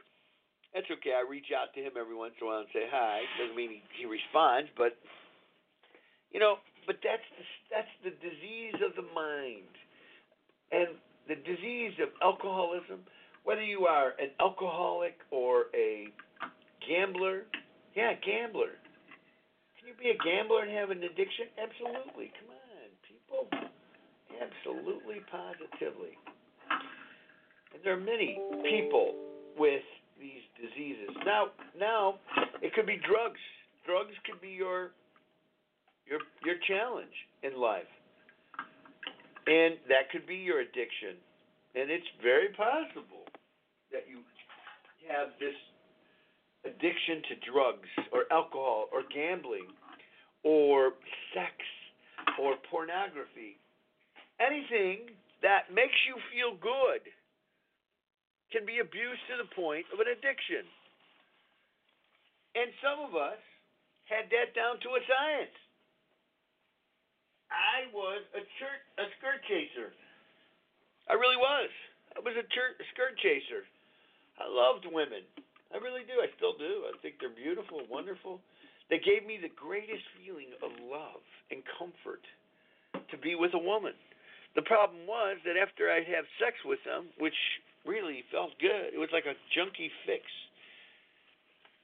That's 0.72 0.88
okay. 1.00 1.12
I 1.12 1.28
reach 1.28 1.52
out 1.52 1.76
to 1.76 1.80
him 1.84 2.00
every 2.00 2.16
once 2.16 2.40
in 2.40 2.48
a 2.48 2.48
while 2.48 2.64
and 2.64 2.72
say 2.72 2.88
hi. 2.88 3.24
Doesn't 3.40 3.56
mean 3.56 3.80
he, 3.80 4.04
he 4.04 4.06
responds, 4.08 4.72
but 4.80 4.96
you 6.32 6.40
know, 6.40 6.60
but 6.88 7.04
that's 7.04 7.24
the, 7.36 7.44
that's 7.72 7.94
the 8.04 8.16
disease 8.24 8.80
of 8.84 8.96
the 8.96 9.08
mind, 9.12 9.72
and 10.72 10.88
the 11.28 11.36
disease 11.36 11.94
of 12.02 12.10
alcoholism. 12.22 13.00
Whether 13.44 13.64
you 13.64 13.86
are 13.86 14.12
an 14.20 14.30
alcoholic 14.40 15.16
or 15.32 15.66
a 15.74 16.08
gambler, 16.88 17.44
yeah, 17.96 18.14
gambler. 18.20 18.76
Can 19.80 19.88
you 19.88 19.96
be 19.96 20.12
a 20.12 20.20
gambler 20.20 20.64
and 20.64 20.72
have 20.72 20.92
an 20.92 21.04
addiction? 21.04 21.48
Absolutely. 21.56 22.32
Come 22.36 22.52
on, 22.52 22.90
people. 23.08 23.48
Absolutely, 24.36 25.24
positively. 25.32 26.20
And 27.74 27.80
there 27.84 27.94
are 27.94 28.00
many 28.00 28.38
people 28.70 29.16
with 29.58 29.84
these 30.20 30.44
diseases. 30.60 31.10
Now, 31.26 31.48
now 31.78 32.16
it 32.62 32.74
could 32.74 32.86
be 32.86 32.98
drugs. 32.98 33.40
Drugs 33.86 34.14
could 34.26 34.42
be 34.42 34.50
your 34.50 34.92
your 36.06 36.20
your 36.44 36.56
challenge 36.68 37.14
in 37.44 37.60
life, 37.60 37.88
and 39.48 39.80
that 39.88 40.12
could 40.12 40.28
be 40.28 40.36
your 40.36 40.60
addiction. 40.60 41.16
And 41.76 41.90
it's 41.90 42.08
very 42.22 42.50
possible 42.52 43.24
that 43.92 44.04
you 44.08 44.20
have 45.08 45.32
this 45.40 45.56
addiction 46.68 47.24
to 47.32 47.34
drugs 47.48 47.88
or 48.12 48.28
alcohol 48.32 48.92
or 48.92 49.08
gambling 49.08 49.72
or 50.44 51.00
sex 51.32 51.56
or 52.36 52.60
pornography. 52.70 53.56
Anything 54.44 55.16
that 55.42 55.72
makes 55.72 55.96
you 56.04 56.20
feel 56.30 56.60
good 56.60 57.08
can 58.52 58.68
be 58.68 58.80
abused 58.80 59.24
to 59.32 59.40
the 59.40 59.50
point 59.56 59.88
of 59.96 60.00
an 60.04 60.12
addiction. 60.12 60.68
And 62.56 62.72
some 62.84 63.00
of 63.06 63.16
us 63.16 63.40
had 64.12 64.28
that 64.32 64.56
down 64.56 64.80
to 64.84 64.90
a 64.98 65.02
science. 65.04 65.56
I 67.52 67.88
was 67.96 68.24
a 68.36 68.42
skirt 68.58 68.82
a 69.00 69.06
skirt 69.20 69.40
chaser. 69.48 69.94
I 71.08 71.16
really 71.16 71.40
was. 71.40 71.72
I 72.16 72.20
was 72.20 72.36
a, 72.36 72.44
church, 72.52 72.76
skirt 72.92 73.16
chaser. 73.24 73.64
I 74.42 74.50
loved 74.50 74.84
women. 74.90 75.24
I 75.72 75.80
really 75.80 76.04
do. 76.04 76.20
I 76.20 76.28
still 76.36 76.58
do. 76.60 76.88
I 76.90 76.96
think 77.00 77.22
they're 77.22 77.32
beautiful, 77.32 77.84
wonderful. 77.88 78.44
They 78.90 79.00
gave 79.00 79.24
me 79.24 79.40
the 79.40 79.52
greatest 79.52 80.04
feeling 80.20 80.52
of 80.64 80.72
love 80.84 81.24
and 81.52 81.64
comfort 81.80 82.24
to 82.96 83.16
be 83.20 83.36
with 83.36 83.54
a 83.56 83.62
woman. 83.62 83.96
The 84.56 84.64
problem 84.64 85.06
was 85.06 85.38
that 85.46 85.60
after 85.60 85.92
I'd 85.92 86.08
have 86.12 86.26
sex 86.40 86.58
with 86.66 86.80
them, 86.88 87.12
which 87.20 87.36
really 87.86 88.24
felt 88.32 88.52
good. 88.60 88.92
It 88.92 89.00
was 89.00 89.12
like 89.12 89.28
a 89.28 89.38
junkie 89.56 89.92
fix. 90.04 90.24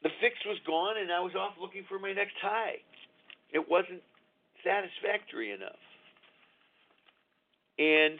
The 0.04 0.12
fix 0.19 0.36
was 0.43 0.60
gone, 0.67 0.99
and 0.99 1.12
I 1.12 1.23
was 1.23 1.32
off 1.36 1.56
looking 1.60 1.88
for 1.88 1.99
my 1.99 2.12
next 2.12 2.36
high. 2.43 2.84
It 3.56 3.63
wasn't 3.63 4.04
satisfactory 4.63 5.52
enough. 5.52 5.80
And 7.78 8.17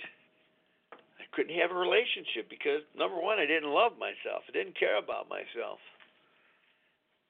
I 1.20 1.26
couldn't 1.34 1.56
have 1.58 1.72
a 1.72 1.80
relationship 1.80 2.50
because, 2.50 2.84
number 2.94 3.18
one, 3.18 3.40
I 3.40 3.48
didn't 3.48 3.72
love 3.72 3.98
myself, 3.98 4.44
I 4.48 4.52
didn't 4.52 4.78
care 4.78 4.98
about 5.00 5.30
myself. 5.30 5.80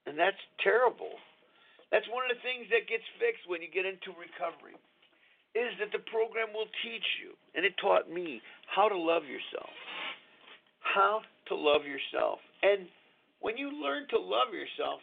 And 0.06 0.20
that's 0.20 0.40
terrible. 0.60 1.16
That's 1.92 2.10
one 2.12 2.28
of 2.28 2.36
the 2.36 2.44
things 2.44 2.68
that 2.74 2.90
gets 2.90 3.06
fixed 3.22 3.48
when 3.48 3.62
you 3.62 3.70
get 3.70 3.86
into 3.86 4.12
recovery. 4.18 4.76
Is 5.54 5.70
that 5.78 5.94
the 5.94 6.02
program 6.10 6.50
will 6.50 6.68
teach 6.82 7.06
you, 7.22 7.38
and 7.54 7.62
it 7.62 7.78
taught 7.78 8.10
me 8.10 8.42
how 8.66 8.90
to 8.90 8.98
love 8.98 9.24
yourself 9.30 9.70
how 10.84 11.22
to 11.48 11.56
love 11.56 11.82
yourself. 11.88 12.40
And 12.62 12.88
when 13.40 13.58
you 13.58 13.72
learn 13.72 14.08
to 14.12 14.20
love 14.20 14.54
yourself, 14.54 15.00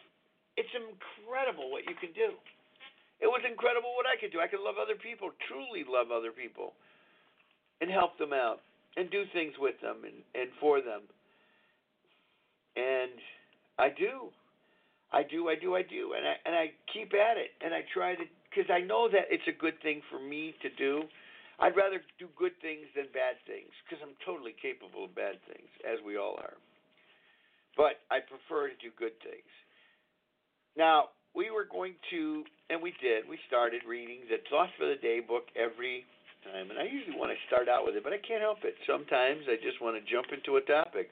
it's 0.55 0.71
incredible 0.77 1.71
what 1.71 1.83
you 1.89 1.95
can 1.97 2.13
do. 2.13 2.37
It 3.21 3.29
was 3.29 3.41
incredible 3.45 3.93
what 3.95 4.09
I 4.09 4.19
could 4.19 4.33
do. 4.33 4.41
I 4.41 4.49
could 4.49 4.65
love 4.65 4.75
other 4.81 4.97
people, 4.97 5.29
truly 5.47 5.85
love 5.85 6.09
other 6.09 6.31
people, 6.31 6.73
and 7.79 7.89
help 7.89 8.17
them 8.17 8.33
out, 8.33 8.61
and 8.97 9.09
do 9.09 9.23
things 9.31 9.53
with 9.61 9.77
them 9.81 10.03
and, 10.03 10.25
and 10.33 10.49
for 10.59 10.81
them. 10.81 11.05
And 12.75 13.13
I 13.77 13.89
do. 13.89 14.33
I 15.13 15.23
do, 15.23 15.49
I 15.49 15.55
do, 15.55 15.75
I 15.75 15.83
do. 15.83 16.13
And 16.17 16.25
I 16.25 16.35
and 16.45 16.55
I 16.55 16.71
keep 16.91 17.13
at 17.13 17.37
it 17.37 17.51
and 17.59 17.73
I 17.73 17.83
try 17.93 18.15
to 18.15 18.23
because 18.49 18.71
I 18.71 18.79
know 18.79 19.07
that 19.11 19.27
it's 19.29 19.47
a 19.47 19.55
good 19.55 19.75
thing 19.83 20.01
for 20.09 20.19
me 20.19 20.55
to 20.63 20.69
do 20.75 21.03
I'd 21.61 21.77
rather 21.77 22.01
do 22.17 22.25
good 22.33 22.57
things 22.57 22.89
than 22.97 23.05
bad 23.13 23.37
things 23.45 23.69
because 23.85 24.01
I'm 24.01 24.17
totally 24.25 24.57
capable 24.57 25.05
of 25.05 25.13
bad 25.13 25.37
things, 25.45 25.69
as 25.85 26.01
we 26.01 26.17
all 26.17 26.33
are. 26.41 26.57
But 27.77 28.01
I 28.09 28.17
prefer 28.17 28.73
to 28.73 28.77
do 28.81 28.89
good 28.97 29.13
things. 29.21 29.45
Now, 30.73 31.13
we 31.35 31.49
were 31.49 31.67
going 31.67 31.95
to, 32.11 32.43
and 32.69 32.81
we 32.81 32.91
did, 32.99 33.27
we 33.27 33.39
started 33.47 33.81
reading 33.87 34.27
the 34.27 34.43
Thought 34.49 34.69
for 34.75 34.87
the 34.87 34.99
Day 34.99 35.23
book 35.23 35.47
every 35.55 36.03
time, 36.43 36.69
and 36.69 36.79
I 36.79 36.83
usually 36.89 37.15
want 37.15 37.31
to 37.31 37.39
start 37.47 37.71
out 37.71 37.87
with 37.87 37.95
it, 37.95 38.03
but 38.03 38.11
I 38.11 38.19
can't 38.19 38.43
help 38.43 38.65
it. 38.67 38.75
Sometimes 38.83 39.47
I 39.47 39.55
just 39.63 39.79
want 39.79 39.95
to 39.95 40.03
jump 40.03 40.33
into 40.35 40.59
a 40.59 40.63
topic, 40.67 41.07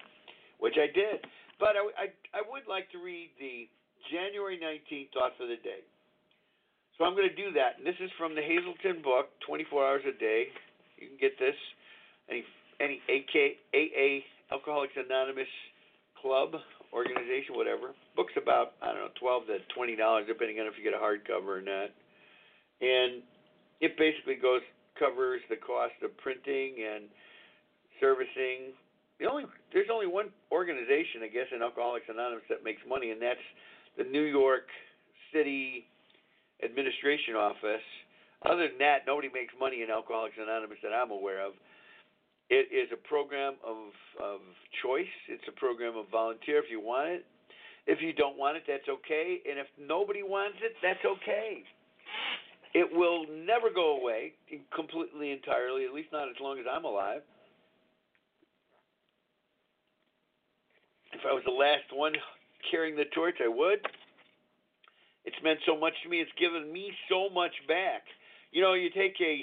which 0.59 0.75
I 0.75 0.91
did. 0.91 1.23
But 1.59 1.79
I, 1.79 1.83
I, 1.95 2.05
I 2.35 2.41
would 2.47 2.67
like 2.67 2.91
to 2.95 2.99
read 2.99 3.31
the 3.39 3.67
January 4.11 4.59
19th 4.59 5.11
thought 5.15 5.35
for 5.39 5.47
the 5.47 5.59
day. 5.59 5.83
So 6.97 7.07
I'm 7.07 7.15
going 7.15 7.31
to 7.31 7.39
do 7.39 7.55
that, 7.55 7.79
and 7.79 7.87
this 7.87 7.95
is 8.03 8.11
from 8.19 8.35
the 8.35 8.43
Hazelden 8.43 8.99
book, 8.99 9.31
24 9.47 9.87
Hours 9.87 10.03
a 10.03 10.15
Day. 10.19 10.51
You 10.99 11.07
can 11.07 11.19
get 11.19 11.39
this 11.39 11.55
any 12.27 12.43
any 12.83 12.99
AK, 13.07 13.59
AA 13.71 14.23
Alcoholics 14.51 14.95
Anonymous 14.95 15.51
club 16.19 16.59
organization, 16.93 17.55
whatever. 17.55 17.93
Book's 18.15 18.35
about 18.37 18.73
I 18.81 18.93
don't 18.93 19.09
know, 19.09 19.15
12 19.19 19.47
to 19.47 19.57
20 19.73 19.95
dollars, 19.95 20.25
depending 20.27 20.59
on 20.59 20.67
if 20.67 20.73
you 20.77 20.83
get 20.83 20.93
a 20.93 21.01
hardcover 21.01 21.59
or 21.59 21.63
not. 21.63 21.93
And 22.81 23.21
it 23.81 23.97
basically 23.97 24.35
goes 24.35 24.61
covers 24.99 25.39
the 25.49 25.55
cost 25.55 25.95
of 26.03 26.15
printing 26.19 26.83
and 26.83 27.07
servicing. 27.99 28.75
The 29.19 29.27
only 29.27 29.45
there's 29.73 29.91
only 29.91 30.07
one 30.07 30.31
organization, 30.51 31.23
I 31.23 31.31
guess, 31.31 31.47
in 31.55 31.63
Alcoholics 31.63 32.07
Anonymous 32.07 32.47
that 32.49 32.63
makes 32.63 32.81
money, 32.87 33.11
and 33.11 33.21
that's 33.21 33.43
the 33.97 34.03
New 34.03 34.27
York 34.27 34.67
City 35.33 35.87
Administration 36.63 37.35
Office. 37.35 37.83
Other 38.43 38.71
than 38.71 38.79
that, 38.79 39.03
nobody 39.07 39.27
makes 39.27 39.51
money 39.59 39.83
in 39.83 39.91
Alcoholics 39.91 40.39
Anonymous 40.39 40.79
that 40.83 40.95
I'm 40.95 41.11
aware 41.11 41.43
of. 41.43 41.53
It 42.49 42.67
is 42.73 42.89
a 42.91 43.07
program 43.07 43.55
of 43.65 43.93
of 44.21 44.41
choice. 44.81 45.13
It's 45.27 45.43
a 45.47 45.51
program 45.59 45.97
of 45.97 46.09
volunteer 46.11 46.57
if 46.57 46.65
you 46.69 46.79
want 46.79 47.09
it. 47.09 47.25
If 47.85 48.01
you 48.01 48.13
don't 48.13 48.37
want 48.37 48.57
it, 48.57 48.63
that's 48.67 48.87
okay. 48.89 49.41
And 49.49 49.57
if 49.57 49.67
nobody 49.79 50.23
wants 50.23 50.57
it, 50.61 50.73
that's 50.81 51.03
okay. 51.05 51.63
It 52.73 52.87
will 52.91 53.25
never 53.27 53.73
go 53.73 53.97
away 53.99 54.33
completely, 54.75 55.31
entirely, 55.31 55.85
at 55.85 55.93
least 55.93 56.09
not 56.11 56.29
as 56.29 56.35
long 56.39 56.59
as 56.59 56.65
I'm 56.69 56.85
alive. 56.85 57.21
If 61.13 61.21
I 61.25 61.33
was 61.33 61.43
the 61.45 61.51
last 61.51 61.89
one 61.91 62.13
carrying 62.69 62.95
the 62.95 63.05
torch, 63.15 63.35
I 63.43 63.47
would. 63.47 63.79
It's 65.25 65.35
meant 65.43 65.59
so 65.65 65.77
much 65.77 65.93
to 66.03 66.09
me. 66.09 66.21
It's 66.21 66.31
given 66.39 66.71
me 66.71 66.91
so 67.09 67.29
much 67.29 67.53
back. 67.67 68.03
You 68.51 68.61
know, 68.61 68.73
you 68.73 68.89
take 68.89 69.15
a 69.19 69.41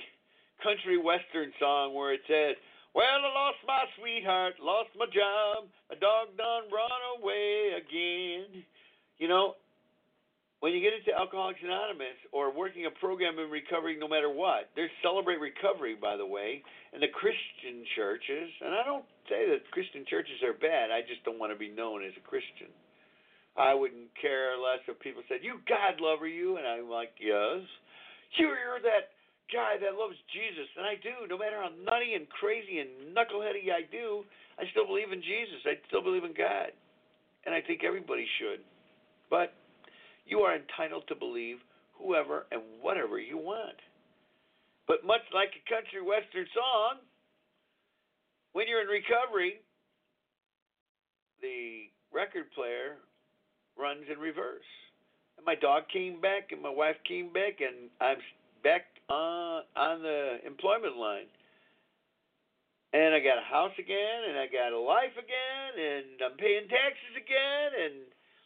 country 0.62 0.98
western 0.98 1.52
song 1.60 1.94
where 1.94 2.14
it 2.14 2.20
says, 2.28 2.56
Well, 2.96 3.04
I 3.04 3.28
lost 3.28 3.60
my 3.68 3.84
sweetheart, 4.00 4.56
lost 4.56 4.88
my 4.96 5.04
job, 5.12 5.68
a 5.92 6.00
dog 6.00 6.32
done 6.40 6.72
run 6.72 7.02
away 7.20 7.76
again. 7.76 8.64
You 9.20 9.28
know, 9.28 9.60
when 10.64 10.72
you 10.72 10.80
get 10.80 10.96
into 10.96 11.12
Alcoholics 11.12 11.60
Anonymous 11.60 12.16
or 12.32 12.48
working 12.48 12.88
a 12.88 12.94
program 12.96 13.36
in 13.36 13.52
recovery, 13.52 14.00
no 14.00 14.08
matter 14.08 14.32
what, 14.32 14.72
there's 14.80 14.88
Celebrate 15.04 15.44
Recovery, 15.44 15.92
by 15.92 16.16
the 16.16 16.24
way, 16.24 16.64
and 16.96 17.04
the 17.04 17.12
Christian 17.12 17.84
churches. 18.00 18.48
And 18.64 18.72
I 18.72 18.80
don't 18.80 19.04
say 19.28 19.44
that 19.44 19.68
Christian 19.76 20.08
churches 20.08 20.40
are 20.40 20.56
bad. 20.56 20.88
I 20.88 21.04
just 21.04 21.20
don't 21.28 21.36
want 21.36 21.52
to 21.52 21.60
be 21.60 21.68
known 21.68 22.00
as 22.00 22.16
a 22.16 22.24
Christian. 22.24 22.72
I 23.60 23.76
wouldn't 23.76 24.08
care 24.16 24.56
less 24.56 24.80
if 24.88 24.96
people 25.04 25.20
said, 25.28 25.44
"You 25.44 25.60
God 25.68 26.00
lover, 26.00 26.24
you," 26.24 26.56
and 26.56 26.64
I'm 26.64 26.88
like, 26.88 27.12
"Yes." 27.20 27.60
You're 28.40 28.80
that 28.80 29.15
guy 29.52 29.78
that 29.78 29.94
loves 29.98 30.16
Jesus, 30.32 30.68
and 30.76 30.86
I 30.86 30.98
do. 30.98 31.26
No 31.28 31.38
matter 31.38 31.58
how 31.62 31.70
nutty 31.70 32.14
and 32.14 32.28
crazy 32.28 32.78
and 32.82 33.14
knuckleheady 33.14 33.70
I 33.70 33.86
do, 33.90 34.24
I 34.58 34.64
still 34.70 34.86
believe 34.86 35.12
in 35.12 35.22
Jesus. 35.22 35.62
I 35.66 35.78
still 35.86 36.02
believe 36.02 36.24
in 36.24 36.34
God, 36.34 36.72
and 37.44 37.54
I 37.54 37.60
think 37.60 37.84
everybody 37.84 38.26
should. 38.38 38.60
But 39.30 39.54
you 40.26 40.40
are 40.40 40.56
entitled 40.56 41.06
to 41.08 41.14
believe 41.14 41.58
whoever 41.94 42.46
and 42.50 42.62
whatever 42.80 43.18
you 43.18 43.38
want. 43.38 43.78
But 44.86 45.04
much 45.04 45.22
like 45.34 45.50
a 45.54 45.62
country 45.66 46.02
western 46.02 46.46
song, 46.54 47.02
when 48.52 48.68
you're 48.68 48.82
in 48.82 48.88
recovery, 48.88 49.60
the 51.42 51.90
record 52.14 52.50
player 52.54 52.96
runs 53.78 54.04
in 54.10 54.18
reverse. 54.18 54.66
And 55.36 55.44
my 55.44 55.54
dog 55.54 55.84
came 55.92 56.20
back, 56.20 56.52
and 56.52 56.62
my 56.62 56.70
wife 56.70 56.96
came 57.06 57.32
back, 57.32 57.60
and 57.60 57.90
I'm 58.00 58.18
back 58.66 58.90
on 59.06 59.62
on 59.78 60.02
the 60.02 60.42
employment 60.42 60.98
line. 60.98 61.30
And 62.90 63.14
I 63.14 63.22
got 63.22 63.38
a 63.38 63.46
house 63.46 63.76
again, 63.78 64.20
and 64.26 64.38
I 64.38 64.50
got 64.50 64.74
a 64.74 64.80
life 64.80 65.14
again, 65.14 65.72
and 65.78 66.18
I'm 66.18 66.36
paying 66.38 66.66
taxes 66.66 67.14
again, 67.14 67.70
and 67.76 67.94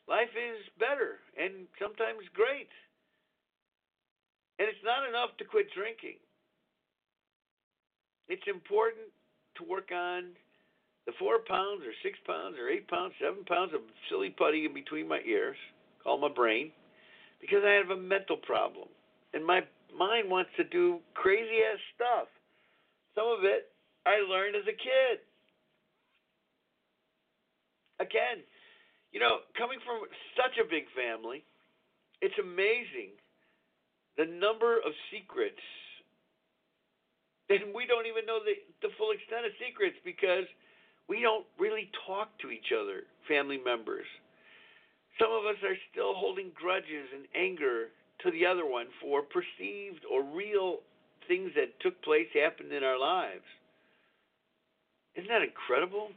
life 0.08 0.32
is 0.36 0.60
better 0.76 1.22
and 1.38 1.64
sometimes 1.80 2.20
great. 2.36 2.68
And 4.58 4.68
it's 4.68 4.84
not 4.84 5.08
enough 5.08 5.32
to 5.38 5.44
quit 5.48 5.72
drinking. 5.72 6.20
It's 8.28 8.44
important 8.44 9.08
to 9.56 9.64
work 9.64 9.88
on 9.94 10.36
the 11.06 11.16
four 11.16 11.40
pounds 11.48 11.80
or 11.86 11.96
six 12.04 12.18
pounds 12.26 12.60
or 12.60 12.68
eight 12.68 12.88
pounds, 12.88 13.14
seven 13.16 13.44
pounds 13.48 13.72
of 13.72 13.80
silly 14.10 14.34
putty 14.36 14.66
in 14.66 14.74
between 14.74 15.08
my 15.08 15.20
ears, 15.24 15.56
called 16.02 16.20
my 16.20 16.28
brain, 16.28 16.72
because 17.40 17.64
I 17.64 17.72
have 17.80 17.88
a 17.88 17.96
mental 17.96 18.36
problem. 18.36 18.88
And 19.32 19.46
my 19.46 19.62
mind 19.96 20.30
wants 20.30 20.50
to 20.56 20.64
do 20.64 20.98
crazy 21.14 21.62
ass 21.64 21.80
stuff. 21.94 22.28
Some 23.14 23.26
of 23.26 23.44
it 23.44 23.70
I 24.06 24.20
learned 24.24 24.56
as 24.56 24.64
a 24.64 24.76
kid. 24.76 25.20
Again, 28.00 28.40
you 29.12 29.20
know, 29.20 29.44
coming 29.58 29.78
from 29.84 30.08
such 30.36 30.56
a 30.56 30.64
big 30.64 30.88
family, 30.96 31.44
it's 32.22 32.36
amazing 32.40 33.12
the 34.16 34.24
number 34.24 34.78
of 34.80 34.92
secrets. 35.12 35.60
And 37.50 37.74
we 37.74 37.84
don't 37.84 38.06
even 38.06 38.24
know 38.24 38.38
the, 38.40 38.54
the 38.80 38.94
full 38.96 39.10
extent 39.10 39.44
of 39.44 39.52
secrets 39.58 39.96
because 40.04 40.46
we 41.08 41.20
don't 41.20 41.44
really 41.58 41.90
talk 42.06 42.30
to 42.40 42.50
each 42.50 42.70
other, 42.70 43.02
family 43.26 43.58
members. 43.58 44.06
Some 45.18 45.34
of 45.34 45.44
us 45.44 45.58
are 45.66 45.76
still 45.90 46.14
holding 46.14 46.54
grudges 46.54 47.10
and 47.12 47.26
anger 47.34 47.90
to 48.24 48.30
the 48.30 48.46
other 48.46 48.66
one 48.66 48.86
for 49.00 49.22
perceived 49.22 50.04
or 50.10 50.22
real 50.22 50.78
things 51.28 51.52
that 51.54 51.78
took 51.80 52.00
place, 52.02 52.26
happened 52.34 52.72
in 52.72 52.82
our 52.82 52.98
lives. 52.98 53.46
Isn't 55.14 55.28
that 55.28 55.42
incredible? 55.42 56.08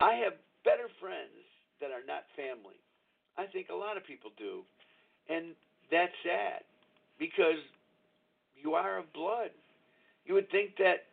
I 0.00 0.14
have 0.24 0.34
better 0.64 0.88
friends 1.00 1.46
that 1.80 1.90
are 1.90 2.04
not 2.06 2.24
family. 2.34 2.78
I 3.38 3.46
think 3.46 3.68
a 3.70 3.74
lot 3.74 3.96
of 3.96 4.04
people 4.04 4.30
do. 4.38 4.62
And 5.28 5.54
that's 5.90 6.12
sad 6.24 6.62
because 7.18 7.60
you 8.60 8.74
are 8.74 8.98
of 8.98 9.12
blood. 9.12 9.50
You 10.26 10.34
would 10.34 10.50
think 10.50 10.76
that 10.78 11.06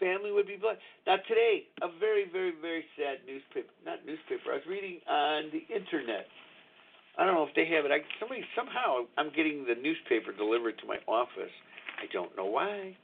family 0.00 0.32
would 0.32 0.46
be 0.46 0.56
blood. 0.56 0.76
Now, 1.06 1.16
today, 1.28 1.66
a 1.82 1.88
very, 1.98 2.24
very, 2.30 2.52
very 2.60 2.84
sad 2.96 3.18
newspaper, 3.26 3.72
not 3.84 4.04
newspaper, 4.06 4.52
I 4.52 4.54
was 4.56 4.66
reading 4.68 5.00
on 5.08 5.50
the 5.52 5.64
internet. 5.74 6.26
I 7.18 7.26
don't 7.26 7.34
know 7.34 7.42
if 7.42 7.54
they 7.56 7.66
have 7.74 7.84
it. 7.84 7.90
I, 7.90 7.98
somebody, 8.20 8.44
somehow, 8.54 9.10
I'm 9.18 9.34
getting 9.34 9.66
the 9.66 9.74
newspaper 9.74 10.30
delivered 10.32 10.78
to 10.78 10.86
my 10.86 10.98
office. 11.08 11.50
I 11.98 12.06
don't 12.12 12.34
know 12.36 12.46
why. 12.46 12.96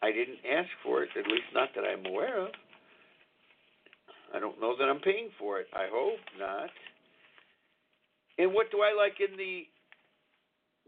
I 0.00 0.12
didn't 0.12 0.38
ask 0.46 0.70
for 0.84 1.02
it, 1.02 1.10
at 1.18 1.26
least 1.26 1.50
not 1.52 1.70
that 1.74 1.82
I'm 1.82 2.06
aware 2.06 2.46
of. 2.46 2.54
I 4.32 4.38
don't 4.38 4.60
know 4.60 4.76
that 4.78 4.84
I'm 4.84 5.00
paying 5.00 5.30
for 5.38 5.58
it. 5.58 5.66
I 5.74 5.88
hope 5.90 6.20
not. 6.38 6.70
And 8.38 8.54
what 8.54 8.70
do 8.70 8.78
I 8.78 8.94
like 8.94 9.18
in 9.18 9.36
the 9.36 9.66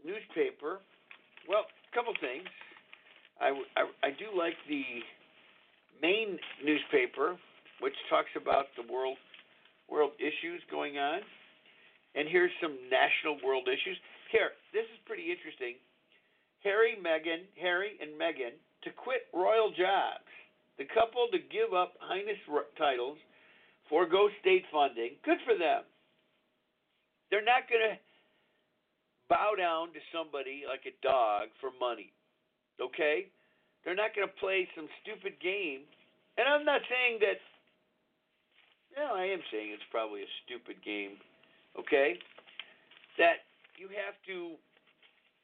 newspaper? 0.05 0.79
Well, 1.49 1.65
a 1.67 1.95
couple 1.95 2.13
things. 2.21 2.47
I, 3.41 3.49
I, 3.75 4.07
I 4.07 4.09
do 4.15 4.31
like 4.37 4.55
the 4.69 4.83
main 6.01 6.39
newspaper, 6.63 7.35
which 7.81 7.95
talks 8.09 8.31
about 8.39 8.67
the 8.77 8.91
world 8.91 9.17
world 9.89 10.11
issues 10.19 10.61
going 10.71 10.97
on. 10.97 11.19
And 12.15 12.27
here's 12.27 12.51
some 12.61 12.75
national 12.91 13.39
world 13.45 13.67
issues. 13.67 13.97
Here, 14.31 14.51
this 14.73 14.83
is 14.91 14.99
pretty 15.07 15.31
interesting. 15.31 15.79
Harry, 16.63 16.99
Meghan, 16.99 17.47
Harry 17.59 17.97
and 18.01 18.13
Meghan 18.19 18.55
to 18.83 18.89
quit 18.91 19.27
royal 19.33 19.71
jobs. 19.71 20.27
The 20.77 20.85
couple 20.93 21.27
to 21.31 21.39
give 21.51 21.73
up 21.73 21.93
highness 21.99 22.39
titles 22.77 23.17
forego 23.91 24.29
state 24.39 24.63
funding. 24.71 25.19
Good 25.23 25.43
for 25.45 25.57
them. 25.57 25.83
They're 27.29 27.43
not 27.43 27.67
going 27.67 27.95
to 27.95 27.97
bow 29.27 29.55
down 29.55 29.95
to 29.95 30.01
somebody 30.11 30.63
like 30.67 30.83
a 30.87 30.95
dog 31.03 31.51
for 31.59 31.71
money. 31.79 32.11
Okay? 32.79 33.31
They're 33.83 33.95
not 33.95 34.15
going 34.15 34.27
to 34.27 34.35
play 34.39 34.67
some 34.75 34.87
stupid 35.03 35.39
game. 35.43 35.87
And 36.39 36.47
I'm 36.47 36.63
not 36.63 36.81
saying 36.87 37.19
that, 37.23 37.39
no, 38.95 39.15
I 39.15 39.27
am 39.31 39.43
saying 39.51 39.71
it's 39.71 39.87
probably 39.91 40.23
a 40.23 40.31
stupid 40.43 40.79
game. 40.83 41.19
Okay? 41.79 42.19
That 43.17 43.47
you 43.79 43.87
have 43.91 44.15
to 44.27 44.55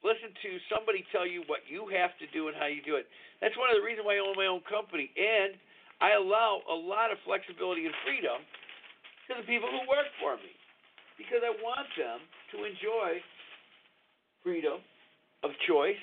listen 0.02 0.30
to 0.30 0.50
somebody 0.70 1.02
tell 1.10 1.26
you 1.26 1.42
what 1.50 1.66
you 1.66 1.90
have 1.90 2.14
to 2.22 2.26
do 2.30 2.48
and 2.48 2.54
how 2.56 2.70
you 2.70 2.82
do 2.82 2.96
it. 2.96 3.06
That's 3.42 3.56
one 3.58 3.70
of 3.70 3.76
the 3.78 3.84
reasons 3.84 4.06
why 4.06 4.18
I 4.18 4.22
own 4.22 4.38
my 4.38 4.46
own 4.46 4.62
company. 4.66 5.10
And 5.14 5.58
I 5.98 6.14
allow 6.14 6.62
a 6.70 6.74
lot 6.74 7.10
of 7.10 7.18
flexibility 7.26 7.86
and 7.86 7.94
freedom 8.06 8.38
to 9.26 9.42
the 9.42 9.46
people 9.46 9.66
who 9.68 9.82
work 9.90 10.06
for 10.22 10.38
me 10.38 10.54
because 11.18 11.42
I 11.42 11.50
want 11.58 11.90
them 11.98 12.22
to 12.54 12.56
enjoy 12.62 13.18
freedom 14.46 14.78
of 15.42 15.50
choice, 15.66 15.98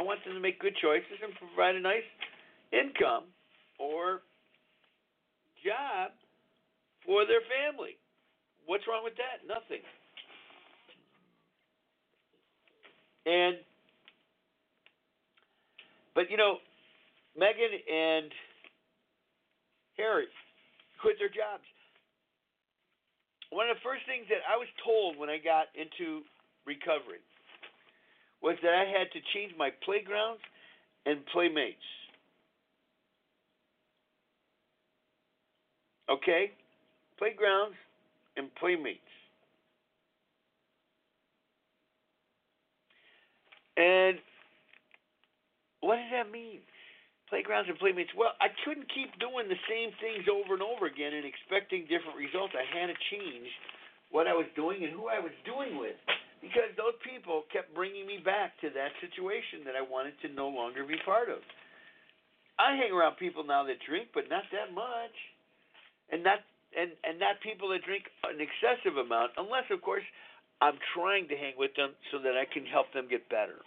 I 0.00 0.02
want 0.02 0.24
them 0.24 0.34
to 0.34 0.40
make 0.40 0.58
good 0.58 0.74
choices 0.80 1.20
and 1.22 1.32
provide 1.36 1.76
a 1.76 1.80
nice 1.80 2.08
income 2.72 3.28
or 3.78 4.24
job 5.60 6.16
for 7.04 7.28
their 7.28 7.44
family. 7.46 8.00
What's 8.68 8.84
wrong 8.84 9.00
with 9.02 9.16
that? 9.16 9.48
Nothing. 9.48 9.80
And 13.24 13.56
but 16.14 16.30
you 16.30 16.36
know, 16.36 16.60
Meghan 17.32 17.72
and 17.72 18.28
Harry 19.96 20.28
quit 21.00 21.16
their 21.18 21.32
jobs. 21.32 21.64
One 23.48 23.70
of 23.70 23.76
the 23.76 23.80
first 23.80 24.04
things 24.04 24.28
that 24.28 24.44
I 24.44 24.60
was 24.60 24.68
told 24.84 25.16
when 25.16 25.30
I 25.30 25.40
got 25.40 25.72
into 25.72 26.20
recovery 26.68 27.24
was 28.42 28.60
that 28.60 28.76
I 28.76 28.84
had 28.84 29.08
to 29.16 29.20
change 29.32 29.56
my 29.56 29.70
playgrounds 29.82 30.44
and 31.06 31.24
playmates. 31.32 31.88
Okay? 36.10 36.52
Playgrounds 37.16 37.74
and 38.38 38.54
playmates. 38.56 39.02
And 43.76 44.18
what 45.80 45.96
does 46.02 46.10
that 46.10 46.30
mean? 46.30 46.62
Playgrounds 47.30 47.68
and 47.68 47.78
playmates. 47.78 48.10
Well, 48.16 48.34
I 48.40 48.50
couldn't 48.64 48.88
keep 48.90 49.12
doing 49.20 49.46
the 49.46 49.60
same 49.68 49.92
things 50.00 50.26
over 50.26 50.56
and 50.56 50.64
over 50.64 50.88
again 50.88 51.12
and 51.14 51.22
expecting 51.22 51.84
different 51.86 52.16
results. 52.16 52.56
I 52.56 52.64
had 52.66 52.88
to 52.88 52.98
change 53.12 53.46
what 54.10 54.26
I 54.26 54.34
was 54.34 54.48
doing 54.56 54.82
and 54.82 54.90
who 54.90 55.06
I 55.12 55.20
was 55.20 55.34
doing 55.44 55.76
with 55.78 55.94
because 56.40 56.70
those 56.78 56.96
people 57.04 57.44
kept 57.52 57.74
bringing 57.74 58.06
me 58.06 58.18
back 58.22 58.56
to 58.62 58.70
that 58.72 58.94
situation 59.02 59.66
that 59.66 59.76
I 59.76 59.84
wanted 59.84 60.16
to 60.24 60.32
no 60.32 60.48
longer 60.48 60.86
be 60.86 60.96
part 61.04 61.28
of. 61.28 61.42
I 62.58 62.74
hang 62.74 62.90
around 62.90 63.20
people 63.22 63.46
now 63.46 63.62
that 63.70 63.78
drink, 63.86 64.10
but 64.14 64.26
not 64.26 64.42
that 64.50 64.74
much, 64.74 65.14
and 66.10 66.24
not 66.26 66.42
and 66.76 66.92
and 67.04 67.18
not 67.18 67.40
people 67.40 67.68
that 67.70 67.84
drink 67.84 68.04
an 68.24 68.40
excessive 68.40 68.96
amount, 68.96 69.32
unless 69.36 69.64
of 69.70 69.80
course 69.82 70.04
I'm 70.60 70.78
trying 70.94 71.28
to 71.28 71.36
hang 71.36 71.54
with 71.56 71.74
them 71.76 71.94
so 72.10 72.18
that 72.18 72.34
I 72.34 72.44
can 72.44 72.66
help 72.66 72.92
them 72.92 73.06
get 73.08 73.28
better. 73.28 73.62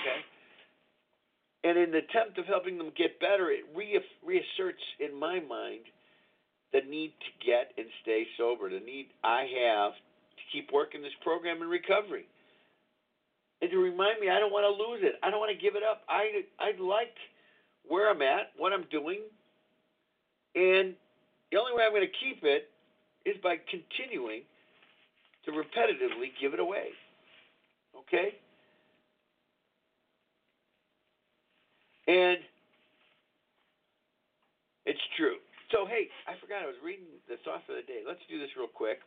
Okay. 0.00 0.20
And 1.64 1.78
in 1.78 1.92
the 1.92 2.02
attempt 2.02 2.38
of 2.38 2.46
helping 2.46 2.78
them 2.78 2.90
get 2.96 3.20
better, 3.20 3.50
it 3.50 3.62
re- 3.76 4.00
reasserts 4.24 4.82
in 4.98 5.14
my 5.14 5.38
mind 5.38 5.86
the 6.72 6.80
need 6.88 7.12
to 7.20 7.30
get 7.46 7.70
and 7.76 7.86
stay 8.02 8.26
sober, 8.36 8.70
the 8.70 8.80
need 8.80 9.12
I 9.22 9.46
have 9.62 9.92
to 9.92 10.42
keep 10.50 10.72
working 10.72 11.02
this 11.02 11.14
program 11.22 11.62
in 11.62 11.68
recovery. 11.68 12.24
And 13.60 13.70
to 13.70 13.78
remind 13.78 14.18
me 14.18 14.28
I 14.28 14.40
don't 14.40 14.50
want 14.50 14.66
to 14.66 14.74
lose 14.74 15.04
it. 15.04 15.20
I 15.22 15.30
don't 15.30 15.38
want 15.38 15.54
to 15.54 15.62
give 15.62 15.76
it 15.76 15.84
up. 15.84 16.02
I 16.08 16.42
I 16.58 16.72
like 16.80 17.14
where 17.86 18.10
I'm 18.10 18.22
at, 18.22 18.50
what 18.56 18.72
I'm 18.72 18.86
doing, 18.90 19.20
and 20.54 20.94
the 21.52 21.60
only 21.60 21.76
way 21.76 21.84
I'm 21.84 21.92
going 21.92 22.08
to 22.08 22.18
keep 22.18 22.40
it 22.42 22.72
is 23.28 23.36
by 23.44 23.60
continuing 23.68 24.42
to 25.44 25.52
repetitively 25.52 26.32
give 26.40 26.56
it 26.56 26.60
away. 26.60 26.96
Okay? 27.92 28.34
And 32.08 32.40
it's 34.88 35.04
true. 35.16 35.36
So, 35.70 35.84
hey, 35.84 36.08
I 36.26 36.40
forgot 36.40 36.64
I 36.64 36.66
was 36.66 36.80
reading 36.80 37.06
the 37.28 37.36
thought 37.44 37.62
for 37.68 37.76
the 37.76 37.84
day. 37.84 38.00
Let's 38.00 38.24
do 38.28 38.40
this 38.40 38.50
real 38.56 38.68
quick. 38.68 39.00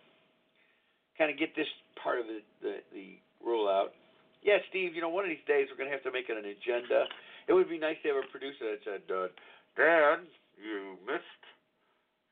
Kind 1.17 1.33
of 1.33 1.37
get 1.37 1.55
this 1.55 1.69
part 1.97 2.21
of 2.21 2.25
the, 2.29 2.39
the, 2.61 2.75
the 2.93 3.17
rule 3.41 3.67
out. 3.67 3.93
Yeah, 4.41 4.61
Steve, 4.69 4.93
you 4.93 5.01
know, 5.01 5.09
one 5.09 5.25
of 5.25 5.29
these 5.33 5.45
days 5.49 5.67
we're 5.69 5.77
going 5.77 5.89
to 5.89 5.95
have 5.97 6.05
to 6.05 6.13
make 6.13 6.29
it 6.29 6.37
an 6.37 6.45
agenda. 6.45 7.09
It 7.49 7.53
would 7.53 7.69
be 7.69 7.81
nice 7.81 7.97
to 8.05 8.13
have 8.13 8.21
a 8.21 8.27
producer 8.29 8.69
that 8.69 8.81
said, 8.85 9.05
uh, 9.09 9.33
Dan, 9.77 10.29
you 10.57 10.97
missed 11.05 11.44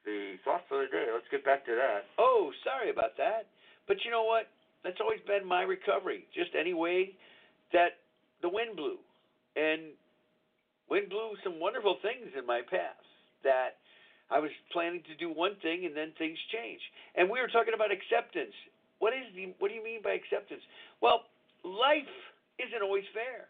the 0.06 0.36
thought 0.44 0.64
for 0.68 0.84
the 0.84 0.90
day. 0.92 1.08
Let's 1.12 1.28
get 1.32 1.44
back 1.44 1.66
to 1.66 1.76
that. 1.76 2.06
Oh, 2.20 2.52
sorry 2.64 2.90
about 2.90 3.16
that. 3.18 3.48
But 3.88 4.04
you 4.04 4.12
know 4.12 4.24
what? 4.24 4.48
That's 4.84 5.00
always 5.00 5.24
been 5.28 5.48
my 5.48 5.64
recovery. 5.64 6.28
Just 6.36 6.52
any 6.60 6.74
way 6.74 7.16
that 7.72 8.04
the 8.42 8.50
wind 8.50 8.76
blew. 8.76 9.00
And 9.56 9.96
wind 10.90 11.10
blew 11.10 11.36
some 11.44 11.60
wonderful 11.60 11.98
things 12.04 12.36
in 12.38 12.46
my 12.46 12.62
past 12.68 13.08
that 13.44 13.80
I 14.32 14.40
was 14.40 14.52
planning 14.72 15.04
to 15.08 15.16
do 15.16 15.32
one 15.32 15.56
thing 15.62 15.86
and 15.86 15.96
then 15.96 16.12
things 16.18 16.40
changed. 16.52 16.84
And 17.16 17.30
we 17.30 17.40
were 17.40 17.52
talking 17.52 17.76
about 17.76 17.92
acceptance. 17.92 18.56
What 19.00 19.12
is 19.12 19.28
the 19.36 19.56
what 19.60 19.68
do 19.68 19.76
you 19.76 19.84
mean 19.84 20.00
by 20.04 20.16
acceptance? 20.16 20.64
Well, 21.00 21.28
life 21.64 22.12
isn't 22.60 22.84
always 22.84 23.08
fair. 23.12 23.48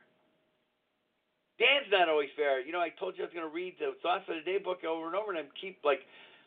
Dan's 1.62 1.90
not 1.94 2.10
always 2.10 2.34
fair. 2.36 2.60
You 2.60 2.74
know, 2.74 2.82
I 2.82 2.90
told 2.98 3.14
you 3.14 3.24
I 3.24 3.30
was 3.30 3.36
going 3.36 3.46
to 3.46 3.54
read 3.54 3.78
the 3.78 3.94
Thoughts 4.02 4.26
for 4.26 4.34
the 4.34 4.42
Day 4.42 4.58
book 4.58 4.82
over 4.82 5.06
and 5.06 5.16
over, 5.16 5.30
and 5.30 5.38
I 5.38 5.46
keep 5.62 5.78
like, 5.86 6.02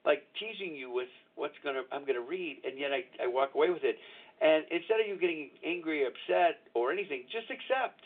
like 0.07 0.23
teasing 0.39 0.75
you 0.75 0.91
with 0.91 1.11
what's 1.35 1.59
to 1.65 1.83
I'm 1.93 2.07
to 2.07 2.21
read, 2.23 2.63
and 2.65 2.79
yet 2.79 2.93
I 2.93 3.05
I 3.23 3.27
walk 3.27 3.55
away 3.55 3.71
with 3.71 3.85
it. 3.85 3.97
And 4.41 4.65
instead 4.71 5.01
of 5.01 5.07
you 5.09 5.19
getting 5.19 5.51
angry, 5.65 6.07
upset, 6.07 6.61
or 6.75 6.93
anything, 6.93 7.25
just 7.33 7.51
accept 7.51 8.01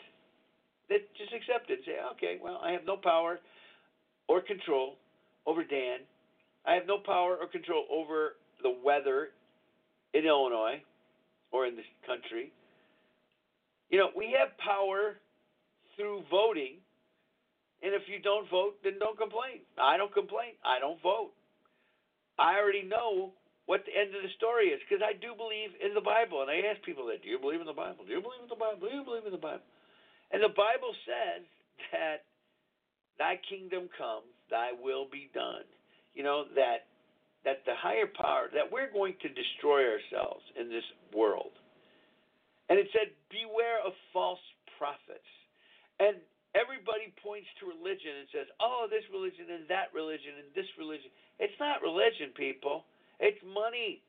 that 0.89 1.07
just 1.15 1.31
accept 1.33 1.69
it. 1.69 1.79
Say, 1.85 1.95
okay, 2.13 2.37
well, 2.43 2.59
I 2.63 2.71
have 2.71 2.85
no 2.85 2.97
power 2.97 3.39
or 4.27 4.41
control 4.41 4.97
over 5.45 5.63
Dan. 5.63 5.99
I 6.65 6.73
have 6.73 6.85
no 6.85 6.97
power 6.97 7.37
or 7.39 7.47
control 7.47 7.85
over 7.89 8.35
the 8.61 8.75
weather 8.83 9.29
in 10.13 10.25
Illinois 10.25 10.81
or 11.51 11.65
in 11.65 11.75
this 11.75 11.85
country. 12.05 12.51
You 13.89 13.97
know, 13.97 14.09
we 14.15 14.35
have 14.37 14.57
power 14.57 15.17
through 15.97 16.23
voting, 16.29 16.75
and 17.83 17.93
if 17.93 18.03
you 18.07 18.21
don't 18.21 18.49
vote, 18.49 18.75
then 18.83 18.99
don't 18.99 19.17
complain. 19.17 19.61
I 19.81 19.97
don't 19.97 20.13
complain. 20.13 20.55
I 20.63 20.79
don't 20.79 21.01
vote. 21.01 21.31
I 22.41 22.57
already 22.57 22.81
know 22.81 23.37
what 23.69 23.85
the 23.85 23.93
end 23.93 24.17
of 24.17 24.25
the 24.25 24.33
story 24.41 24.73
is 24.73 24.81
because 24.81 25.05
I 25.05 25.13
do 25.13 25.37
believe 25.37 25.77
in 25.77 25.93
the 25.93 26.01
Bible. 26.01 26.41
And 26.41 26.49
I 26.49 26.65
ask 26.65 26.81
people 26.81 27.05
that, 27.13 27.21
do 27.21 27.29
you 27.29 27.37
believe 27.37 27.61
in 27.61 27.69
the 27.69 27.77
Bible? 27.77 28.01
Do 28.01 28.11
you 28.11 28.19
believe 28.19 28.41
in 28.41 28.49
the 28.49 28.57
Bible? 28.57 28.81
Do 28.81 28.89
you 28.89 29.05
believe 29.05 29.29
in 29.29 29.31
the 29.31 29.39
Bible? 29.39 29.63
And 30.33 30.41
the 30.41 30.49
Bible 30.57 30.91
says 31.05 31.45
that 31.93 32.25
thy 33.21 33.37
kingdom 33.45 33.93
come, 33.93 34.25
thy 34.49 34.73
will 34.73 35.05
be 35.05 35.29
done. 35.37 35.69
You 36.17 36.25
know, 36.25 36.49
that 36.57 36.89
that 37.45 37.65
the 37.65 37.77
higher 37.77 38.09
power 38.09 38.49
that 38.53 38.69
we're 38.69 38.91
going 38.91 39.15
to 39.21 39.29
destroy 39.29 39.85
ourselves 39.85 40.43
in 40.59 40.69
this 40.69 40.85
world. 41.13 41.53
And 42.69 42.77
it 42.77 42.87
said, 42.93 43.13
Beware 43.29 43.81
of 43.85 43.93
false 44.13 44.41
prophets. 44.77 45.29
And 45.99 46.17
everybody 46.53 47.13
points 47.23 47.47
to 47.59 47.69
religion 47.69 48.23
and 48.23 48.27
says, 48.31 48.47
Oh, 48.59 48.87
this 48.89 49.05
religion 49.11 49.47
and 49.51 49.67
that 49.71 49.93
religion 49.95 50.39
and 50.39 50.49
this 50.55 50.67
religion. 50.75 51.11
It's 51.39 51.55
not 51.59 51.81
religion, 51.81 52.35
people. 52.35 52.85
It's 53.19 53.39
money. 53.45 54.01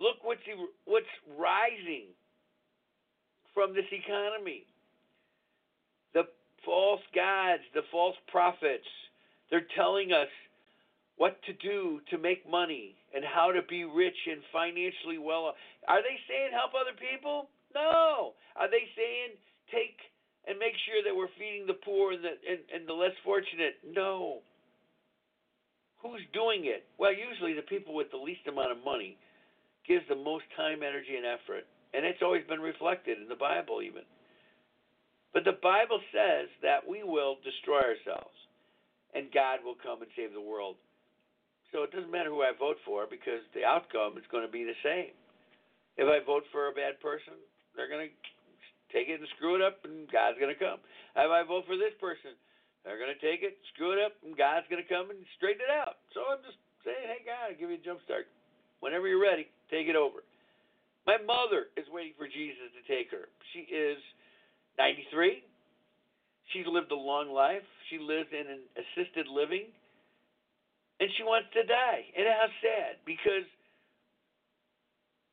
Look 0.00 0.24
what's 0.24 0.44
what's 0.88 1.14
rising 1.36 2.10
from 3.52 3.74
this 3.74 3.88
economy 3.92 4.64
the 6.14 6.24
false 6.64 7.02
gods, 7.14 7.62
the 7.74 7.86
false 7.90 8.16
prophets. 8.28 8.88
They're 9.50 9.66
telling 9.76 10.12
us 10.12 10.30
what 11.16 11.36
to 11.44 11.52
do 11.52 12.00
to 12.10 12.18
make 12.18 12.48
money 12.48 12.96
and 13.14 13.24
how 13.24 13.52
to 13.52 13.60
be 13.68 13.84
rich 13.84 14.16
and 14.30 14.40
financially 14.52 15.18
well. 15.18 15.54
Are 15.88 16.02
they 16.02 16.16
saying 16.28 16.50
help 16.52 16.72
other 16.72 16.96
people? 16.96 17.50
No. 17.74 18.32
Are 18.56 18.70
they 18.70 18.88
saying 18.96 19.36
take 19.70 19.98
and 20.46 20.58
make 20.58 20.74
sure 20.88 21.02
that 21.04 21.16
we're 21.16 21.32
feeding 21.38 21.66
the 21.66 21.78
poor 21.84 22.12
and 22.12 22.24
the 22.24 22.34
and, 22.40 22.60
and 22.72 22.82
the 22.88 22.96
less 22.96 23.16
fortunate? 23.24 23.76
No. 23.84 24.40
Who's 26.00 26.24
doing 26.32 26.64
it? 26.64 26.88
Well, 26.96 27.12
usually 27.12 27.52
the 27.52 27.68
people 27.68 27.92
with 27.92 28.10
the 28.10 28.16
least 28.16 28.48
amount 28.48 28.72
of 28.72 28.80
money 28.84 29.18
gives 29.86 30.08
the 30.08 30.16
most 30.16 30.48
time, 30.56 30.80
energy, 30.80 31.16
and 31.16 31.28
effort, 31.28 31.68
and 31.92 32.08
it's 32.08 32.24
always 32.24 32.46
been 32.48 32.60
reflected 32.60 33.20
in 33.20 33.28
the 33.28 33.36
Bible, 33.36 33.82
even. 33.84 34.08
But 35.32 35.44
the 35.44 35.60
Bible 35.60 36.00
says 36.10 36.48
that 36.64 36.88
we 36.88 37.04
will 37.04 37.36
destroy 37.44 37.84
ourselves 37.84 38.34
and 39.14 39.30
God 39.34 39.62
will 39.64 39.78
come 39.78 40.02
and 40.02 40.10
save 40.14 40.32
the 40.32 40.42
world. 40.42 40.76
So 41.70 41.82
it 41.82 41.94
doesn't 41.94 42.10
matter 42.10 42.30
who 42.30 42.42
I 42.42 42.50
vote 42.54 42.78
for 42.82 43.06
because 43.06 43.42
the 43.54 43.62
outcome 43.62 44.18
is 44.18 44.26
going 44.30 44.46
to 44.46 44.50
be 44.50 44.66
the 44.66 44.78
same. 44.82 45.14
If 45.98 46.06
I 46.06 46.24
vote 46.24 46.42
for 46.50 46.66
a 46.66 46.74
bad 46.74 46.98
person, 46.98 47.38
they're 47.74 47.90
going 47.90 48.10
to 48.10 48.14
take 48.92 49.08
it 49.08 49.18
and 49.18 49.28
screw 49.36 49.56
it 49.56 49.62
up 49.62 49.82
and 49.86 50.10
God's 50.10 50.38
going 50.38 50.52
to 50.52 50.58
come. 50.58 50.82
If 51.16 51.30
I 51.30 51.42
vote 51.46 51.66
for 51.66 51.78
this 51.78 51.94
person, 51.98 52.34
they're 52.84 53.00
going 53.00 53.12
to 53.12 53.22
take 53.22 53.44
it, 53.44 53.60
screw 53.74 53.92
it 53.92 54.00
up, 54.00 54.16
and 54.24 54.32
God's 54.32 54.64
going 54.72 54.80
to 54.80 54.88
come 54.88 55.12
and 55.12 55.20
straighten 55.36 55.64
it 55.64 55.72
out. 55.72 56.00
So 56.16 56.24
I'm 56.24 56.40
just 56.40 56.56
saying, 56.84 57.06
hey, 57.12 57.20
God, 57.28 57.52
I'll 57.52 57.58
give 57.58 57.68
you 57.68 57.76
a 57.76 57.84
jump 57.84 58.00
start. 58.08 58.28
Whenever 58.80 59.04
you're 59.04 59.20
ready, 59.20 59.48
take 59.68 59.88
it 59.88 59.96
over. 59.96 60.24
My 61.04 61.20
mother 61.20 61.68
is 61.76 61.84
waiting 61.92 62.16
for 62.16 62.28
Jesus 62.28 62.72
to 62.72 62.82
take 62.88 63.12
her. 63.12 63.28
She 63.52 63.68
is 63.68 64.00
93. 64.80 65.44
She's 66.52 66.66
lived 66.66 66.90
a 66.92 66.96
long 66.96 67.28
life. 67.30 67.64
She 67.92 68.00
lives 68.00 68.32
in 68.32 68.48
an 68.48 68.62
assisted 68.76 69.28
living. 69.28 69.68
And 71.00 71.08
she 71.16 71.24
wants 71.24 71.48
to 71.52 71.64
die. 71.64 72.04
And 72.16 72.24
how 72.28 72.48
sad 72.60 73.00
because 73.04 73.48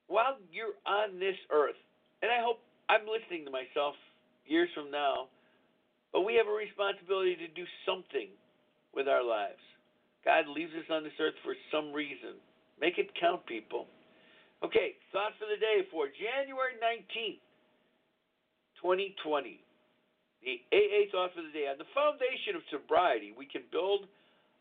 while 0.07 0.39
you're 0.51 0.75
on 0.87 1.19
this 1.19 1.35
earth, 1.51 1.79
and 2.21 2.31
I 2.31 2.39
hope 2.43 2.63
I'm 2.89 3.07
listening 3.07 3.45
to 3.45 3.51
myself 3.51 3.95
years 4.47 4.69
from 4.75 4.91
now 4.91 5.27
But 6.13 6.23
we 6.23 6.35
have 6.35 6.47
a 6.47 6.55
responsibility 6.55 7.35
to 7.37 7.49
do 7.51 7.65
something 7.85 8.29
with 8.95 9.07
our 9.07 9.23
lives. 9.23 9.61
God 10.25 10.47
leaves 10.47 10.73
us 10.75 10.87
on 10.91 11.03
this 11.03 11.15
earth 11.19 11.37
for 11.43 11.55
some 11.71 11.93
reason. 11.93 12.39
Make 12.79 12.97
it 12.99 13.11
count, 13.19 13.45
people. 13.47 13.87
Okay, 14.63 14.97
thoughts 15.13 15.35
for 15.39 15.47
the 15.47 15.59
day 15.61 15.85
for 15.91 16.07
January 16.09 16.75
19th, 16.81 17.43
2020. 18.81 19.61
The 20.43 20.55
AA 20.73 21.01
thought 21.13 21.35
for 21.35 21.43
the 21.45 21.53
day. 21.53 21.69
On 21.69 21.77
the 21.77 21.89
foundation 21.93 22.57
of 22.57 22.63
sobriety, 22.73 23.33
we 23.37 23.45
can 23.47 23.63
build 23.71 24.09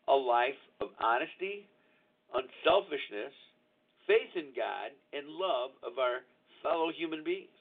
a 0.09 0.15
life 0.17 0.59
of 0.83 0.91
honesty, 1.01 1.67
unselfishness, 2.35 3.35
faith 4.07 4.33
in 4.37 4.53
God, 4.57 4.93
and 5.17 5.27
love 5.31 5.73
of 5.83 5.99
our 5.99 6.27
fellow 6.63 6.93
human 6.93 7.25
beings. 7.25 7.56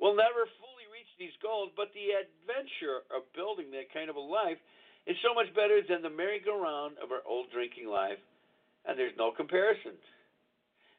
We'll 0.00 0.16
never 0.16 0.48
fully 0.58 0.88
reach 0.88 1.12
these 1.20 1.36
goals, 1.44 1.70
but 1.76 1.92
the 1.92 2.16
adventure 2.16 3.04
of 3.12 3.28
building 3.36 3.68
that 3.76 3.92
kind 3.92 4.08
of 4.08 4.16
a 4.16 4.24
life 4.24 4.56
is 5.04 5.16
so 5.20 5.36
much 5.36 5.52
better 5.52 5.84
than 5.84 6.00
the 6.00 6.08
merry-go-round 6.08 6.96
of 7.04 7.12
our 7.12 7.20
old 7.28 7.52
drinking 7.52 7.88
life, 7.88 8.20
and 8.88 8.96
there's 8.96 9.16
no 9.20 9.30
comparison. 9.30 10.00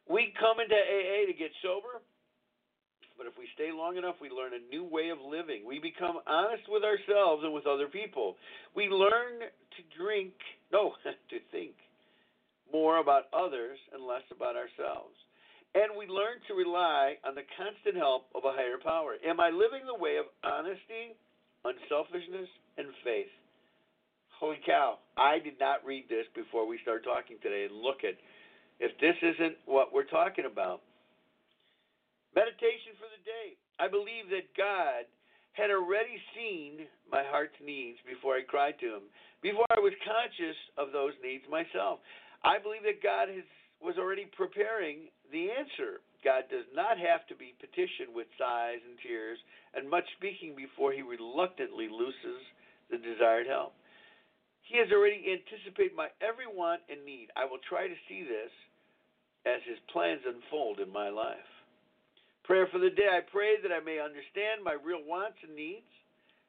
We 0.05 0.33
come 0.37 0.61
into 0.61 0.77
AA 0.77 1.25
to 1.25 1.33
get 1.33 1.49
sober, 1.65 2.01
but 3.17 3.25
if 3.25 3.37
we 3.37 3.49
stay 3.53 3.69
long 3.73 3.97
enough, 3.97 4.15
we 4.21 4.29
learn 4.29 4.53
a 4.53 4.63
new 4.69 4.85
way 4.85 5.09
of 5.09 5.21
living. 5.21 5.65
We 5.65 5.77
become 5.77 6.21
honest 6.25 6.65
with 6.69 6.81
ourselves 6.81 7.41
and 7.45 7.53
with 7.53 7.65
other 7.65 7.87
people. 7.87 8.37
We 8.75 8.89
learn 8.89 9.45
to 9.45 9.81
drink, 9.97 10.33
no, 10.73 10.93
to 11.05 11.37
think 11.51 11.73
more 12.73 12.97
about 12.97 13.29
others 13.33 13.77
and 13.93 14.05
less 14.05 14.25
about 14.31 14.55
ourselves. 14.55 15.13
And 15.73 15.95
we 15.95 16.03
learn 16.07 16.43
to 16.47 16.53
rely 16.53 17.15
on 17.23 17.35
the 17.35 17.47
constant 17.55 17.95
help 17.95 18.27
of 18.35 18.43
a 18.43 18.51
higher 18.51 18.75
power. 18.83 19.15
Am 19.23 19.39
I 19.39 19.55
living 19.55 19.87
the 19.87 19.95
way 19.95 20.19
of 20.19 20.27
honesty, 20.43 21.15
unselfishness, 21.63 22.51
and 22.75 22.91
faith? 23.03 23.31
Holy 24.35 24.59
cow, 24.65 24.99
I 25.15 25.39
did 25.39 25.55
not 25.61 25.85
read 25.85 26.09
this 26.09 26.25
before 26.35 26.67
we 26.67 26.81
start 26.81 27.05
talking 27.05 27.37
today 27.39 27.69
and 27.69 27.77
look 27.77 28.03
at 28.03 28.19
if 28.81 28.91
this 28.97 29.15
isn't 29.21 29.61
what 29.69 29.93
we're 29.93 30.09
talking 30.09 30.49
about. 30.49 30.81
Meditation 32.33 32.97
for 32.97 33.07
the 33.07 33.21
day. 33.21 33.55
I 33.77 33.87
believe 33.87 34.33
that 34.33 34.49
God 34.57 35.05
had 35.53 35.69
already 35.69 36.17
seen 36.33 36.89
my 37.05 37.21
heart's 37.21 37.55
needs 37.61 38.01
before 38.07 38.35
I 38.35 38.43
cried 38.43 38.81
to 38.81 38.97
Him, 38.97 39.05
before 39.45 39.67
I 39.71 39.79
was 39.79 39.93
conscious 40.01 40.57
of 40.73 40.89
those 40.89 41.13
needs 41.21 41.45
myself. 41.45 42.01
I 42.41 42.57
believe 42.57 42.81
that 42.89 43.03
God 43.03 43.29
has, 43.29 43.45
was 43.77 44.01
already 44.01 44.25
preparing 44.33 45.13
the 45.31 45.51
answer. 45.51 46.03
God 46.23 46.45
does 46.51 46.67
not 46.75 47.01
have 47.01 47.25
to 47.27 47.35
be 47.35 47.57
petitioned 47.57 48.13
with 48.13 48.29
sighs 48.37 48.83
and 48.85 48.99
tears 49.01 49.39
and 49.73 49.89
much 49.89 50.05
speaking 50.17 50.53
before 50.53 50.93
He 50.93 51.01
reluctantly 51.01 51.89
looses 51.89 52.41
the 52.93 53.01
desired 53.01 53.47
help. 53.47 53.73
He 54.67 54.77
has 54.77 54.91
already 54.91 55.23
anticipated 55.25 55.97
my 55.97 56.13
every 56.21 56.47
want 56.47 56.85
and 56.87 57.03
need. 57.03 57.33
I 57.35 57.49
will 57.49 57.63
try 57.65 57.87
to 57.87 58.03
see 58.07 58.21
this 58.23 58.53
as 59.49 59.59
His 59.65 59.81
plans 59.91 60.21
unfold 60.27 60.79
in 60.79 60.93
my 60.93 61.09
life. 61.09 61.49
Prayer 62.43 62.67
for 62.71 62.79
the 62.79 62.93
day. 62.93 63.09
I 63.09 63.25
pray 63.25 63.57
that 63.63 63.71
I 63.71 63.81
may 63.81 63.99
understand 63.99 64.63
my 64.63 64.77
real 64.77 65.01
wants 65.05 65.37
and 65.41 65.55
needs. 65.55 65.89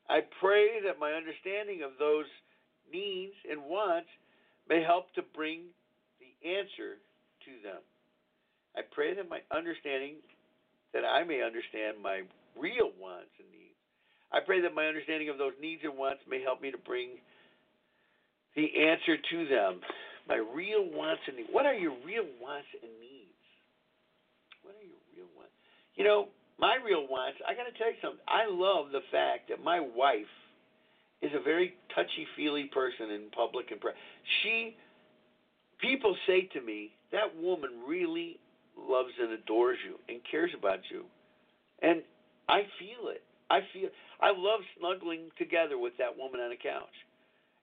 I 0.09 0.21
pray 0.41 0.83
that 0.85 1.01
my 1.01 1.13
understanding 1.13 1.83
of 1.83 1.97
those 1.99 2.29
needs 2.93 3.35
and 3.49 3.65
wants 3.65 4.11
may 4.69 4.83
help 4.83 5.13
to 5.15 5.23
bring 5.35 5.73
the 6.21 6.33
answer 6.43 7.01
to 7.47 7.53
them. 7.63 7.81
I 8.77 8.81
pray 8.83 9.15
that 9.15 9.29
my 9.29 9.41
understanding, 9.55 10.17
that 10.95 11.05
I 11.05 11.25
may 11.25 11.43
understand 11.43 12.01
my 12.03 12.23
real 12.59 12.93
wants 13.01 13.33
and 13.39 13.49
needs. 13.53 13.77
I 14.33 14.41
pray 14.41 14.61
that 14.63 14.75
my 14.75 14.87
understanding 14.87 15.29
of 15.29 15.37
those 15.37 15.53
needs 15.61 15.83
and 15.85 15.97
wants 15.97 16.23
may 16.29 16.41
help 16.41 16.63
me 16.63 16.71
to 16.71 16.79
bring 16.79 17.21
the 18.57 18.69
answer 18.89 19.17
to 19.17 19.39
them. 19.49 19.81
My 20.29 20.37
real 20.37 20.89
wants 20.89 21.23
and 21.29 21.37
needs. 21.37 21.49
What 21.53 21.67
are 21.67 21.75
your 21.75 21.93
real 22.05 22.25
wants 22.41 22.69
and 22.81 22.93
needs? 23.01 23.45
What 24.63 24.75
are 24.77 24.85
your 24.85 25.03
real 25.13 25.29
wants? 25.37 25.53
You 25.97 26.05
know, 26.05 26.29
my 26.59 26.79
real 26.85 27.09
wants, 27.09 27.39
I 27.47 27.55
got 27.55 27.65
to 27.65 27.77
tell 27.77 27.89
you 27.89 28.01
something. 28.01 28.25
I 28.29 28.49
love 28.49 28.93
the 28.93 29.05
fact 29.11 29.49
that 29.49 29.63
my 29.63 29.81
wife 29.81 30.31
is 31.21 31.31
a 31.35 31.43
very 31.43 31.75
touchy 31.95 32.27
feely 32.37 32.71
person 32.73 33.11
in 33.11 33.31
public 33.35 33.71
and 33.71 33.81
private. 33.81 33.99
She, 34.43 34.77
people 35.81 36.17
say 36.27 36.49
to 36.55 36.61
me, 36.61 36.93
that 37.13 37.37
woman 37.41 37.71
really 37.87 38.39
loves 38.77 39.13
and 39.21 39.33
adores 39.33 39.79
you 39.87 39.99
and 40.09 40.21
cares 40.29 40.51
about 40.57 40.81
you. 40.91 41.05
And 41.83 42.03
I 42.49 42.63
feel 42.79 43.11
it. 43.11 43.23
I 43.51 43.61
feel 43.73 43.91
I 44.21 44.31
love 44.31 44.61
snuggling 44.79 45.31
together 45.37 45.79
with 45.79 45.93
that 45.99 46.17
woman 46.17 46.41
on 46.41 46.51
the 46.51 46.57
couch. 46.57 46.95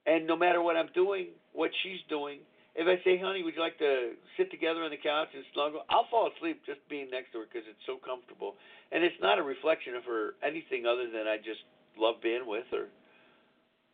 And 0.06 0.28
no 0.28 0.36
matter 0.36 0.62
what 0.62 0.76
I'm 0.76 0.90
doing, 0.94 1.28
what 1.54 1.72
she's 1.84 2.02
doing, 2.10 2.40
if 2.76 2.88
I 2.88 3.02
say, 3.04 3.18
honey, 3.18 3.44
would 3.44 3.56
you 3.56 3.62
like 3.62 3.78
to 3.80 4.16
sit 4.38 4.52
together 4.52 4.84
on 4.86 4.92
the 4.92 5.02
couch 5.02 5.30
and 5.34 5.44
snuggle? 5.54 5.82
I'll 5.90 6.08
fall 6.12 6.30
asleep 6.32 6.62
just 6.66 6.80
being 6.88 7.10
next 7.10 7.34
to 7.34 7.44
her 7.44 7.48
because 7.50 7.68
it's 7.68 7.84
so 7.86 7.98
comfortable. 8.00 8.56
And 8.92 9.04
it's 9.04 9.18
not 9.20 9.40
a 9.40 9.44
reflection 9.44 9.96
of 9.96 10.06
her 10.06 10.40
anything 10.46 10.86
other 10.86 11.10
than 11.10 11.28
I 11.28 11.38
just 11.38 11.60
love 11.98 12.22
being 12.22 12.46
with 12.46 12.70
her. 12.72 12.88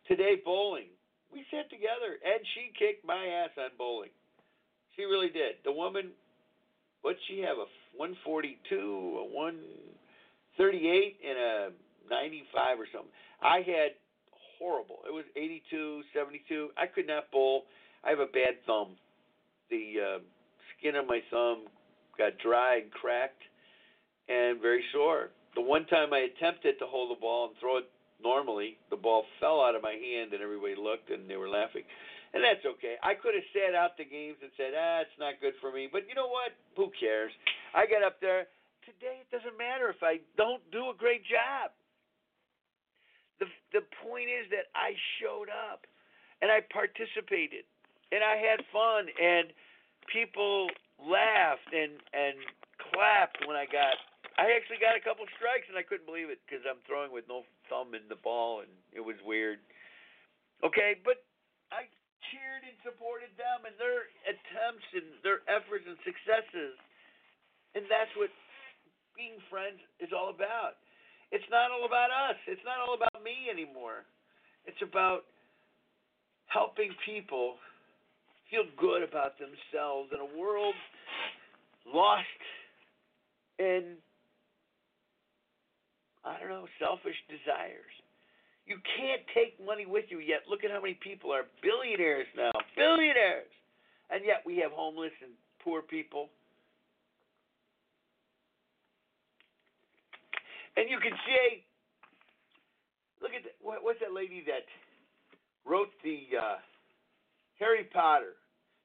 Today, 0.06 0.38
bowling. 0.38 0.92
We 1.32 1.42
sat 1.50 1.66
together 1.68 2.14
and 2.22 2.40
she 2.54 2.70
kicked 2.78 3.02
my 3.02 3.42
ass 3.42 3.50
on 3.58 3.74
bowling. 3.74 4.14
She 4.94 5.02
really 5.02 5.28
did. 5.28 5.60
The 5.64 5.72
woman, 5.72 6.14
what'd 7.06 7.22
she 7.28 7.38
have? 7.46 7.54
A 7.62 7.70
142, 7.94 8.58
a 8.74 9.24
138, 9.30 11.16
and 11.22 11.38
a 11.38 11.70
95 12.10 12.80
or 12.80 12.86
something. 12.90 13.14
I 13.38 13.62
had 13.62 13.94
horrible. 14.58 15.06
It 15.06 15.14
was 15.14 15.22
82, 15.36 16.02
72. 16.12 16.70
I 16.76 16.86
could 16.90 17.06
not 17.06 17.30
bowl. 17.30 17.70
I 18.02 18.10
have 18.10 18.18
a 18.18 18.26
bad 18.26 18.58
thumb. 18.66 18.98
The 19.70 19.94
uh, 20.02 20.18
skin 20.74 20.96
on 20.96 21.06
my 21.06 21.22
thumb 21.30 21.70
got 22.18 22.38
dry 22.42 22.82
and 22.82 22.90
cracked 22.90 23.42
and 24.28 24.60
very 24.60 24.82
sore. 24.92 25.30
The 25.54 25.62
one 25.62 25.86
time 25.86 26.12
I 26.12 26.26
attempted 26.34 26.80
to 26.80 26.86
hold 26.86 27.16
the 27.16 27.20
ball 27.20 27.46
and 27.48 27.56
throw 27.60 27.78
it 27.78 27.88
normally, 28.20 28.78
the 28.90 28.96
ball 28.96 29.24
fell 29.38 29.62
out 29.62 29.76
of 29.76 29.82
my 29.82 29.94
hand 29.94 30.32
and 30.32 30.42
everybody 30.42 30.74
looked 30.74 31.10
and 31.10 31.30
they 31.30 31.36
were 31.36 31.48
laughing. 31.48 31.84
And 32.34 32.42
that's 32.42 32.64
okay. 32.64 32.96
I 33.02 33.14
could 33.14 33.34
have 33.34 33.46
sat 33.54 33.74
out 33.74 33.96
the 33.96 34.04
games 34.04 34.36
and 34.42 34.50
said, 34.56 34.74
ah, 34.74 35.06
it's 35.06 35.18
not 35.18 35.40
good 35.40 35.54
for 35.60 35.72
me. 35.72 35.88
But 35.90 36.08
you 36.08 36.14
know 36.14 36.28
what? 36.28 36.52
Who 36.76 36.90
cares? 36.98 37.32
I 37.72 37.86
got 37.86 38.02
up 38.02 38.20
there. 38.20 38.50
Today 38.84 39.22
it 39.22 39.30
doesn't 39.34 39.56
matter 39.58 39.90
if 39.90 40.02
I 40.02 40.22
don't 40.36 40.62
do 40.70 40.90
a 40.90 40.96
great 40.96 41.26
job. 41.26 41.74
The 43.38 43.46
the 43.74 43.84
point 44.00 44.30
is 44.32 44.48
that 44.48 44.72
I 44.72 44.96
showed 45.20 45.50
up 45.52 45.84
and 46.40 46.48
I 46.48 46.64
participated 46.72 47.68
and 48.12 48.22
I 48.22 48.38
had 48.38 48.62
fun, 48.70 49.10
and 49.10 49.50
people 50.06 50.70
laughed 51.02 51.70
and 51.74 51.98
and 52.14 52.38
clapped 52.92 53.42
when 53.46 53.56
I 53.56 53.66
got. 53.66 53.98
I 54.38 54.52
actually 54.52 54.78
got 54.84 54.92
a 54.92 55.02
couple 55.02 55.24
strikes, 55.40 55.66
and 55.68 55.80
I 55.80 55.82
couldn't 55.82 56.04
believe 56.04 56.28
it 56.28 56.38
because 56.44 56.62
I'm 56.68 56.78
throwing 56.84 57.10
with 57.10 57.24
no 57.26 57.48
thumb 57.72 57.96
in 57.96 58.04
the 58.08 58.20
ball, 58.20 58.60
and 58.60 58.70
it 58.92 59.00
was 59.00 59.16
weird. 59.24 59.58
Okay, 60.62 61.00
but 61.02 61.24
I 61.72 61.88
cheered 62.30 62.64
and 62.66 62.76
supported 62.82 63.30
them 63.38 63.66
and 63.66 63.74
their 63.78 64.10
attempts 64.26 64.86
and 64.94 65.06
their 65.22 65.42
efforts 65.46 65.86
and 65.86 65.98
successes, 66.02 66.74
and 67.74 67.84
that's 67.86 68.10
what 68.18 68.32
being 69.14 69.40
friends 69.48 69.80
is 69.98 70.12
all 70.12 70.30
about. 70.30 70.80
It's 71.32 71.46
not 71.50 71.74
all 71.74 71.84
about 71.88 72.12
us. 72.12 72.38
It's 72.46 72.62
not 72.62 72.78
all 72.84 72.94
about 72.94 73.18
me 73.24 73.50
anymore. 73.50 74.06
It's 74.66 74.80
about 74.82 75.26
helping 76.46 76.94
people 77.02 77.58
feel 78.50 78.62
good 78.78 79.02
about 79.02 79.34
themselves 79.38 80.14
in 80.14 80.20
a 80.22 80.30
world 80.38 80.74
lost 81.86 82.42
in 83.58 83.98
I 86.26 86.40
don't 86.42 86.50
know, 86.50 86.66
selfish 86.82 87.14
desires. 87.30 87.95
You 88.66 88.78
can't 88.98 89.22
take 89.32 89.64
money 89.64 89.86
with 89.86 90.06
you 90.10 90.18
yet. 90.18 90.42
Look 90.50 90.64
at 90.64 90.70
how 90.70 90.80
many 90.80 90.98
people 90.98 91.32
are 91.32 91.46
billionaires 91.62 92.26
now. 92.36 92.50
Billionaires. 92.76 93.50
And 94.10 94.22
yet 94.24 94.42
we 94.44 94.58
have 94.58 94.72
homeless 94.72 95.14
and 95.22 95.30
poor 95.62 95.82
people. 95.82 96.30
And 100.76 100.90
you 100.90 100.98
can 100.98 101.12
see, 101.24 101.64
look 103.22 103.32
at 103.32 103.42
the, 103.42 103.50
what's 103.62 104.00
that 104.00 104.12
lady 104.12 104.44
that 104.46 104.66
wrote 105.64 105.88
the 106.04 106.36
uh, 106.36 106.58
Harry 107.58 107.84
Potter. 107.84 108.36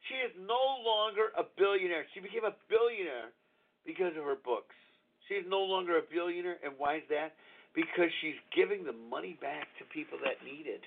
She 0.09 0.15
is 0.15 0.31
no 0.39 0.81
longer 0.81 1.29
a 1.37 1.43
billionaire. 1.57 2.05
She 2.13 2.21
became 2.21 2.45
a 2.45 2.55
billionaire 2.69 3.35
because 3.85 4.17
of 4.17 4.23
her 4.23 4.39
books. 4.39 4.73
She 5.27 5.35
is 5.35 5.45
no 5.47 5.59
longer 5.59 5.97
a 5.97 6.01
billionaire, 6.01 6.57
and 6.63 6.73
why 6.77 6.97
is 6.97 7.07
that? 7.09 7.35
Because 7.71 8.11
she's 8.19 8.39
giving 8.51 8.83
the 8.83 8.95
money 9.07 9.39
back 9.39 9.71
to 9.79 9.87
people 9.95 10.19
that 10.27 10.43
need 10.43 10.67
it. 10.67 10.83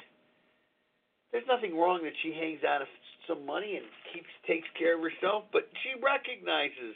There's 1.32 1.49
nothing 1.51 1.74
wrong 1.74 2.05
that 2.05 2.14
she 2.22 2.30
hangs 2.30 2.62
out 2.62 2.78
of 2.78 2.89
some 3.26 3.43
money 3.43 3.74
and 3.80 3.82
keeps 4.12 4.30
takes 4.47 4.68
care 4.78 4.95
of 4.95 5.03
herself, 5.03 5.49
but 5.51 5.66
she 5.82 5.99
recognizes 5.99 6.95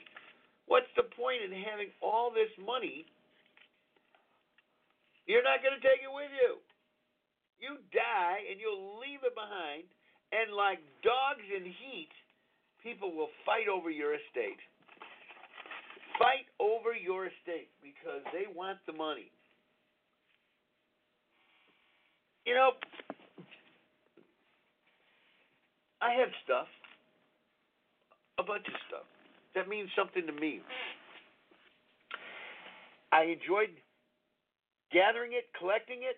what's 0.70 0.93
the 0.95 1.09
point 1.16 1.43
in 1.43 1.51
having 1.51 1.91
all 1.99 2.30
this 2.30 2.53
money? 2.61 3.09
You're 5.26 5.43
not 5.43 5.64
going 5.64 5.74
to 5.74 5.82
take 5.82 6.07
it 6.07 6.12
with 6.12 6.30
you. 6.39 6.62
You 7.59 7.82
die 7.91 8.47
and 8.47 8.62
you'll 8.62 9.03
leave 9.03 9.26
it 9.26 9.34
behind, 9.34 9.91
and 10.30 10.55
like 10.55 10.78
dogs 11.03 11.43
in 11.51 11.66
heat, 11.66 12.12
people 12.78 13.11
will 13.11 13.34
fight 13.43 13.66
over 13.66 13.91
your 13.91 14.14
estate. 14.14 14.61
Fight 16.14 16.47
over 16.62 16.95
your 16.95 17.26
estate 17.26 17.74
because 17.82 18.22
they 18.30 18.47
want 18.47 18.78
the 18.86 18.95
money. 18.95 19.34
You 22.49 22.55
know, 22.55 22.73
I 26.01 26.17
have 26.17 26.33
stuff, 26.49 26.65
a 28.39 28.43
bunch 28.43 28.65
of 28.65 28.73
stuff 28.89 29.05
that 29.55 29.69
means 29.69 29.91
something 29.93 30.25
to 30.25 30.33
me. 30.33 30.65
I 33.13 33.37
enjoyed 33.37 33.77
gathering 34.91 35.37
it, 35.37 35.53
collecting 35.61 36.09
it, 36.09 36.17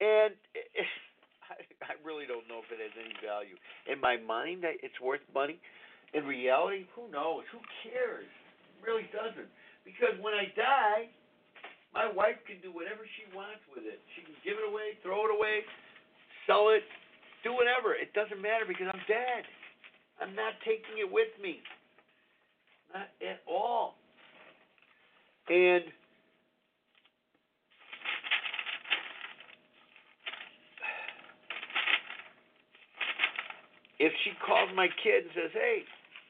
and 0.00 0.32
I 1.84 2.00
really 2.00 2.24
don't 2.24 2.48
know 2.48 2.64
if 2.64 2.72
it 2.72 2.80
has 2.80 2.96
any 2.96 3.12
value. 3.20 3.60
In 3.92 4.00
my 4.00 4.16
mind, 4.16 4.64
it's 4.64 4.96
worth 5.04 5.20
money. 5.34 5.60
In 6.14 6.24
reality, 6.24 6.88
who 6.96 7.12
knows? 7.12 7.44
Who 7.52 7.60
cares? 7.84 8.24
It 8.24 8.88
really 8.88 9.04
doesn't. 9.12 9.52
Because 9.84 10.16
when 10.24 10.32
I 10.32 10.48
die, 10.56 11.12
my 11.92 12.06
wife 12.06 12.38
can 12.46 12.62
do 12.62 12.70
whatever 12.70 13.02
she 13.18 13.26
wants 13.34 13.62
with 13.74 13.82
it. 13.82 13.98
She 14.14 14.22
can 14.22 14.34
give 14.46 14.54
it 14.54 14.66
away, 14.66 14.94
throw 15.02 15.26
it 15.26 15.32
away, 15.34 15.66
sell 16.46 16.70
it, 16.70 16.86
do 17.42 17.50
whatever. 17.52 17.94
It 17.98 18.14
doesn't 18.14 18.38
matter 18.38 18.64
because 18.66 18.86
I'm 18.86 19.04
dead. 19.10 19.42
I'm 20.22 20.34
not 20.36 20.54
taking 20.62 21.02
it 21.02 21.10
with 21.10 21.32
me. 21.42 21.58
Not 22.94 23.08
at 23.22 23.40
all. 23.48 23.96
And 25.48 25.84
if 33.98 34.12
she 34.22 34.30
calls 34.46 34.70
my 34.74 34.88
kid 35.02 35.24
and 35.24 35.32
says, 35.34 35.52
"Hey, 35.52 35.84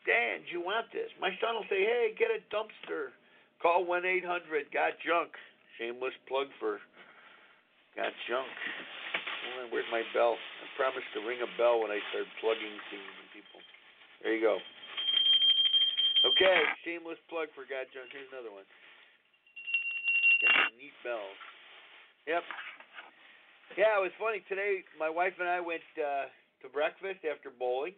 Dan, 0.06 0.40
do 0.42 0.52
you 0.52 0.60
want 0.60 0.90
this?" 0.92 1.10
My 1.20 1.36
son 1.40 1.54
will 1.54 1.68
say, 1.68 1.84
"Hey, 1.84 2.14
get 2.16 2.30
a 2.30 2.40
dumpster. 2.54 3.12
Call 3.60 3.84
one 3.84 4.06
eight 4.06 4.24
hundred 4.24 4.70
got 4.72 4.98
junk." 5.00 5.36
Shameless 5.80 6.12
plug 6.28 6.52
for 6.60 6.76
got 7.96 8.12
junk. 8.28 8.52
where's 9.72 9.88
my 9.88 10.04
bell? 10.12 10.36
I 10.36 10.64
promised 10.76 11.08
to 11.16 11.24
ring 11.24 11.40
a 11.40 11.48
bell 11.56 11.80
when 11.80 11.88
I 11.88 12.04
start 12.12 12.28
plugging 12.44 12.76
things 12.92 13.14
and 13.16 13.28
people. 13.32 13.60
There 14.20 14.36
you 14.36 14.44
go. 14.44 14.60
Okay, 16.28 16.60
shameless 16.84 17.16
plug 17.32 17.48
for 17.56 17.64
got 17.64 17.88
junk. 17.96 18.12
Here's 18.12 18.28
another 18.28 18.52
one. 18.52 18.68
Got 20.44 20.52
some 20.68 20.76
neat 20.76 20.92
bells. 21.00 21.40
Yep. 22.28 22.44
Yeah, 23.80 23.96
it 23.96 24.04
was 24.04 24.12
funny 24.20 24.44
today. 24.52 24.84
My 25.00 25.08
wife 25.08 25.40
and 25.40 25.48
I 25.48 25.64
went. 25.64 25.80
uh 25.96 26.28
to 26.62 26.68
breakfast 26.68 27.24
after 27.24 27.48
bowling, 27.48 27.94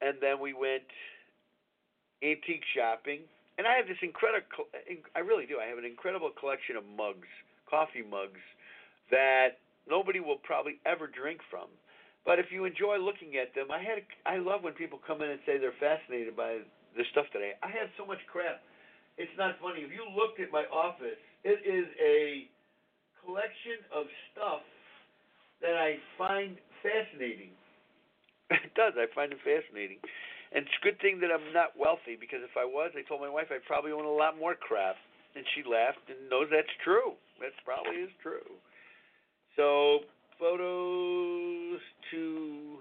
and 0.00 0.16
then 0.20 0.40
we 0.40 0.52
went 0.52 0.84
antique 2.22 2.64
shopping. 2.76 3.20
And 3.60 3.68
I 3.68 3.76
have 3.76 3.84
this 3.84 4.00
incredible, 4.00 4.72
I 5.12 5.20
really 5.20 5.44
do. 5.44 5.60
I 5.60 5.68
have 5.68 5.76
an 5.76 5.84
incredible 5.84 6.32
collection 6.32 6.80
of 6.80 6.84
mugs, 6.96 7.28
coffee 7.68 8.00
mugs, 8.00 8.40
that 9.12 9.60
nobody 9.84 10.16
will 10.16 10.40
probably 10.40 10.80
ever 10.88 11.04
drink 11.04 11.44
from. 11.52 11.68
But 12.24 12.40
if 12.40 12.48
you 12.48 12.64
enjoy 12.64 12.96
looking 12.96 13.36
at 13.36 13.52
them, 13.52 13.68
I 13.68 13.84
had, 13.84 14.00
I 14.24 14.40
love 14.40 14.64
when 14.64 14.72
people 14.72 14.96
come 15.04 15.20
in 15.20 15.28
and 15.28 15.44
say 15.44 15.60
they're 15.60 15.76
fascinated 15.76 16.32
by 16.32 16.64
the 16.96 17.04
stuff 17.12 17.28
I, 17.36 17.52
I 17.60 17.68
have 17.68 17.92
so 18.00 18.08
much 18.08 18.24
crap. 18.32 18.64
It's 19.20 19.36
not 19.36 19.60
funny. 19.60 19.84
If 19.84 19.92
you 19.92 20.08
looked 20.08 20.40
at 20.40 20.48
my 20.48 20.64
office, 20.72 21.20
it 21.44 21.60
is 21.60 21.84
a 22.00 22.48
collection 23.20 23.84
of 23.92 24.08
stuff 24.32 24.64
that 25.60 25.76
I 25.76 26.00
find 26.16 26.56
fascinating. 26.80 27.52
It 28.64 28.72
does. 28.74 28.94
I 28.96 29.04
find 29.14 29.30
it 29.30 29.38
fascinating. 29.44 30.00
And 30.52 30.66
it's 30.66 30.76
a 30.82 30.84
good 30.84 30.98
thing 31.00 31.20
that 31.20 31.30
I'm 31.30 31.52
not 31.54 31.78
wealthy 31.78 32.18
because 32.18 32.42
if 32.42 32.58
I 32.58 32.64
was, 32.64 32.90
I 32.98 33.06
told 33.06 33.20
my 33.20 33.30
wife 33.30 33.46
I'd 33.50 33.64
probably 33.66 33.92
own 33.92 34.04
a 34.04 34.10
lot 34.10 34.38
more 34.38 34.54
crap. 34.54 34.96
And 35.36 35.44
she 35.54 35.62
laughed 35.62 36.10
and 36.10 36.18
knows 36.26 36.50
that's 36.50 36.74
true. 36.82 37.14
That 37.38 37.54
probably 37.64 38.02
is 38.02 38.10
true. 38.20 38.50
So, 39.54 40.00
photos 40.40 41.78
to. 42.10 42.78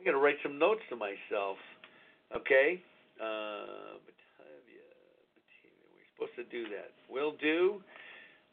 I 0.00 0.04
got 0.04 0.12
to 0.12 0.18
write 0.18 0.36
some 0.42 0.58
notes 0.58 0.82
to 0.90 0.96
myself. 0.96 1.58
Okay? 2.34 2.82
Uh, 3.22 4.02
Batavia, 4.02 4.82
Batavia. 5.38 5.86
We're 5.94 6.10
supposed 6.18 6.36
to 6.42 6.46
do 6.50 6.68
that. 6.74 6.90
Will 7.06 7.34
do. 7.40 7.82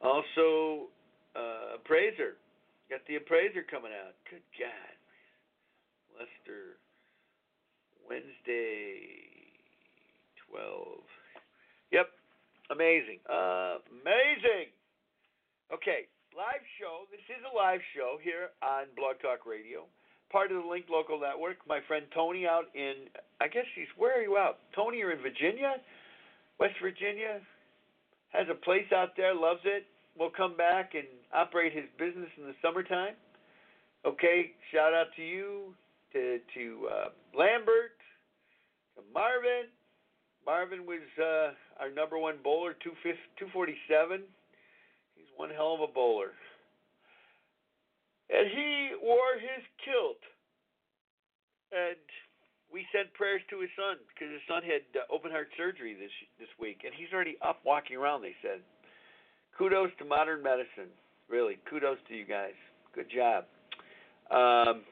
Also, 0.02 0.94
uh, 1.36 1.82
appraiser. 1.82 2.38
Got 2.90 3.02
the 3.08 3.18
appraiser 3.18 3.66
coming 3.66 3.92
out. 3.92 4.14
Good 4.30 4.46
God. 4.62 4.94
Lester, 6.22 6.78
Wednesday, 8.08 9.10
12. 10.50 11.02
Yep, 11.92 12.08
amazing. 12.72 13.20
Uh, 13.28 13.82
amazing. 13.90 14.70
Okay, 15.74 16.08
live 16.38 16.64
show. 16.80 17.10
This 17.12 17.26
is 17.30 17.42
a 17.44 17.54
live 17.56 17.82
show 17.96 18.18
here 18.22 18.54
on 18.62 18.86
Blog 18.96 19.18
Talk 19.22 19.46
Radio, 19.46 19.86
part 20.32 20.52
of 20.52 20.62
the 20.64 20.70
Link 20.70 20.86
Local 20.90 21.20
Network. 21.20 21.58
My 21.68 21.80
friend 21.88 22.06
Tony 22.14 22.46
out 22.46 22.70
in, 22.76 23.10
I 23.42 23.48
guess 23.48 23.66
he's, 23.76 23.90
where 23.98 24.18
are 24.18 24.24
you 24.24 24.38
out? 24.38 24.60
Tony, 24.76 25.00
you're 25.00 25.12
in 25.12 25.22
Virginia? 25.22 25.82
West 26.60 26.76
Virginia? 26.82 27.42
Has 28.30 28.48
a 28.52 28.56
place 28.56 28.88
out 28.94 29.16
there, 29.16 29.34
loves 29.34 29.62
it 29.64 29.88
will 30.18 30.32
come 30.32 30.56
back 30.56 30.94
and 30.96 31.06
operate 31.34 31.74
his 31.74 31.86
business 32.00 32.30
in 32.38 32.46
the 32.46 32.56
summertime. 32.62 33.16
Okay, 34.06 34.52
shout 34.72 34.94
out 34.94 35.08
to 35.16 35.24
you, 35.24 35.74
to 36.14 36.40
to 36.54 36.88
uh, 36.92 37.10
Lambert, 37.38 37.98
to 38.96 39.02
Marvin. 39.14 39.70
Marvin 40.46 40.86
was 40.86 41.02
uh, 41.18 41.58
our 41.82 41.90
number 41.90 42.20
one 42.20 42.38
bowler, 42.44 42.76
247. 42.84 44.22
He's 45.16 45.26
one 45.36 45.50
hell 45.50 45.74
of 45.74 45.82
a 45.82 45.92
bowler. 45.92 46.38
And 48.30 48.46
he 48.54 48.94
wore 49.02 49.42
his 49.42 49.66
kilt. 49.82 50.22
And 51.74 51.98
we 52.72 52.86
sent 52.94 53.14
prayers 53.14 53.42
to 53.50 53.62
his 53.62 53.70
son 53.74 53.98
because 54.14 54.30
his 54.32 54.42
son 54.48 54.62
had 54.62 54.86
uh, 54.94 55.10
open 55.10 55.32
heart 55.32 55.50
surgery 55.58 55.98
this 55.98 56.14
this 56.40 56.50
week, 56.60 56.86
and 56.86 56.94
he's 56.94 57.10
already 57.14 57.38
up 57.42 57.62
walking 57.66 57.98
around. 57.98 58.22
They 58.22 58.36
said 58.42 58.62
kudos 59.58 59.90
to 60.00 60.06
modern 60.06 60.44
medicine. 60.44 60.92
Really, 61.30 61.58
kudos 61.70 61.98
to 62.10 62.14
you 62.14 62.26
guys. 62.26 62.54
Good 62.94 63.10
job. 63.10 63.46
Um, 64.30 64.84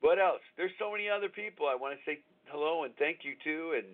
what 0.00 0.18
else? 0.18 0.42
There's 0.56 0.74
so 0.78 0.92
many 0.92 1.08
other 1.08 1.28
people 1.28 1.66
I 1.66 1.74
want 1.74 1.98
to 1.98 2.02
say 2.06 2.20
hello 2.50 2.84
and 2.84 2.94
thank 2.98 3.22
you 3.22 3.34
to, 3.44 3.78
and 3.78 3.86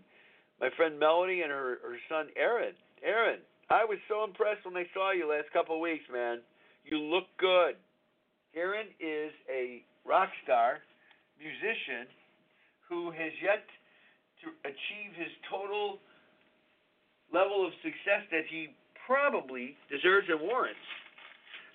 my 0.60 0.68
friend 0.76 0.98
Melody 0.98 1.42
and 1.42 1.50
her 1.50 1.78
her 1.82 1.96
son 2.08 2.28
Aaron. 2.36 2.74
Aaron, 3.02 3.40
I 3.70 3.84
was 3.84 3.98
so 4.08 4.24
impressed 4.24 4.64
when 4.64 4.76
I 4.76 4.86
saw 4.92 5.12
you 5.12 5.28
last 5.28 5.52
couple 5.52 5.76
of 5.76 5.80
weeks, 5.80 6.04
man. 6.12 6.40
You 6.84 6.98
look 6.98 7.24
good. 7.38 7.76
Aaron 8.54 8.86
is 9.00 9.32
a 9.50 9.82
rock 10.06 10.28
star 10.44 10.78
musician 11.40 12.06
who 12.88 13.10
has 13.10 13.32
yet 13.42 13.64
to 14.44 14.52
achieve 14.68 15.10
his 15.16 15.32
total 15.48 15.98
level 17.32 17.66
of 17.66 17.72
success 17.82 18.22
that 18.30 18.44
he 18.46 18.76
probably 19.08 19.76
deserves 19.88 20.28
and 20.28 20.40
warrants. 20.40 20.84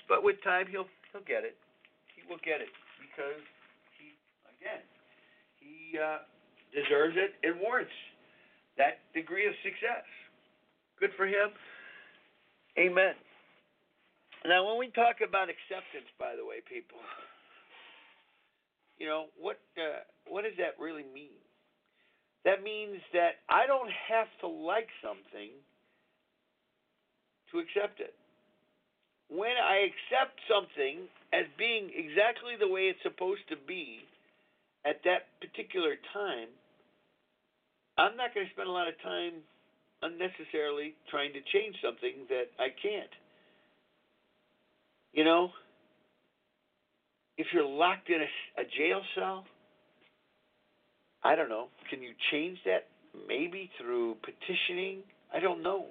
But 0.07 0.23
with 0.23 0.37
time, 0.45 0.65
he'll 0.69 0.89
he'll 1.11 1.25
get 1.25 1.43
it. 1.43 1.57
He 2.15 2.21
will 2.29 2.41
get 2.45 2.61
it 2.61 2.71
because 3.01 3.41
again 4.59 4.83
he 5.57 5.97
uh, 5.97 6.23
deserves 6.71 7.15
it 7.17 7.33
and 7.43 7.59
warrants 7.59 7.91
that 8.77 9.03
degree 9.13 9.45
of 9.47 9.53
success. 9.63 10.07
Good 10.99 11.11
for 11.17 11.27
him. 11.27 11.51
Amen. 12.77 13.13
Now, 14.47 14.63
when 14.65 14.79
we 14.79 14.87
talk 14.95 15.19
about 15.19 15.51
acceptance, 15.51 16.07
by 16.15 16.39
the 16.39 16.47
way, 16.47 16.63
people, 16.63 16.99
you 18.97 19.07
know 19.07 19.27
what 19.35 19.59
uh, 19.75 20.07
what 20.27 20.43
does 20.43 20.55
that 20.57 20.79
really 20.79 21.03
mean? 21.13 21.35
That 22.45 22.63
means 22.63 23.03
that 23.11 23.43
I 23.51 23.67
don't 23.67 23.91
have 24.07 24.31
to 24.39 24.47
like 24.47 24.87
something 25.03 25.51
to 27.51 27.59
accept 27.59 27.99
it. 27.99 28.15
When 29.27 29.59
I 29.59 29.91
accept 29.91 30.39
something 30.47 31.03
as 31.35 31.45
being 31.59 31.91
exactly 31.91 32.55
the 32.55 32.67
way 32.67 32.87
it's 32.87 33.03
supposed 33.03 33.43
to 33.51 33.59
be 33.67 34.07
at 34.85 35.01
that 35.05 35.27
particular 35.41 35.95
time, 36.13 36.49
I'm 37.97 38.17
not 38.17 38.33
going 38.33 38.47
to 38.47 38.53
spend 38.53 38.69
a 38.69 38.71
lot 38.71 38.87
of 38.87 38.95
time 39.03 39.33
unnecessarily 40.01 40.95
trying 41.11 41.33
to 41.33 41.41
change 41.53 41.75
something 41.83 42.27
that 42.29 42.45
I 42.59 42.69
can't. 42.81 43.11
You 45.13 45.23
know, 45.25 45.51
if 47.37 47.47
you're 47.53 47.65
locked 47.65 48.09
in 48.09 48.21
a, 48.21 48.61
a 48.61 48.65
jail 48.77 49.01
cell, 49.15 49.45
I 51.23 51.35
don't 51.35 51.49
know, 51.49 51.69
can 51.89 52.01
you 52.03 52.13
change 52.31 52.59
that? 52.65 52.87
Maybe 53.27 53.71
through 53.79 54.17
petitioning? 54.23 55.03
I 55.33 55.39
don't 55.39 55.63
know. 55.63 55.87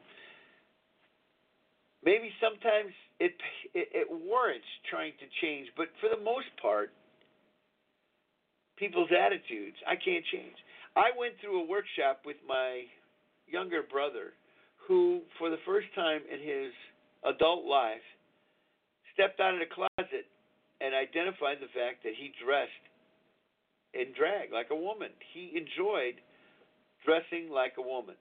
maybe 2.05 2.33
sometimes 2.41 2.93
it, 3.21 3.33
it 3.75 3.89
it 3.93 4.09
warrants 4.11 4.67
trying 4.91 5.13
to 5.21 5.27
change, 5.43 5.69
but 5.77 5.89
for 6.01 6.09
the 6.11 6.23
most 6.23 6.49
part, 6.63 6.93
people's 8.79 9.11
attitudes 9.13 9.77
I 9.87 9.97
can't 9.97 10.25
change. 10.33 10.57
I 10.97 11.11
went 11.19 11.35
through 11.41 11.63
a 11.63 11.67
workshop 11.67 12.23
with 12.25 12.37
my 12.47 12.83
younger 13.47 13.83
brother, 13.83 14.35
who 14.87 15.23
for 15.39 15.51
the 15.51 15.61
first 15.67 15.87
time 15.95 16.21
in 16.31 16.41
his 16.41 16.73
adult 17.25 17.65
life 17.65 18.05
stepped 19.13 19.41
out 19.41 19.55
of 19.55 19.61
the 19.61 19.71
closet 19.71 20.27
and 20.81 20.95
identified 20.95 21.59
the 21.61 21.71
fact 21.75 22.03
that 22.05 22.15
he 22.15 22.33
dressed 22.43 22.85
in 23.95 24.15
drag 24.17 24.53
like 24.53 24.69
a 24.71 24.77
woman. 24.77 25.11
He 25.35 25.53
enjoyed 25.59 26.21
dressing 27.05 27.51
like 27.51 27.75
a 27.79 27.83
woman. 27.83 28.15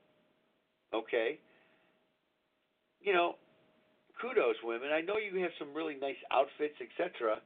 Okay? 0.93 1.39
You 3.01 3.13
know, 3.13 3.35
kudos, 4.21 4.55
women. 4.63 4.89
I 4.91 5.01
know 5.01 5.17
you 5.17 5.41
have 5.41 5.51
some 5.59 5.73
really 5.73 5.95
nice 5.99 6.19
outfits, 6.31 6.75
etc. 6.81 7.37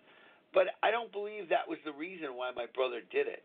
But 0.54 0.68
I 0.84 0.91
don't 0.91 1.12
believe 1.12 1.49
that 1.49 1.68
was 1.68 1.80
the 1.86 1.93
reason 1.93 2.36
why 2.36 2.52
my 2.52 2.66
brother 2.76 2.99
did 3.12 3.28
it. 3.28 3.43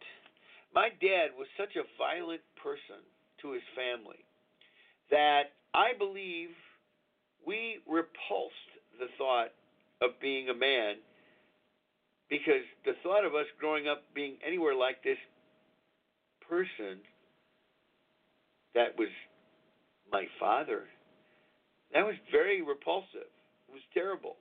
My 0.75 0.89
dad 1.01 1.31
was 1.39 1.47
such 1.57 1.77
a 1.77 1.87
violent 1.97 2.43
person 2.63 3.01
to 3.43 3.53
his 3.53 3.63
family 3.75 4.25
that 5.11 5.55
I 5.73 5.93
believe 5.97 6.51
we 7.47 7.79
repulsed 7.87 8.73
the 8.99 9.07
thought 9.17 9.55
of 10.03 10.19
being 10.21 10.49
a 10.49 10.55
man 10.55 10.97
because 12.29 12.67
the 12.85 12.99
thought 13.03 13.25
of 13.25 13.35
us 13.35 13.47
growing 13.61 13.87
up 13.87 14.03
being 14.15 14.37
anywhere 14.45 14.75
like 14.75 15.03
this 15.05 15.19
person 16.49 16.99
that 18.75 18.99
was 18.99 19.09
my 20.13 20.27
father, 20.39 20.85
that 21.95 22.05
was 22.05 22.15
very 22.31 22.63
repulsive. 22.63 23.31
It 23.69 23.73
was 23.73 23.83
terrible. 23.95 24.37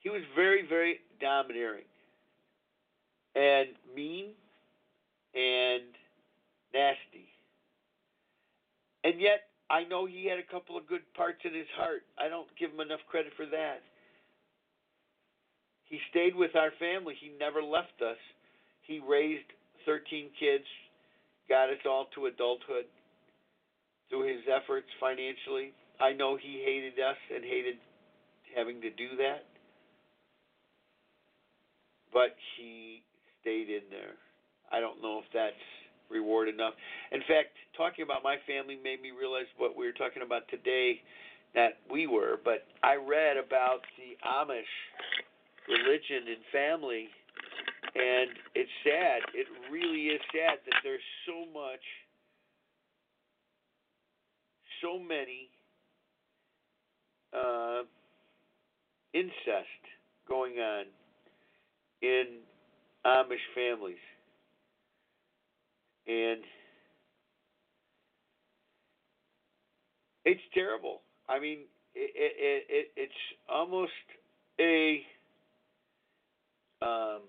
He 0.00 0.10
was 0.10 0.22
very, 0.34 0.66
very 0.68 1.00
domineering 1.20 1.84
and 3.34 3.68
mean 3.94 4.30
and 5.34 5.84
nasty. 6.72 7.28
And 9.04 9.20
yet, 9.20 9.48
I 9.68 9.84
know 9.84 10.06
he 10.06 10.26
had 10.26 10.38
a 10.38 10.50
couple 10.50 10.76
of 10.76 10.86
good 10.86 11.02
parts 11.14 11.38
in 11.44 11.54
his 11.54 11.68
heart. 11.76 12.02
I 12.18 12.28
don't 12.28 12.48
give 12.58 12.70
him 12.70 12.80
enough 12.80 13.00
credit 13.08 13.32
for 13.36 13.46
that. 13.46 13.82
He 15.84 16.00
stayed 16.10 16.34
with 16.34 16.56
our 16.56 16.70
family. 16.78 17.14
He 17.20 17.30
never 17.38 17.62
left 17.62 18.02
us. 18.02 18.18
He 18.82 19.00
raised 19.00 19.46
13 19.84 20.30
kids, 20.38 20.64
got 21.48 21.70
us 21.70 21.78
all 21.86 22.06
to 22.14 22.26
adulthood 22.26 22.86
through 24.08 24.26
his 24.26 24.42
efforts 24.50 24.86
financially. 24.98 25.72
I 26.00 26.12
know 26.12 26.36
he 26.36 26.62
hated 26.64 26.98
us 26.98 27.16
and 27.34 27.44
hated 27.44 27.76
having 28.54 28.80
to 28.80 28.90
do 28.90 29.16
that. 29.18 29.44
But 32.16 32.32
he 32.56 33.02
stayed 33.42 33.68
in 33.68 33.82
there. 33.90 34.16
I 34.72 34.80
don't 34.80 35.02
know 35.02 35.18
if 35.18 35.26
that's 35.34 35.52
reward 36.08 36.48
enough. 36.48 36.72
In 37.12 37.20
fact, 37.28 37.52
talking 37.76 38.04
about 38.04 38.22
my 38.24 38.36
family 38.46 38.78
made 38.82 39.02
me 39.02 39.10
realize 39.10 39.44
what 39.58 39.76
we 39.76 39.84
were 39.84 39.92
talking 39.92 40.22
about 40.22 40.48
today 40.48 41.02
that 41.54 41.76
we 41.92 42.06
were. 42.06 42.40
But 42.42 42.64
I 42.82 42.94
read 42.94 43.36
about 43.36 43.84
the 44.00 44.16
Amish 44.26 44.72
religion 45.68 46.24
and 46.32 46.40
family, 46.50 47.08
and 47.94 48.30
it's 48.54 48.70
sad. 48.82 49.20
It 49.34 49.46
really 49.70 50.06
is 50.06 50.20
sad 50.32 50.60
that 50.64 50.80
there's 50.82 51.04
so 51.28 51.44
much, 51.52 51.84
so 54.80 54.98
many 54.98 55.50
uh, 57.36 57.82
incest 59.12 59.84
going 60.26 60.54
on 60.60 60.86
in 62.02 62.38
Amish 63.04 63.46
families. 63.54 63.96
And 66.06 66.42
it's 70.24 70.40
terrible. 70.54 71.02
I 71.28 71.38
mean, 71.40 71.60
it, 71.94 72.10
it, 72.14 72.64
it, 72.68 72.86
it's 72.96 73.12
almost 73.48 73.92
a 74.60 75.02
um, 76.82 77.22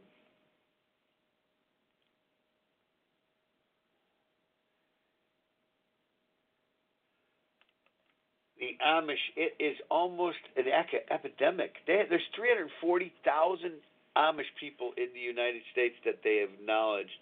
the 8.60 8.78
Amish, 8.86 9.16
it 9.36 9.54
is 9.60 9.78
almost 9.90 10.38
an 10.56 10.66
epidemic. 11.12 11.76
They, 11.86 12.04
there's 12.10 12.22
340,000 12.36 13.72
Amish 14.18 14.50
people 14.60 14.92
in 14.98 15.14
the 15.14 15.22
United 15.22 15.62
States 15.72 15.96
that 16.06 16.20
they 16.24 16.42
acknowledged, 16.42 17.14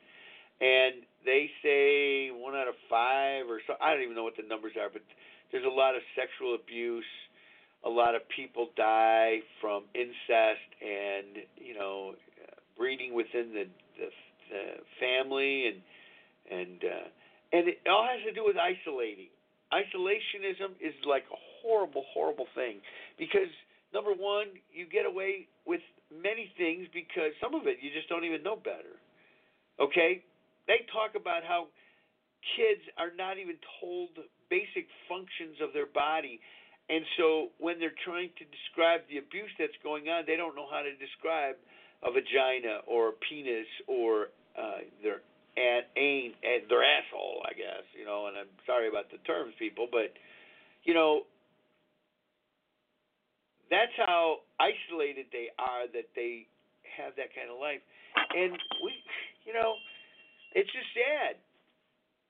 and 0.62 1.04
they 1.26 1.52
say 1.62 2.32
one 2.32 2.56
out 2.56 2.68
of 2.68 2.76
five 2.89 3.50
or 3.50 3.60
so. 3.68 3.74
I 3.82 3.93
don't 3.93 4.04
even 4.04 4.16
know 4.16 4.24
what 4.24 4.38
the 4.38 4.48
numbers 4.48 4.74
are, 4.80 4.89
but 4.91 5.04
there's 5.52 5.66
a 5.66 5.70
lot 5.70 5.96
of 5.96 6.02
sexual 6.16 6.56
abuse. 6.56 7.06
A 7.84 7.89
lot 7.89 8.16
of 8.16 8.22
people 8.36 8.70
die 8.76 9.39
from 9.62 9.84
incest 9.93 10.70
and 10.82 11.43
you 11.58 11.76
know 11.76 12.16
breeding 12.78 13.14
within 13.14 13.52
the 13.54 13.66
the, 14.00 14.10
the 14.50 14.64
family 15.00 15.68
and 15.68 15.82
and 16.50 16.80
uh, 16.84 17.08
and 17.54 17.68
it 17.68 17.80
all 17.89 18.08
has 18.08 18.24
to 18.26 18.34
do 18.34 18.43
with 18.46 18.56
isolating. 18.58 19.28
Isolationism 19.74 20.78
is 20.80 20.93
like 21.06 21.24
a 21.32 21.39
horrible, 21.62 22.04
horrible 22.14 22.48
thing 22.56 22.78
because 23.18 23.50
number 23.93 24.12
one, 24.12 24.48
you 24.74 24.86
get 24.86 25.06
away 25.06 25.48
with 25.66 25.82
many 26.22 26.51
things 26.57 26.88
because 26.93 27.36
some 27.41 27.53
of 27.53 27.68
it 27.68 27.78
you 27.82 27.91
just 27.91 28.09
don't 28.09 28.24
even 28.24 28.43
know 28.43 28.55
better. 28.55 28.99
Okay, 29.80 30.24
they 30.68 30.88
talk 30.91 31.20
about 31.20 31.43
how 31.43 31.68
kids 32.55 32.82
are 32.97 33.11
not 33.16 33.38
even 33.38 33.57
told 33.82 34.16
basic 34.49 34.88
functions 35.09 35.59
of 35.59 35.74
their 35.74 35.89
body. 35.89 36.39
And 36.88 37.01
so 37.18 37.49
when 37.57 37.82
they're 37.82 37.97
trying 38.05 38.30
to 38.38 38.45
describe 38.45 39.01
the 39.09 39.18
abuse 39.18 39.49
that's 39.57 39.76
going 39.82 40.07
on, 40.07 40.24
they 40.30 40.38
don't 40.38 40.53
know 40.53 40.70
how 40.70 40.86
to 40.86 40.93
describe 41.01 41.57
a 42.05 42.13
vagina 42.13 42.86
or 42.86 43.09
a 43.09 43.16
penis 43.26 43.68
or 43.89 44.30
uh, 44.53 44.86
their 45.01 45.26
and 45.55 45.88
ain 45.95 46.36
and 46.43 46.68
their 46.68 46.84
asshole, 46.84 47.41
I 47.47 47.55
guess, 47.55 47.88
you 47.97 48.03
know, 48.03 48.28
and 48.28 48.36
I'm 48.38 48.51
sorry 48.68 48.91
about 48.91 49.09
the 49.09 49.18
terms 49.24 49.55
people, 49.57 49.88
but 49.89 50.11
you 50.84 50.93
know 50.93 51.24
that's 53.70 53.93
how 53.97 54.45
isolated 54.59 55.28
they 55.32 55.49
are 55.57 55.88
that 55.93 56.09
they 56.16 56.47
have 56.86 57.16
that 57.18 57.34
kind 57.34 57.49
of 57.49 57.59
life. 57.59 57.82
And 58.36 58.57
we 58.84 58.93
you 59.45 59.53
know, 59.53 59.78
it's 60.53 60.70
just 60.74 60.89
sad. 60.97 61.38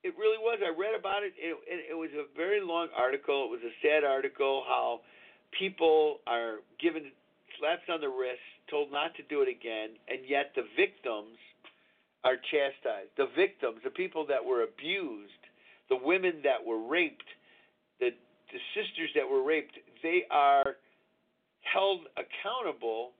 It 0.03 0.13
really 0.19 0.38
was. 0.38 0.59
I 0.61 0.69
read 0.69 0.93
about 0.93 1.23
it. 1.23 1.33
It, 1.39 1.57
it, 1.65 1.95
it 1.95 1.97
was 1.97 2.11
a 2.13 2.29
very 2.38 2.61
long 2.61 2.89
article. 2.93 3.49
It 3.49 3.51
was 3.57 3.65
a 3.65 3.73
sad 3.81 4.03
article 4.03 4.63
how 4.67 5.01
people 5.57 6.19
are 6.27 6.61
given 6.77 7.09
slaps 7.57 7.88
on 7.89 8.01
the 8.01 8.11
wrist, 8.11 8.43
told 8.69 8.91
not 8.91 9.15
to 9.15 9.23
do 9.23 9.41
it 9.41 9.49
again, 9.49 9.97
and 10.07 10.27
yet 10.27 10.51
the 10.53 10.67
victims 10.75 11.39
are 12.23 12.36
chastised. 12.36 13.09
The 13.17 13.29
victims, 13.33 13.81
the 13.83 13.93
people 13.93 14.25
that 14.27 14.43
were 14.43 14.61
abused, 14.61 15.41
the 15.89 15.97
women 15.97 16.41
that 16.43 16.61
were 16.61 16.86
raped, 16.86 17.25
the 17.99 18.11
the 18.53 18.61
sisters 18.77 19.09
that 19.15 19.25
were 19.25 19.41
raped, 19.41 19.73
they 20.03 20.23
are 20.29 20.77
held 21.72 22.01
accountable 22.18 23.11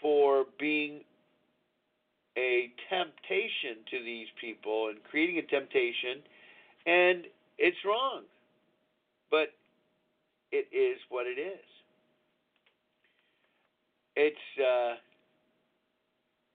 for 0.00 0.44
being 0.58 1.00
a 2.36 2.70
temptation 2.90 3.82
to 3.90 4.04
these 4.04 4.26
people 4.40 4.88
and 4.88 4.98
creating 5.10 5.38
a 5.38 5.42
temptation, 5.42 6.20
and 6.84 7.24
it's 7.58 7.78
wrong. 7.84 8.22
But 9.30 9.48
it 10.52 10.68
is 10.70 10.98
what 11.08 11.26
it 11.26 11.40
is. 11.40 11.64
It's 14.14 14.46
uh, 14.60 14.96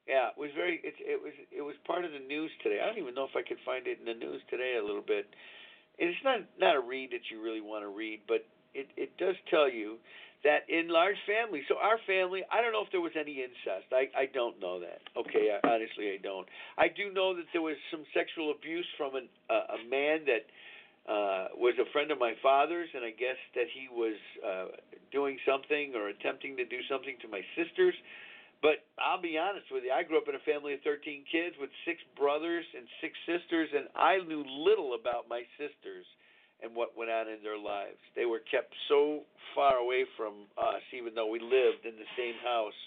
yeah, 0.08 0.30
it 0.30 0.38
was 0.38 0.50
very. 0.56 0.82
It, 0.84 0.96
it 1.00 1.22
was 1.22 1.34
it 1.52 1.62
was 1.62 1.76
part 1.86 2.06
of 2.06 2.12
the 2.12 2.20
news 2.20 2.52
today. 2.64 2.80
I 2.82 2.88
don't 2.88 2.98
even 2.98 3.14
know 3.14 3.26
if 3.26 3.36
I 3.36 3.48
could 3.48 3.62
find 3.66 3.86
it 3.88 4.00
in 4.00 4.06
the 4.06 4.18
news 4.18 4.42
today 4.50 4.78
a 4.82 4.86
little 4.86 5.06
bit. 5.06 5.28
It's 5.98 6.18
not 6.24 6.42
not 6.60 6.76
a 6.76 6.82
read 6.82 7.12
that 7.12 7.30
you 7.30 7.42
really 7.42 7.62
want 7.62 7.84
to 7.84 7.90
read, 7.90 8.22
but 8.28 8.46
it 8.74 8.88
it 8.98 9.16
does 9.18 9.36
tell 9.50 9.70
you 9.70 9.98
that 10.44 10.66
in 10.70 10.90
large 10.90 11.18
families, 11.30 11.64
so 11.70 11.78
our 11.78 12.02
family, 12.08 12.42
I 12.50 12.62
don't 12.62 12.74
know 12.74 12.82
if 12.82 12.92
there 12.92 13.02
was 13.02 13.14
any 13.14 13.46
incest. 13.46 13.94
I 13.94 14.10
I 14.18 14.26
don't 14.34 14.60
know 14.60 14.80
that. 14.82 15.02
Okay, 15.14 15.54
I, 15.54 15.62
honestly, 15.62 16.14
I 16.14 16.20
don't. 16.22 16.48
I 16.78 16.88
do 16.90 17.14
know 17.14 17.36
that 17.36 17.46
there 17.54 17.62
was 17.62 17.78
some 17.92 18.02
sexual 18.14 18.50
abuse 18.50 18.88
from 18.98 19.16
an, 19.16 19.30
uh, 19.50 19.78
a 19.78 19.82
man 19.86 20.26
that 20.26 20.46
uh, 21.06 21.54
was 21.58 21.78
a 21.78 21.86
friend 21.94 22.10
of 22.10 22.18
my 22.18 22.34
father's, 22.42 22.90
and 22.94 23.06
I 23.06 23.14
guess 23.14 23.38
that 23.54 23.70
he 23.70 23.86
was 23.90 24.18
uh, 24.42 24.78
doing 25.12 25.38
something 25.46 25.94
or 25.94 26.10
attempting 26.10 26.58
to 26.58 26.66
do 26.66 26.82
something 26.90 27.18
to 27.22 27.28
my 27.30 27.42
sisters. 27.54 27.94
But 28.62 28.86
I'll 29.02 29.22
be 29.22 29.42
honest 29.42 29.66
with 29.74 29.82
you, 29.86 29.90
I 29.90 30.06
grew 30.06 30.22
up 30.22 30.30
in 30.30 30.38
a 30.38 30.46
family 30.46 30.78
of 30.78 30.82
13 30.86 31.26
kids 31.26 31.58
with 31.58 31.74
six 31.86 31.98
brothers 32.14 32.66
and 32.78 32.86
six 33.02 33.18
sisters, 33.26 33.70
and 33.74 33.90
I 33.98 34.22
knew 34.22 34.46
little 34.46 34.94
about 34.94 35.26
my 35.26 35.42
sisters 35.58 36.06
and 36.62 36.76
what 36.76 36.98
went 36.98 37.10
on 37.10 37.28
in 37.28 37.42
their 37.44 37.58
lives. 37.58 37.98
They 38.16 38.26
were 38.26 38.42
kept 38.46 38.74
so 38.88 39.26
far 39.54 39.78
away 39.78 40.06
from 40.16 40.46
us, 40.58 40.82
even 40.94 41.14
though 41.16 41.30
we 41.30 41.40
lived 41.40 41.86
in 41.86 41.98
the 41.98 42.12
same 42.18 42.38
house, 42.44 42.78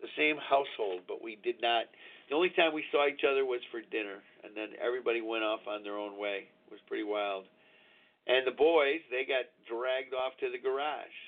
the 0.00 0.08
same 0.16 0.36
household, 0.40 1.04
but 1.06 1.22
we 1.22 1.36
did 1.44 1.60
not. 1.60 1.84
The 2.28 2.34
only 2.34 2.50
time 2.56 2.72
we 2.72 2.84
saw 2.90 3.06
each 3.06 3.24
other 3.28 3.44
was 3.44 3.60
for 3.70 3.80
dinner, 3.92 4.24
and 4.42 4.56
then 4.56 4.72
everybody 4.80 5.20
went 5.20 5.44
off 5.44 5.60
on 5.68 5.84
their 5.84 5.98
own 6.00 6.18
way. 6.18 6.48
It 6.48 6.72
was 6.72 6.80
pretty 6.88 7.04
wild. 7.04 7.44
And 8.26 8.46
the 8.46 8.56
boys, 8.56 9.04
they 9.12 9.28
got 9.28 9.44
dragged 9.68 10.16
off 10.16 10.32
to 10.40 10.48
the 10.48 10.58
garage. 10.58 11.18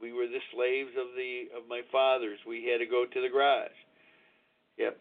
We 0.00 0.12
were 0.12 0.28
the 0.28 0.44
slaves 0.52 0.92
of 1.00 1.16
the 1.16 1.48
of 1.56 1.64
my 1.68 1.80
fathers. 1.90 2.38
We 2.46 2.68
had 2.68 2.84
to 2.84 2.86
go 2.86 3.06
to 3.08 3.20
the 3.20 3.32
garage. 3.32 3.72
Yep, 4.76 4.98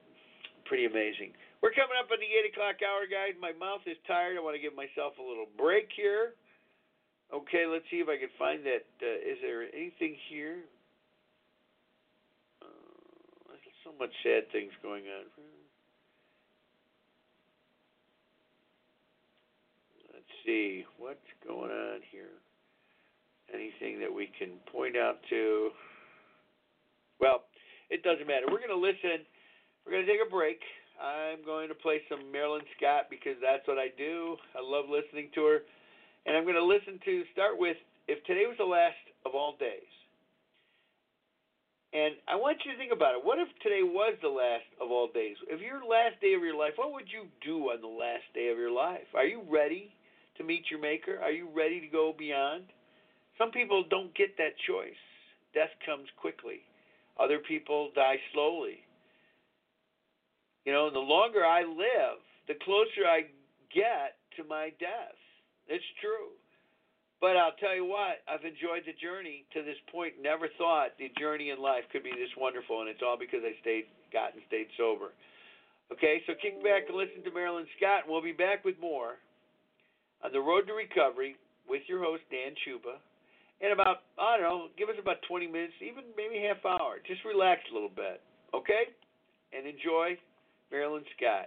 pretty 0.65 0.85
amazing. 0.85 1.35
We're 1.63 1.71
coming 1.71 1.95
up 1.95 2.11
on 2.11 2.19
the 2.19 2.27
8 2.27 2.51
o'clock 2.51 2.83
hour, 2.83 3.07
guys. 3.07 3.39
My 3.39 3.55
mouth 3.55 3.87
is 3.87 3.95
tired. 4.03 4.35
I 4.35 4.43
want 4.43 4.59
to 4.59 4.59
give 4.59 4.75
myself 4.75 5.15
a 5.15 5.23
little 5.23 5.47
break 5.55 5.87
here. 5.95 6.35
Okay, 7.31 7.63
let's 7.63 7.87
see 7.87 8.03
if 8.03 8.11
I 8.11 8.19
can 8.19 8.27
find 8.35 8.67
that. 8.67 8.83
Uh, 8.99 9.15
is 9.23 9.39
there 9.39 9.63
anything 9.71 10.19
here? 10.27 10.67
Uh, 12.59 13.55
so 13.87 13.95
much 13.95 14.11
sad 14.27 14.51
things 14.51 14.75
going 14.83 15.07
on. 15.07 15.23
Let's 20.11 20.33
see 20.43 20.83
what's 20.99 21.31
going 21.47 21.71
on 21.71 22.03
here. 22.11 22.35
Anything 23.55 24.03
that 24.03 24.11
we 24.11 24.27
can 24.35 24.59
point 24.67 24.99
out 24.99 25.23
to? 25.31 25.71
Well, 27.23 27.47
it 27.89 28.03
doesn't 28.03 28.27
matter. 28.27 28.51
We're 28.51 28.59
going 28.59 28.75
to 28.75 28.75
listen. 28.75 29.23
We're 29.87 29.93
going 29.93 30.05
to 30.05 30.11
take 30.11 30.19
a 30.19 30.29
break. 30.29 30.59
I'm 31.01 31.43
going 31.45 31.69
to 31.69 31.75
play 31.75 32.01
some 32.09 32.31
Marilyn 32.31 32.65
Scott 32.77 33.07
because 33.09 33.35
that's 33.41 33.67
what 33.67 33.77
I 33.77 33.89
do. 33.97 34.37
I 34.55 34.61
love 34.61 34.85
listening 34.89 35.29
to 35.35 35.45
her. 35.45 35.59
And 36.25 36.37
I'm 36.37 36.43
going 36.43 36.55
to 36.55 36.63
listen 36.63 36.99
to 37.03 37.23
start 37.33 37.57
with 37.57 37.77
If 38.07 38.23
Today 38.25 38.45
Was 38.47 38.55
the 38.57 38.65
Last 38.65 38.99
of 39.25 39.35
All 39.35 39.55
Days. 39.59 39.91
And 41.93 42.17
I 42.27 42.35
want 42.35 42.57
you 42.65 42.73
to 42.73 42.77
think 42.77 42.91
about 42.91 43.13
it. 43.13 43.21
What 43.21 43.37
if 43.37 43.47
today 43.61 43.85
was 43.85 44.17
the 44.21 44.33
last 44.33 44.65
of 44.81 44.89
all 44.89 45.13
days? 45.13 45.37
If 45.45 45.61
your 45.61 45.85
last 45.85 46.17
day 46.25 46.33
of 46.33 46.41
your 46.41 46.57
life, 46.57 46.73
what 46.75 46.91
would 46.91 47.05
you 47.05 47.29
do 47.45 47.69
on 47.69 47.81
the 47.81 47.87
last 47.87 48.25
day 48.33 48.49
of 48.49 48.57
your 48.57 48.73
life? 48.73 49.05
Are 49.13 49.29
you 49.29 49.45
ready 49.45 49.93
to 50.37 50.43
meet 50.43 50.65
your 50.71 50.81
Maker? 50.81 51.21
Are 51.21 51.31
you 51.31 51.47
ready 51.53 51.79
to 51.79 51.87
go 51.87 52.11
beyond? 52.17 52.65
Some 53.37 53.51
people 53.51 53.85
don't 53.87 54.13
get 54.15 54.35
that 54.37 54.57
choice. 54.65 54.97
Death 55.53 55.69
comes 55.85 56.09
quickly. 56.17 56.65
Other 57.21 57.37
people 57.37 57.91
die 57.93 58.17
slowly. 58.33 58.81
You 60.65 60.71
know, 60.71 60.89
the 60.89 60.99
longer 60.99 61.45
I 61.45 61.63
live, 61.63 62.23
the 62.47 62.55
closer 62.63 63.03
I 63.07 63.27
get 63.73 64.19
to 64.37 64.47
my 64.47 64.71
death. 64.79 65.17
It's 65.67 65.83
true. 65.99 66.35
But 67.23 67.39
I'll 67.39 67.55
tell 67.55 67.71
you 67.71 67.87
what, 67.87 68.19
I've 68.27 68.43
enjoyed 68.43 68.83
the 68.83 68.95
journey 68.99 69.47
to 69.55 69.63
this 69.63 69.79
point. 69.87 70.19
Never 70.19 70.51
thought 70.59 70.99
the 70.99 71.07
journey 71.15 71.55
in 71.55 71.59
life 71.59 71.87
could 71.91 72.03
be 72.03 72.11
this 72.11 72.31
wonderful, 72.35 72.83
and 72.83 72.91
it's 72.91 72.99
all 72.99 73.15
because 73.15 73.39
I 73.47 73.55
stayed, 73.63 73.87
got 74.11 74.35
and 74.35 74.43
stayed 74.51 74.67
sober. 74.75 75.15
Okay, 75.87 76.19
so 76.27 76.35
kick 76.35 76.59
back 76.59 76.91
and 76.91 76.99
listen 76.99 77.23
to 77.23 77.31
Marilyn 77.31 77.67
Scott, 77.79 78.03
and 78.03 78.11
we'll 78.11 78.23
be 78.23 78.35
back 78.35 78.67
with 78.67 78.75
more 78.79 79.23
on 80.19 80.35
the 80.35 80.43
road 80.43 80.67
to 80.67 80.75
recovery 80.75 81.39
with 81.63 81.83
your 81.87 82.03
host 82.03 82.23
Dan 82.27 82.55
Chuba. 82.63 82.99
In 83.63 83.71
about 83.71 84.03
I 84.19 84.35
don't 84.35 84.43
know, 84.43 84.67
give 84.75 84.91
us 84.91 84.99
about 84.99 85.23
20 85.27 85.47
minutes, 85.47 85.79
even 85.79 86.03
maybe 86.19 86.43
half 86.43 86.59
hour. 86.67 86.99
Just 87.07 87.23
relax 87.23 87.63
a 87.71 87.73
little 87.73 87.91
bit, 87.91 88.19
okay, 88.51 88.91
and 89.55 89.63
enjoy 89.63 90.19
Marilyn 90.73 91.03
Scott. 91.15 91.45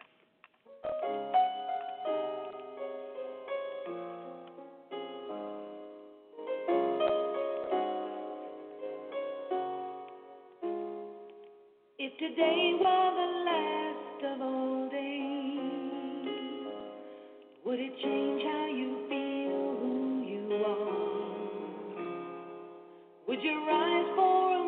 If 11.99 12.17
today 12.19 12.75
were 12.79 13.11
the 13.17 13.31
last 13.47 14.21
of 14.33 14.41
all 14.43 14.89
days, 14.91 16.69
would 17.65 17.81
it 17.81 17.99
change 18.05 18.43
how 18.45 18.67
you 18.69 19.09
feel 19.09 19.77
who 19.81 20.23
you 20.23 20.55
are? 20.65 21.17
Would 23.27 23.43
you 23.43 23.67
rise 23.67 24.07
for 24.15 24.66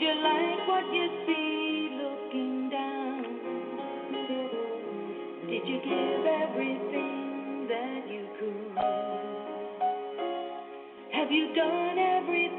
you 0.00 0.14
like 0.22 0.68
what 0.68 0.84
you 0.94 1.08
see 1.26 1.90
looking 2.00 2.70
down? 2.70 3.22
Did 5.46 5.68
you 5.68 5.80
give 5.84 6.26
everything 6.26 7.68
that 7.68 8.08
you 8.08 8.26
could? 8.40 8.78
Have 11.12 11.30
you 11.30 11.54
done 11.54 11.98
everything 11.98 12.49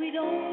we 0.00 0.10
don't 0.10 0.49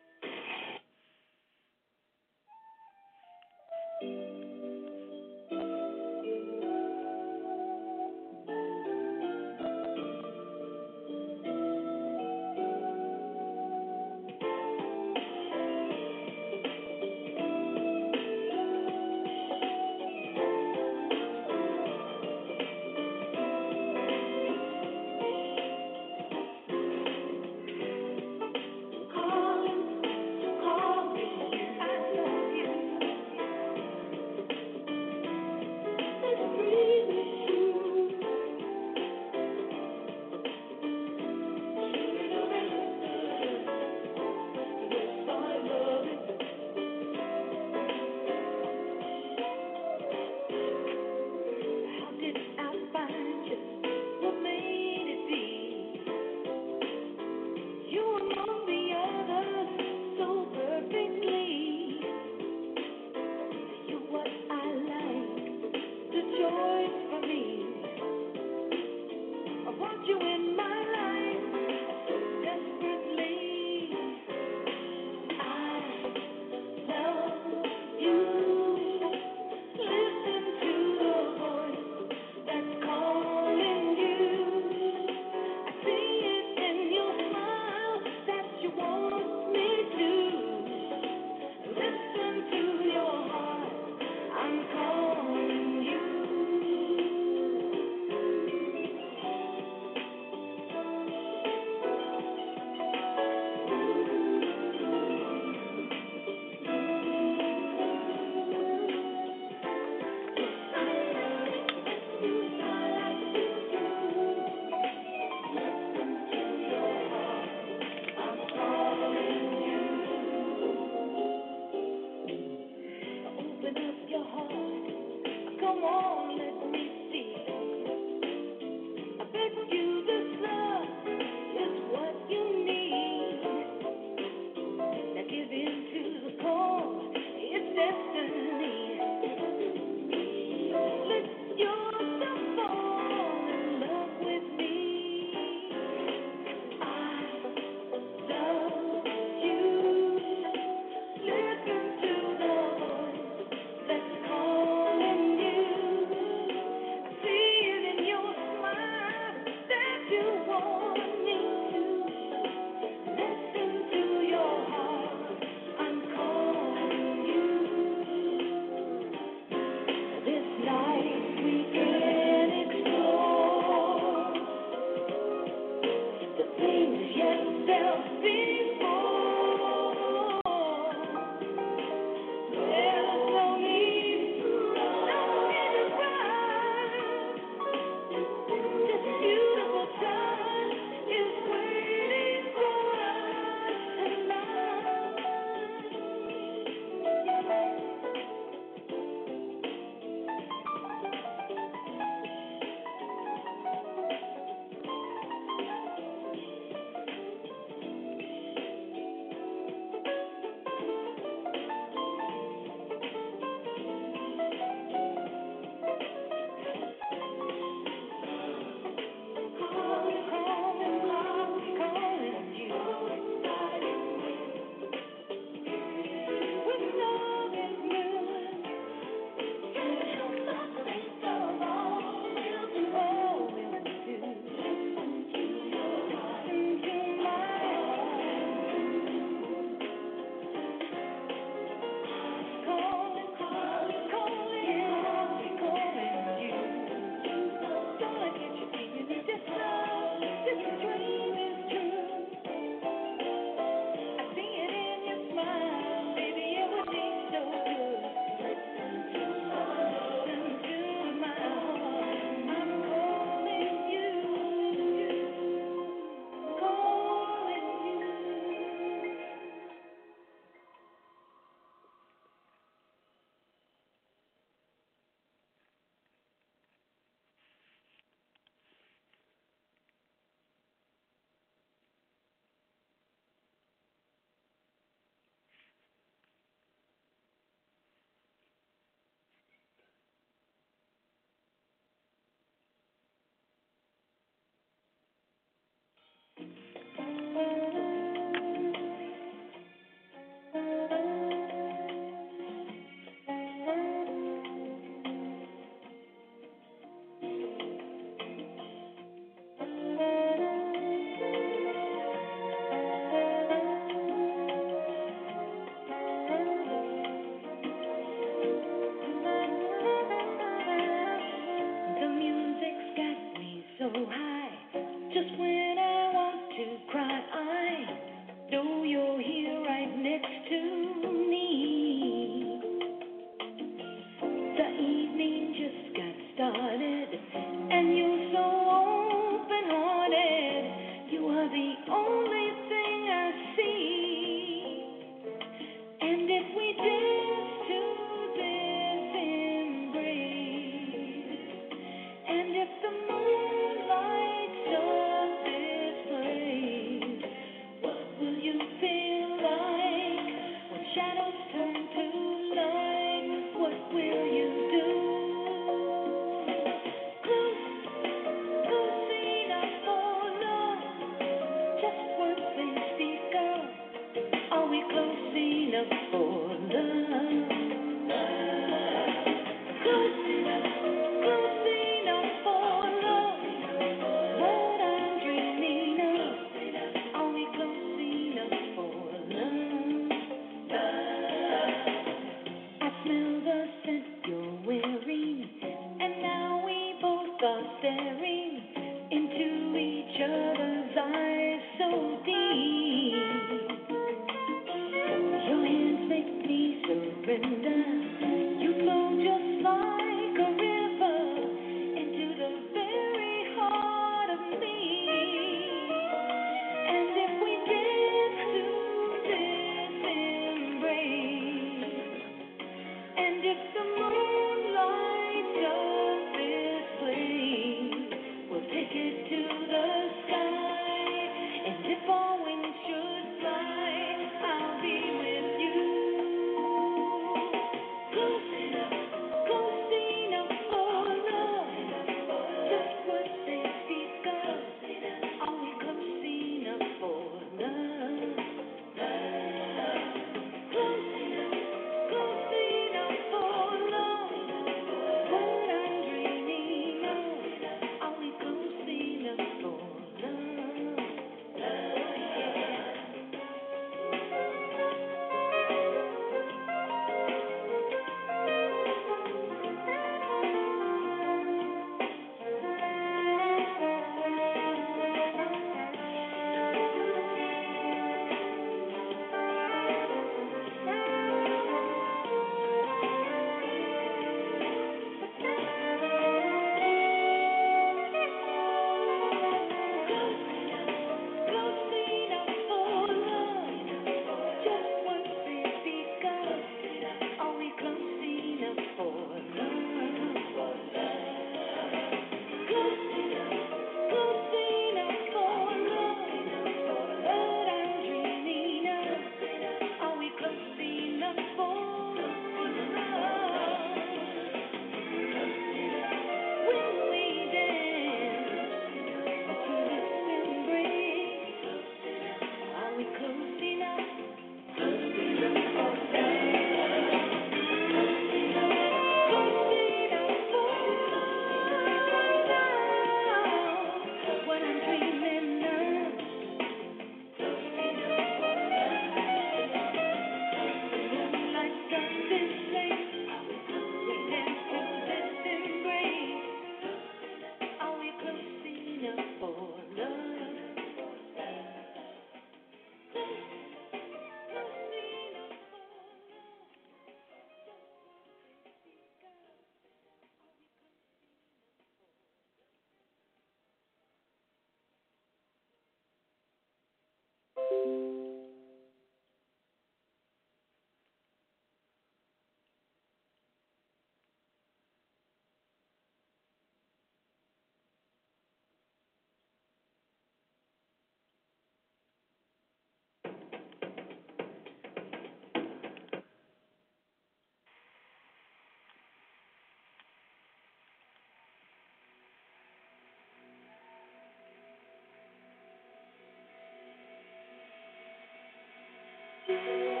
Thinking 599.51 600.00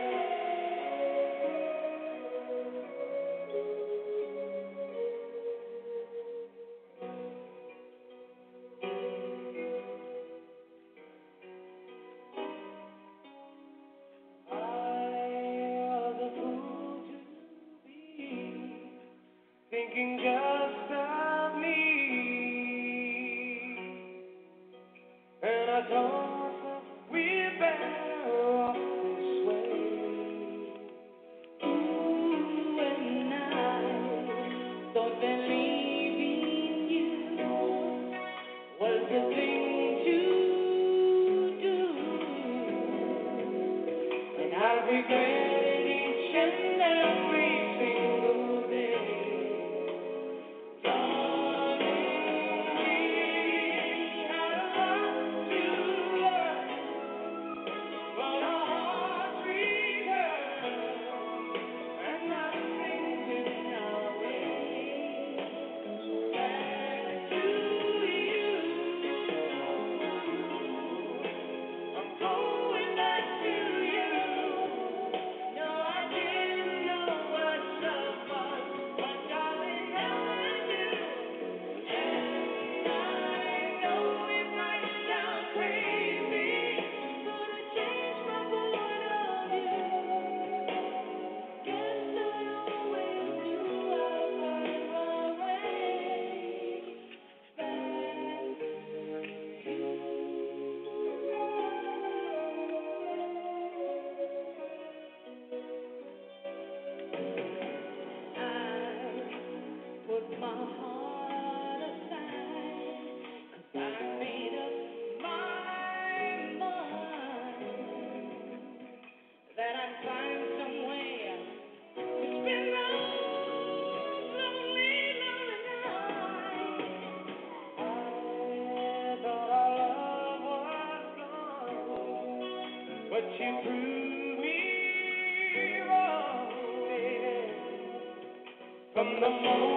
From 138.93 139.21
the 139.21 139.29
moment 139.29 139.70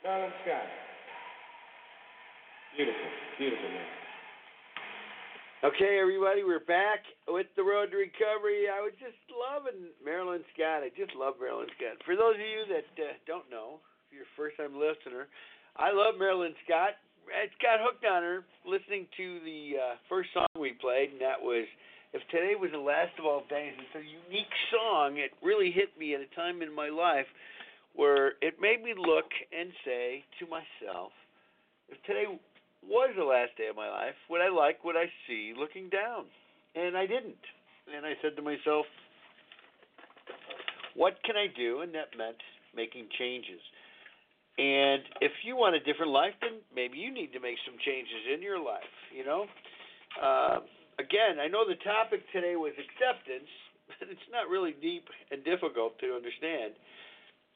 Darling 0.00 0.32
Scott. 0.48 0.64
Beautiful, 2.72 3.10
beautiful 3.36 3.68
man. 3.68 3.90
Okay, 5.60 6.00
everybody, 6.00 6.40
we're 6.40 6.64
back 6.64 7.04
with 7.28 7.52
the 7.52 7.60
road 7.60 7.92
to 7.92 8.00
recovery. 8.00 8.64
I 8.72 8.80
was 8.80 8.96
just 8.96 9.20
loving 9.28 9.92
Marilyn 10.00 10.40
Scott. 10.56 10.80
I 10.80 10.88
just 10.96 11.12
love 11.12 11.36
Marilyn 11.36 11.68
Scott. 11.76 12.00
For 12.08 12.16
those 12.16 12.40
of 12.40 12.48
you 12.48 12.64
that 12.72 12.88
uh, 12.96 13.12
don't 13.28 13.44
know, 13.52 13.84
if 14.08 14.16
you're 14.16 14.24
a 14.24 14.36
first-time 14.40 14.72
listener, 14.72 15.28
I 15.76 15.92
love 15.92 16.16
Marilyn 16.16 16.56
Scott. 16.64 16.96
I 17.28 17.52
got 17.60 17.84
hooked 17.84 18.08
on 18.08 18.24
her 18.24 18.48
listening 18.64 19.04
to 19.20 19.26
the 19.44 19.60
uh, 19.76 19.94
first 20.08 20.32
song 20.32 20.48
we 20.56 20.80
played, 20.80 21.12
and 21.12 21.20
that 21.20 21.36
was 21.36 21.68
"If 22.16 22.24
Today 22.32 22.56
Was 22.56 22.72
the 22.72 22.80
Last 22.80 23.12
of 23.20 23.28
All 23.28 23.44
Days." 23.52 23.76
It's 23.76 24.00
a 24.00 24.06
unique 24.32 24.56
song. 24.72 25.20
It 25.20 25.36
really 25.44 25.68
hit 25.68 25.92
me 26.00 26.16
at 26.16 26.24
a 26.24 26.30
time 26.32 26.64
in 26.64 26.72
my 26.72 26.88
life 26.88 27.28
where 28.00 28.32
it 28.40 28.56
made 28.60 28.82
me 28.82 28.94
look 28.96 29.28
and 29.52 29.68
say 29.84 30.24
to 30.38 30.46
myself, 30.46 31.12
"If 31.90 32.02
today 32.04 32.24
was 32.82 33.10
the 33.14 33.24
last 33.24 33.52
day 33.56 33.68
of 33.68 33.76
my 33.76 33.90
life, 33.90 34.16
would 34.30 34.40
I 34.40 34.48
like 34.48 34.82
what 34.84 34.96
I 34.96 35.12
see 35.26 35.52
looking 35.52 35.90
down? 35.90 36.24
And 36.74 36.96
I 36.96 37.04
didn't. 37.04 37.44
And 37.94 38.06
I 38.06 38.14
said 38.22 38.36
to 38.36 38.42
myself, 38.42 38.86
what 40.94 41.22
can 41.24 41.36
I 41.36 41.46
do? 41.46 41.80
And 41.82 41.94
that 41.94 42.16
meant 42.16 42.40
making 42.74 43.08
changes. 43.18 43.60
And 44.58 45.02
if 45.20 45.32
you 45.44 45.56
want 45.56 45.76
a 45.76 45.80
different 45.80 46.12
life, 46.12 46.34
then 46.40 46.60
maybe 46.74 46.98
you 46.98 47.12
need 47.12 47.32
to 47.32 47.40
make 47.40 47.56
some 47.64 47.76
changes 47.84 48.28
in 48.32 48.42
your 48.42 48.58
life, 48.58 48.94
you 49.14 49.24
know? 49.24 49.46
Uh, 50.20 50.60
again, 50.98 51.40
I 51.40 51.48
know 51.48 51.66
the 51.66 51.78
topic 51.84 52.20
today 52.32 52.56
was 52.56 52.72
acceptance, 52.76 53.48
but 53.98 54.08
it's 54.08 54.28
not 54.30 54.48
really 54.48 54.74
deep 54.80 55.08
and 55.30 55.44
difficult 55.44 55.98
to 56.00 56.14
understand. 56.14 56.74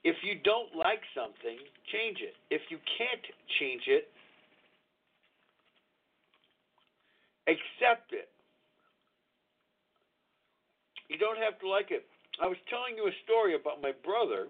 If 0.04 0.16
you 0.22 0.36
don't 0.44 0.76
like 0.76 1.00
something, 1.16 1.58
change 1.90 2.18
it. 2.20 2.34
If 2.50 2.60
you 2.68 2.78
can't 2.98 3.24
change 3.58 3.82
it, 3.86 4.08
Accept 7.46 8.12
it. 8.12 8.28
You 11.08 11.18
don't 11.18 11.36
have 11.36 11.60
to 11.60 11.68
like 11.68 11.90
it. 11.90 12.04
I 12.42 12.46
was 12.46 12.56
telling 12.70 12.96
you 12.96 13.06
a 13.06 13.14
story 13.24 13.54
about 13.54 13.82
my 13.82 13.92
brother 14.02 14.48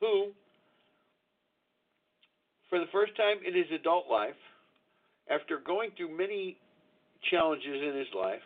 who, 0.00 0.32
for 2.68 2.78
the 2.78 2.86
first 2.92 3.16
time 3.16 3.38
in 3.46 3.54
his 3.54 3.66
adult 3.72 4.04
life, 4.10 4.36
after 5.30 5.58
going 5.58 5.90
through 5.96 6.16
many 6.16 6.58
challenges 7.30 7.82
in 7.82 7.96
his 7.96 8.08
life, 8.14 8.44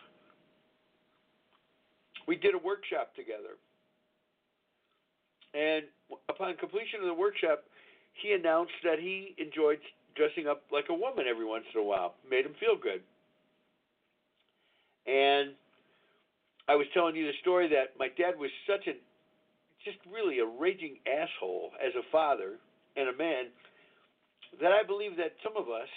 we 2.27 2.37
did 2.37 2.55
a 2.55 2.57
workshop 2.57 3.13
together. 3.15 3.59
And 5.55 5.85
upon 6.27 6.55
completion 6.57 6.99
of 6.99 7.07
the 7.07 7.13
workshop, 7.13 7.63
he 8.21 8.33
announced 8.33 8.75
that 8.83 8.99
he 8.99 9.35
enjoyed 9.37 9.79
dressing 10.15 10.47
up 10.47 10.63
like 10.71 10.85
a 10.89 10.93
woman 10.93 11.25
every 11.29 11.45
once 11.45 11.65
in 11.73 11.79
a 11.79 11.83
while. 11.83 12.15
Made 12.29 12.45
him 12.45 12.55
feel 12.59 12.75
good. 12.75 13.01
And 15.07 15.55
I 16.67 16.75
was 16.75 16.87
telling 16.93 17.15
you 17.15 17.25
the 17.25 17.37
story 17.41 17.69
that 17.69 17.95
my 17.97 18.09
dad 18.17 18.37
was 18.37 18.49
such 18.67 18.87
a 18.87 18.93
just 19.85 19.97
really 20.11 20.39
a 20.39 20.45
raging 20.45 20.97
asshole 21.05 21.71
as 21.77 21.93
a 21.93 22.01
father 22.11 22.57
and 22.97 23.07
a 23.07 23.15
man 23.15 23.45
that 24.59 24.71
I 24.71 24.81
believe 24.81 25.15
that 25.17 25.37
some 25.43 25.55
of 25.55 25.69
us 25.69 25.89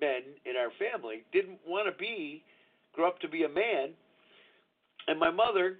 men 0.00 0.22
in 0.44 0.56
our 0.56 0.70
family 0.78 1.24
didn't 1.32 1.58
want 1.66 1.86
to 1.86 1.96
be 1.98 2.44
grow 2.92 3.08
up 3.08 3.18
to 3.20 3.28
be 3.28 3.44
a 3.44 3.48
man 3.48 3.94
and 5.08 5.18
my 5.18 5.30
mother 5.30 5.78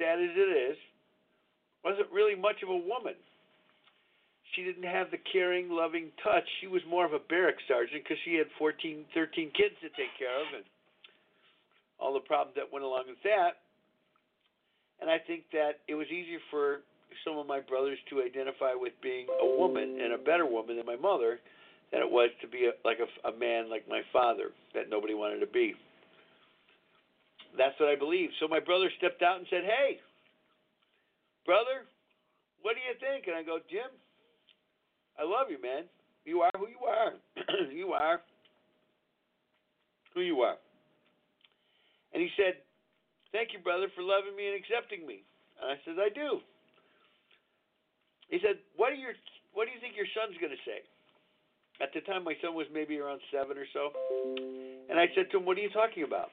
sad 0.00 0.16
as 0.16 0.32
it 0.32 0.72
is 0.72 0.76
wasn't 1.84 2.08
really 2.08 2.34
much 2.34 2.64
of 2.64 2.72
a 2.72 2.76
woman 2.76 3.14
she 4.54 4.64
didn't 4.64 4.88
have 4.88 5.10
the 5.10 5.20
caring, 5.32 5.70
loving 5.70 6.10
touch. 6.22 6.44
She 6.60 6.66
was 6.66 6.82
more 6.88 7.06
of 7.06 7.12
a 7.12 7.22
barrack 7.30 7.56
sergeant 7.68 8.02
because 8.02 8.18
she 8.24 8.34
had 8.34 8.46
14, 8.58 9.04
13 9.14 9.50
kids 9.54 9.74
to 9.82 9.88
take 9.94 10.10
care 10.18 10.34
of 10.34 10.46
and 10.54 10.64
all 11.98 12.14
the 12.14 12.24
problems 12.24 12.56
that 12.56 12.66
went 12.72 12.84
along 12.84 13.04
with 13.06 13.22
that. 13.22 13.62
And 15.00 15.08
I 15.08 15.18
think 15.18 15.44
that 15.52 15.80
it 15.88 15.94
was 15.94 16.06
easier 16.08 16.38
for 16.50 16.82
some 17.24 17.38
of 17.38 17.46
my 17.46 17.60
brothers 17.60 17.98
to 18.10 18.22
identify 18.22 18.74
with 18.74 18.92
being 19.02 19.26
a 19.40 19.46
woman 19.46 19.98
and 20.02 20.12
a 20.12 20.18
better 20.18 20.46
woman 20.46 20.76
than 20.76 20.86
my 20.86 20.96
mother 20.96 21.38
than 21.92 22.00
it 22.02 22.10
was 22.10 22.30
to 22.40 22.48
be 22.48 22.70
a, 22.70 22.72
like 22.86 22.98
a, 22.98 23.28
a 23.28 23.36
man 23.36 23.70
like 23.70 23.88
my 23.88 24.02
father 24.12 24.50
that 24.74 24.90
nobody 24.90 25.14
wanted 25.14 25.40
to 25.40 25.46
be. 25.46 25.74
That's 27.56 27.78
what 27.78 27.88
I 27.88 27.96
believe. 27.96 28.30
So 28.38 28.48
my 28.48 28.60
brother 28.60 28.90
stepped 28.98 29.22
out 29.22 29.38
and 29.38 29.46
said, 29.50 29.64
Hey, 29.64 29.98
brother, 31.46 31.86
what 32.62 32.76
do 32.76 32.80
you 32.84 32.94
think? 33.00 33.26
And 33.26 33.36
I 33.36 33.42
go, 33.42 33.58
Jim, 33.70 33.90
I 35.18 35.24
love 35.24 35.50
you, 35.50 35.60
man. 35.60 35.84
You 36.24 36.42
are 36.42 36.52
who 36.56 36.68
you 36.68 36.82
are. 36.86 37.12
you 37.72 37.92
are 37.92 38.20
who 40.14 40.20
you 40.20 40.40
are. 40.40 40.56
And 42.12 42.22
he 42.22 42.28
said, 42.36 42.60
Thank 43.32 43.54
you, 43.54 43.60
brother, 43.62 43.86
for 43.94 44.02
loving 44.02 44.34
me 44.34 44.50
and 44.50 44.58
accepting 44.58 45.06
me. 45.06 45.22
And 45.62 45.70
I 45.70 45.76
said, 45.86 45.94
I 46.02 46.10
do. 46.10 46.42
He 48.28 48.38
said, 48.42 48.58
What 48.76 48.92
are 48.92 48.98
your 48.98 49.14
what 49.52 49.66
do 49.66 49.74
you 49.74 49.80
think 49.82 49.98
your 49.98 50.08
son's 50.14 50.38
gonna 50.38 50.60
say? 50.66 50.82
At 51.82 51.90
the 51.94 52.00
time 52.06 52.24
my 52.24 52.36
son 52.42 52.54
was 52.54 52.66
maybe 52.72 52.98
around 52.98 53.20
seven 53.32 53.56
or 53.58 53.66
so. 53.72 53.90
And 54.90 54.98
I 54.98 55.06
said 55.14 55.30
to 55.30 55.38
him, 55.38 55.46
What 55.46 55.58
are 55.58 55.64
you 55.64 55.70
talking 55.70 56.04
about? 56.04 56.30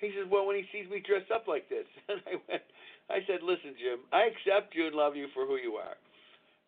He 0.00 0.12
says, 0.12 0.28
Well, 0.30 0.46
when 0.46 0.56
he 0.56 0.66
sees 0.72 0.90
me 0.90 1.00
dressed 1.00 1.30
up 1.30 1.48
like 1.48 1.68
this. 1.68 1.86
And 2.08 2.20
I 2.26 2.36
went 2.48 2.62
I 3.08 3.22
said, 3.26 3.42
Listen, 3.42 3.74
Jim, 3.78 4.02
I 4.12 4.26
accept 4.30 4.74
you 4.74 4.86
and 4.86 4.96
love 4.96 5.16
you 5.16 5.28
for 5.34 5.46
who 5.46 5.56
you 5.56 5.78
are. 5.78 5.96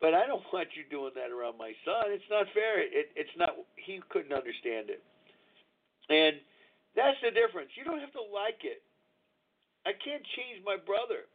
But 0.00 0.14
I 0.14 0.26
don't 0.26 0.44
want 0.52 0.68
you 0.74 0.86
doing 0.86 1.12
that 1.14 1.34
around 1.34 1.58
my 1.58 1.74
son. 1.84 2.14
It's 2.14 2.30
not 2.30 2.46
fair. 2.54 2.80
It, 2.82 3.10
it's 3.16 3.34
not. 3.36 3.54
He 3.76 4.00
couldn't 4.08 4.32
understand 4.32 4.90
it, 4.90 5.02
and 6.08 6.38
that's 6.94 7.18
the 7.22 7.34
difference. 7.34 7.70
You 7.74 7.84
don't 7.84 8.00
have 8.00 8.14
to 8.14 8.26
like 8.30 8.62
it. 8.62 8.82
I 9.86 9.92
can't 9.98 10.22
change 10.36 10.62
my 10.66 10.76
brother, 10.76 11.26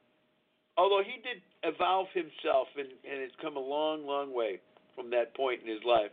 although 0.78 1.04
he 1.04 1.20
did 1.24 1.44
evolve 1.64 2.08
himself 2.14 2.72
and 2.80 2.88
and 3.04 3.22
has 3.22 3.36
come 3.42 3.58
a 3.58 3.64
long, 3.64 4.08
long 4.08 4.34
way 4.34 4.60
from 4.96 5.10
that 5.12 5.36
point 5.36 5.62
in 5.64 5.68
his 5.68 5.84
life. 5.84 6.12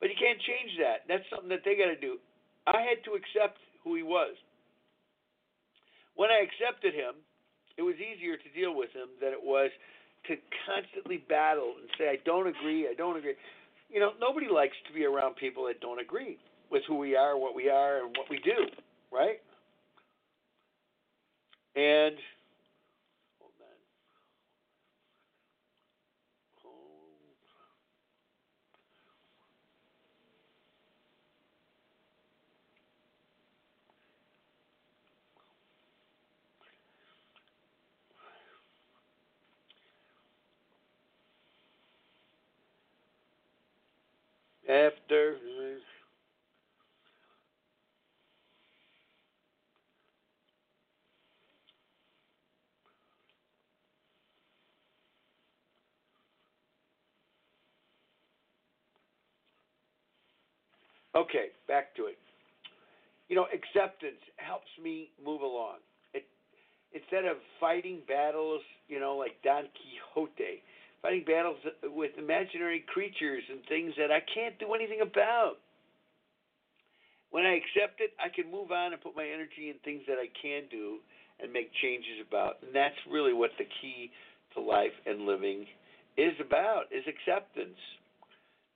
But 0.00 0.10
you 0.10 0.18
can't 0.18 0.38
change 0.42 0.78
that. 0.78 1.06
That's 1.10 1.26
something 1.30 1.50
that 1.50 1.62
they 1.66 1.74
got 1.74 1.90
to 1.90 1.98
do. 1.98 2.18
I 2.66 2.82
had 2.82 3.02
to 3.04 3.18
accept 3.18 3.58
who 3.82 3.94
he 3.94 4.02
was. 4.02 4.34
When 6.18 6.30
I 6.30 6.42
accepted 6.42 6.94
him, 6.94 7.14
it 7.78 7.82
was 7.82 7.94
easier 8.02 8.36
to 8.36 8.48
deal 8.50 8.74
with 8.74 8.90
him 8.90 9.06
than 9.22 9.30
it 9.30 9.38
was 9.42 9.70
to 10.26 10.34
constantly 10.66 11.18
battle 11.28 11.74
and 11.78 11.88
say, 11.96 12.10
I 12.10 12.18
don't 12.26 12.48
agree, 12.48 12.88
I 12.90 12.94
don't 12.94 13.16
agree. 13.16 13.34
You 13.88 14.00
know, 14.00 14.10
nobody 14.20 14.48
likes 14.48 14.74
to 14.88 14.92
be 14.92 15.04
around 15.04 15.36
people 15.36 15.66
that 15.66 15.80
don't 15.80 16.00
agree 16.00 16.36
with 16.72 16.82
who 16.88 16.98
we 16.98 17.14
are, 17.14 17.38
what 17.38 17.54
we 17.54 17.70
are, 17.70 18.04
and 18.04 18.16
what 18.16 18.28
we 18.28 18.38
do, 18.40 18.66
right? 19.12 19.38
And 21.76 22.16
after 44.68 45.36
Okay, 61.18 61.50
back 61.66 61.96
to 61.96 62.06
it. 62.06 62.18
You 63.28 63.34
know, 63.34 63.46
acceptance 63.50 64.22
helps 64.36 64.70
me 64.80 65.10
move 65.18 65.42
along. 65.42 65.82
It 66.14 66.24
instead 66.94 67.24
of 67.24 67.36
fighting 67.58 68.02
battles, 68.06 68.62
you 68.86 69.00
know, 69.00 69.16
like 69.16 69.34
Don 69.42 69.66
Quixote, 69.74 70.62
fighting 71.02 71.24
battles 71.26 71.58
with 71.82 72.12
imaginary 72.18 72.84
creatures 72.86 73.42
and 73.50 73.58
things 73.68 73.94
that 73.98 74.12
I 74.12 74.22
can't 74.32 74.56
do 74.60 74.74
anything 74.74 75.00
about. 75.02 75.58
When 77.30 77.44
I 77.44 77.58
accept 77.58 78.00
it, 78.00 78.14
I 78.22 78.30
can 78.30 78.50
move 78.50 78.70
on 78.70 78.92
and 78.92 79.02
put 79.02 79.16
my 79.16 79.26
energy 79.26 79.68
in 79.68 79.76
things 79.84 80.02
that 80.06 80.16
I 80.16 80.30
can 80.40 80.70
do 80.70 80.98
and 81.42 81.52
make 81.52 81.70
changes 81.82 82.22
about. 82.26 82.62
And 82.62 82.74
that's 82.74 82.96
really 83.10 83.34
what 83.34 83.50
the 83.58 83.66
key 83.82 84.10
to 84.54 84.60
life 84.60 84.94
and 85.04 85.26
living 85.26 85.66
is 86.16 86.32
about 86.40 86.84
is 86.94 87.04
acceptance. 87.10 87.76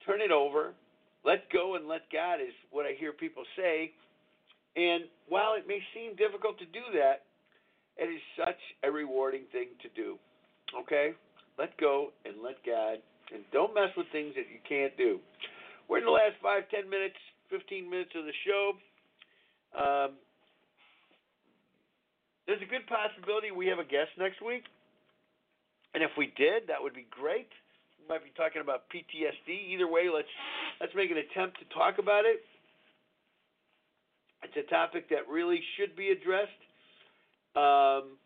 Turn 0.04 0.20
it 0.20 0.30
over, 0.30 0.74
let 1.24 1.50
go 1.52 1.76
and 1.76 1.86
let 1.86 2.02
God 2.12 2.40
is 2.40 2.54
what 2.70 2.86
I 2.86 2.92
hear 2.98 3.12
people 3.12 3.44
say. 3.56 3.92
And 4.74 5.04
while 5.28 5.54
it 5.54 5.68
may 5.68 5.78
seem 5.94 6.16
difficult 6.16 6.58
to 6.58 6.66
do 6.66 6.82
that, 6.94 7.24
it 7.96 8.08
is 8.08 8.20
such 8.36 8.58
a 8.82 8.90
rewarding 8.90 9.44
thing 9.52 9.68
to 9.82 9.88
do. 9.94 10.18
Okay? 10.74 11.12
Let 11.58 11.76
go 11.78 12.12
and 12.24 12.42
let 12.42 12.56
God, 12.64 12.98
and 13.32 13.44
don't 13.52 13.74
mess 13.74 13.92
with 13.96 14.06
things 14.10 14.34
that 14.34 14.48
you 14.48 14.58
can't 14.66 14.96
do. 14.96 15.20
we're 15.88 15.98
in 15.98 16.04
the 16.04 16.10
last 16.10 16.40
five, 16.42 16.64
ten 16.70 16.88
minutes, 16.88 17.20
fifteen 17.50 17.90
minutes 17.90 18.10
of 18.16 18.24
the 18.24 18.32
show. 18.48 18.72
Um, 19.76 20.10
there's 22.46 22.62
a 22.62 22.70
good 22.70 22.88
possibility 22.88 23.50
we 23.50 23.66
have 23.68 23.78
a 23.78 23.84
guest 23.84 24.16
next 24.18 24.40
week, 24.40 24.64
and 25.94 26.02
if 26.02 26.10
we 26.16 26.32
did, 26.36 26.66
that 26.68 26.80
would 26.80 26.94
be 26.94 27.06
great. 27.10 27.52
We 28.02 28.14
might 28.14 28.24
be 28.24 28.30
talking 28.36 28.62
about 28.62 28.84
PTSD. 28.90 29.74
Either 29.74 29.86
way, 29.86 30.08
let's 30.12 30.28
let's 30.80 30.94
make 30.94 31.10
an 31.10 31.18
attempt 31.18 31.58
to 31.58 31.64
talk 31.74 31.98
about 31.98 32.24
it. 32.24 32.42
It's 34.42 34.56
a 34.56 34.68
topic 34.70 35.08
that 35.10 35.28
really 35.30 35.60
should 35.76 35.94
be 35.94 36.08
addressed 36.08 36.50
um, 37.54 38.18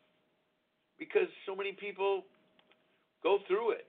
because 0.99 1.29
so 1.45 1.55
many 1.55 1.73
people 1.73 2.25
go 3.23 3.39
through 3.47 3.73
it. 3.73 3.87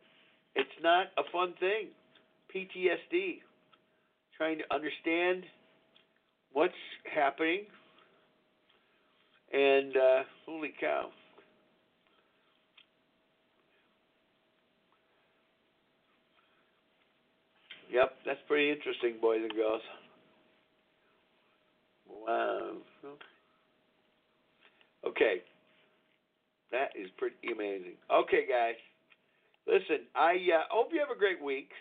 It's 0.56 0.70
not 0.84 1.08
a 1.18 1.24
fun 1.32 1.54
thing. 1.60 1.88
PTSD, 2.54 3.40
trying 4.38 4.58
to 4.58 4.64
understand 4.74 5.44
what's 6.52 6.74
happening, 7.14 7.66
and 9.54 9.96
uh, 9.96 10.24
holy 10.46 10.74
cow. 10.80 11.10
Yep, 17.98 18.14
that's 18.28 18.40
pretty 18.48 18.70
interesting, 18.70 19.16
boys 19.20 19.42
and 19.42 19.52
girls. 19.56 19.82
Wow. 22.08 22.74
Okay. 25.04 25.42
That 26.72 26.90
is 26.94 27.10
pretty 27.18 27.52
amazing. 27.52 27.98
Okay, 28.14 28.46
guys. 28.48 28.78
Listen, 29.66 30.06
I 30.14 30.34
uh, 30.54 30.70
hope 30.70 30.90
you 30.94 31.00
have 31.00 31.10
a 31.10 31.18
great 31.18 31.42
week. 31.42 31.72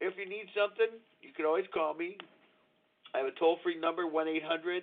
If 0.00 0.14
you 0.18 0.28
need 0.28 0.46
something, 0.50 0.98
you 1.20 1.30
can 1.36 1.46
always 1.46 1.66
call 1.72 1.94
me. 1.94 2.16
I 3.14 3.18
have 3.18 3.28
a 3.28 3.38
toll 3.38 3.58
free 3.62 3.78
number, 3.78 4.08
1 4.08 4.26
800 4.26 4.82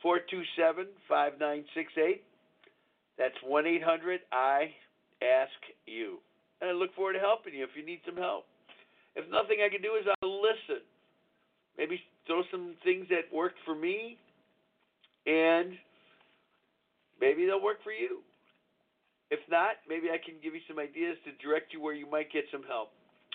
427 0.00 0.86
5968. 1.06 2.24
That's 3.18 3.36
1 3.44 3.66
800 3.66 4.20
I 4.32 4.72
Ask 5.20 5.60
You. 5.84 6.16
And 6.62 6.70
I 6.70 6.72
look 6.72 6.94
forward 6.94 7.12
to 7.12 7.18
helping 7.18 7.52
you 7.52 7.64
if 7.64 7.76
you 7.76 7.84
need 7.84 8.00
some 8.06 8.16
help. 8.16 8.46
If 9.16 9.30
nothing 9.30 9.62
I 9.62 9.70
can 9.70 9.82
do 9.82 9.94
is 9.94 10.06
listen. 10.44 10.84
Maybe 11.78 12.00
throw 12.26 12.42
some 12.50 12.76
things 12.84 13.06
that 13.08 13.32
worked 13.32 13.58
for 13.64 13.74
me, 13.74 14.18
and 15.26 15.72
maybe 17.20 17.46
they'll 17.46 17.62
work 17.62 17.82
for 17.82 17.92
you. 17.92 18.20
If 19.30 19.40
not, 19.50 19.80
maybe 19.88 20.10
I 20.12 20.18
can 20.20 20.34
give 20.42 20.54
you 20.54 20.60
some 20.68 20.78
ideas 20.78 21.16
to 21.24 21.32
direct 21.44 21.72
you 21.72 21.80
where 21.80 21.94
you 21.94 22.08
might 22.08 22.30
get 22.30 22.44
some 22.52 22.62
help. 22.68 22.90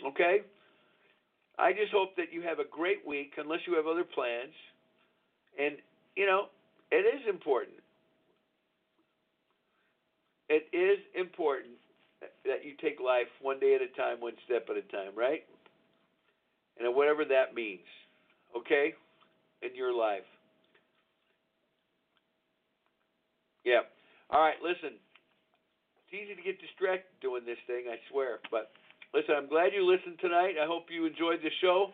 Okay? 0.06 0.42
I 1.58 1.74
just 1.74 1.92
hope 1.92 2.16
that 2.16 2.32
you 2.32 2.42
have 2.44 2.60
a 2.60 2.70
great 2.70 3.06
week, 3.06 3.34
unless 3.38 3.60
you 3.68 3.76
have 3.76 3.88
other 3.88 4.06
plans. 4.06 4.54
And, 5.60 5.76
you 6.16 6.26
know, 6.26 6.48
it 6.92 7.04
is 7.04 7.28
important. 7.28 7.76
It 10.48 10.66
is 10.72 11.00
important 11.14 11.76
that 12.46 12.64
you 12.64 12.74
take 12.82 13.00
life 13.00 13.28
one 13.42 13.60
day 13.60 13.76
at 13.76 13.82
a 13.82 13.92
time, 13.98 14.22
one 14.22 14.34
step 14.46 14.68
at 14.70 14.78
a 14.78 14.88
time, 14.88 15.12
right? 15.16 15.44
And 16.80 16.96
whatever 16.96 17.26
that 17.26 17.54
means, 17.54 17.86
okay? 18.56 18.94
In 19.62 19.76
your 19.76 19.94
life. 19.94 20.24
Yeah. 23.66 23.84
All 24.32 24.40
right, 24.40 24.56
listen. 24.64 24.96
It's 26.08 26.14
easy 26.16 26.34
to 26.34 26.42
get 26.42 26.58
distracted 26.58 27.12
doing 27.22 27.44
this 27.46 27.60
thing, 27.68 27.86
I 27.92 28.00
swear. 28.10 28.40
But 28.50 28.72
listen, 29.14 29.36
I'm 29.36 29.52
glad 29.52 29.76
you 29.76 29.86
listened 29.86 30.18
tonight. 30.18 30.56
I 30.56 30.66
hope 30.66 30.90
you 30.90 31.06
enjoyed 31.06 31.44
the 31.44 31.54
show. 31.62 31.92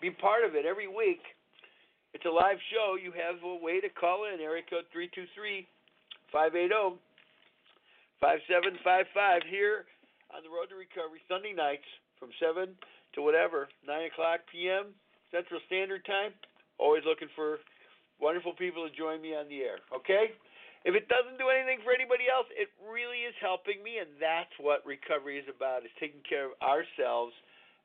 Be 0.00 0.10
part 0.10 0.44
of 0.46 0.54
it 0.54 0.64
every 0.64 0.88
week. 0.88 1.20
It's 2.14 2.24
a 2.24 2.30
live 2.30 2.62
show. 2.70 2.94
You 2.94 3.10
have 3.12 3.42
a 3.42 3.58
way 3.58 3.80
to 3.82 3.90
call 3.90 4.30
in. 4.30 4.40
Area 4.40 4.62
code 4.70 4.86
323 4.94 5.66
580 6.30 6.96
5755 8.22 9.42
here 9.50 9.84
on 10.32 10.40
the 10.40 10.48
Road 10.48 10.70
to 10.70 10.78
Recovery 10.78 11.20
Sunday 11.28 11.52
nights 11.52 11.84
from 12.16 12.30
7 12.40 12.72
to 13.14 13.22
whatever, 13.22 13.68
9 13.86 14.10
o'clock 14.10 14.40
p.m. 14.50 14.94
Central 15.30 15.60
Standard 15.66 16.04
Time. 16.04 16.34
Always 16.78 17.06
looking 17.06 17.30
for 17.34 17.58
wonderful 18.20 18.54
people 18.54 18.86
to 18.86 18.92
join 18.94 19.22
me 19.22 19.34
on 19.34 19.48
the 19.48 19.62
air. 19.62 19.78
Okay? 19.94 20.34
If 20.84 20.92
it 20.92 21.08
doesn't 21.08 21.40
do 21.40 21.48
anything 21.48 21.80
for 21.80 21.96
anybody 21.96 22.28
else, 22.28 22.44
it 22.52 22.68
really 22.84 23.24
is 23.24 23.32
helping 23.40 23.80
me, 23.80 24.04
and 24.04 24.12
that's 24.20 24.52
what 24.60 24.84
recovery 24.84 25.40
is 25.40 25.48
about: 25.48 25.80
is 25.80 25.94
taking 25.96 26.20
care 26.28 26.52
of 26.52 26.54
ourselves 26.60 27.32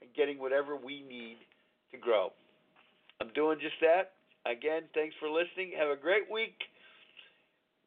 and 0.03 0.11
getting 0.11 0.35
whatever 0.35 0.75
we 0.75 1.07
need 1.07 1.39
to 1.95 1.97
grow. 1.97 2.35
I'm 3.23 3.31
doing 3.31 3.59
just 3.63 3.79
that. 3.79 4.19
Again, 4.43 4.83
thanks 4.91 5.15
for 5.19 5.31
listening. 5.31 5.71
Have 5.79 5.95
a 5.95 5.99
great 5.99 6.27
week. 6.27 6.59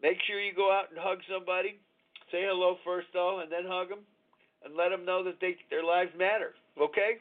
Make 0.01 0.17
sure 0.27 0.41
you 0.41 0.57
go 0.57 0.73
out 0.73 0.89
and 0.89 0.99
hug 0.99 1.21
somebody. 1.29 1.77
Say 2.33 2.49
hello 2.49 2.81
first, 2.81 3.13
though, 3.13 3.41
and 3.41 3.53
then 3.53 3.69
hug 3.69 3.89
them, 3.93 4.05
and 4.65 4.77
let 4.77 4.89
them 4.89 5.05
know 5.05 5.23
that 5.25 5.41
they 5.41 5.61
their 5.69 5.85
lives 5.85 6.11
matter. 6.17 6.57
Okay? 6.81 7.21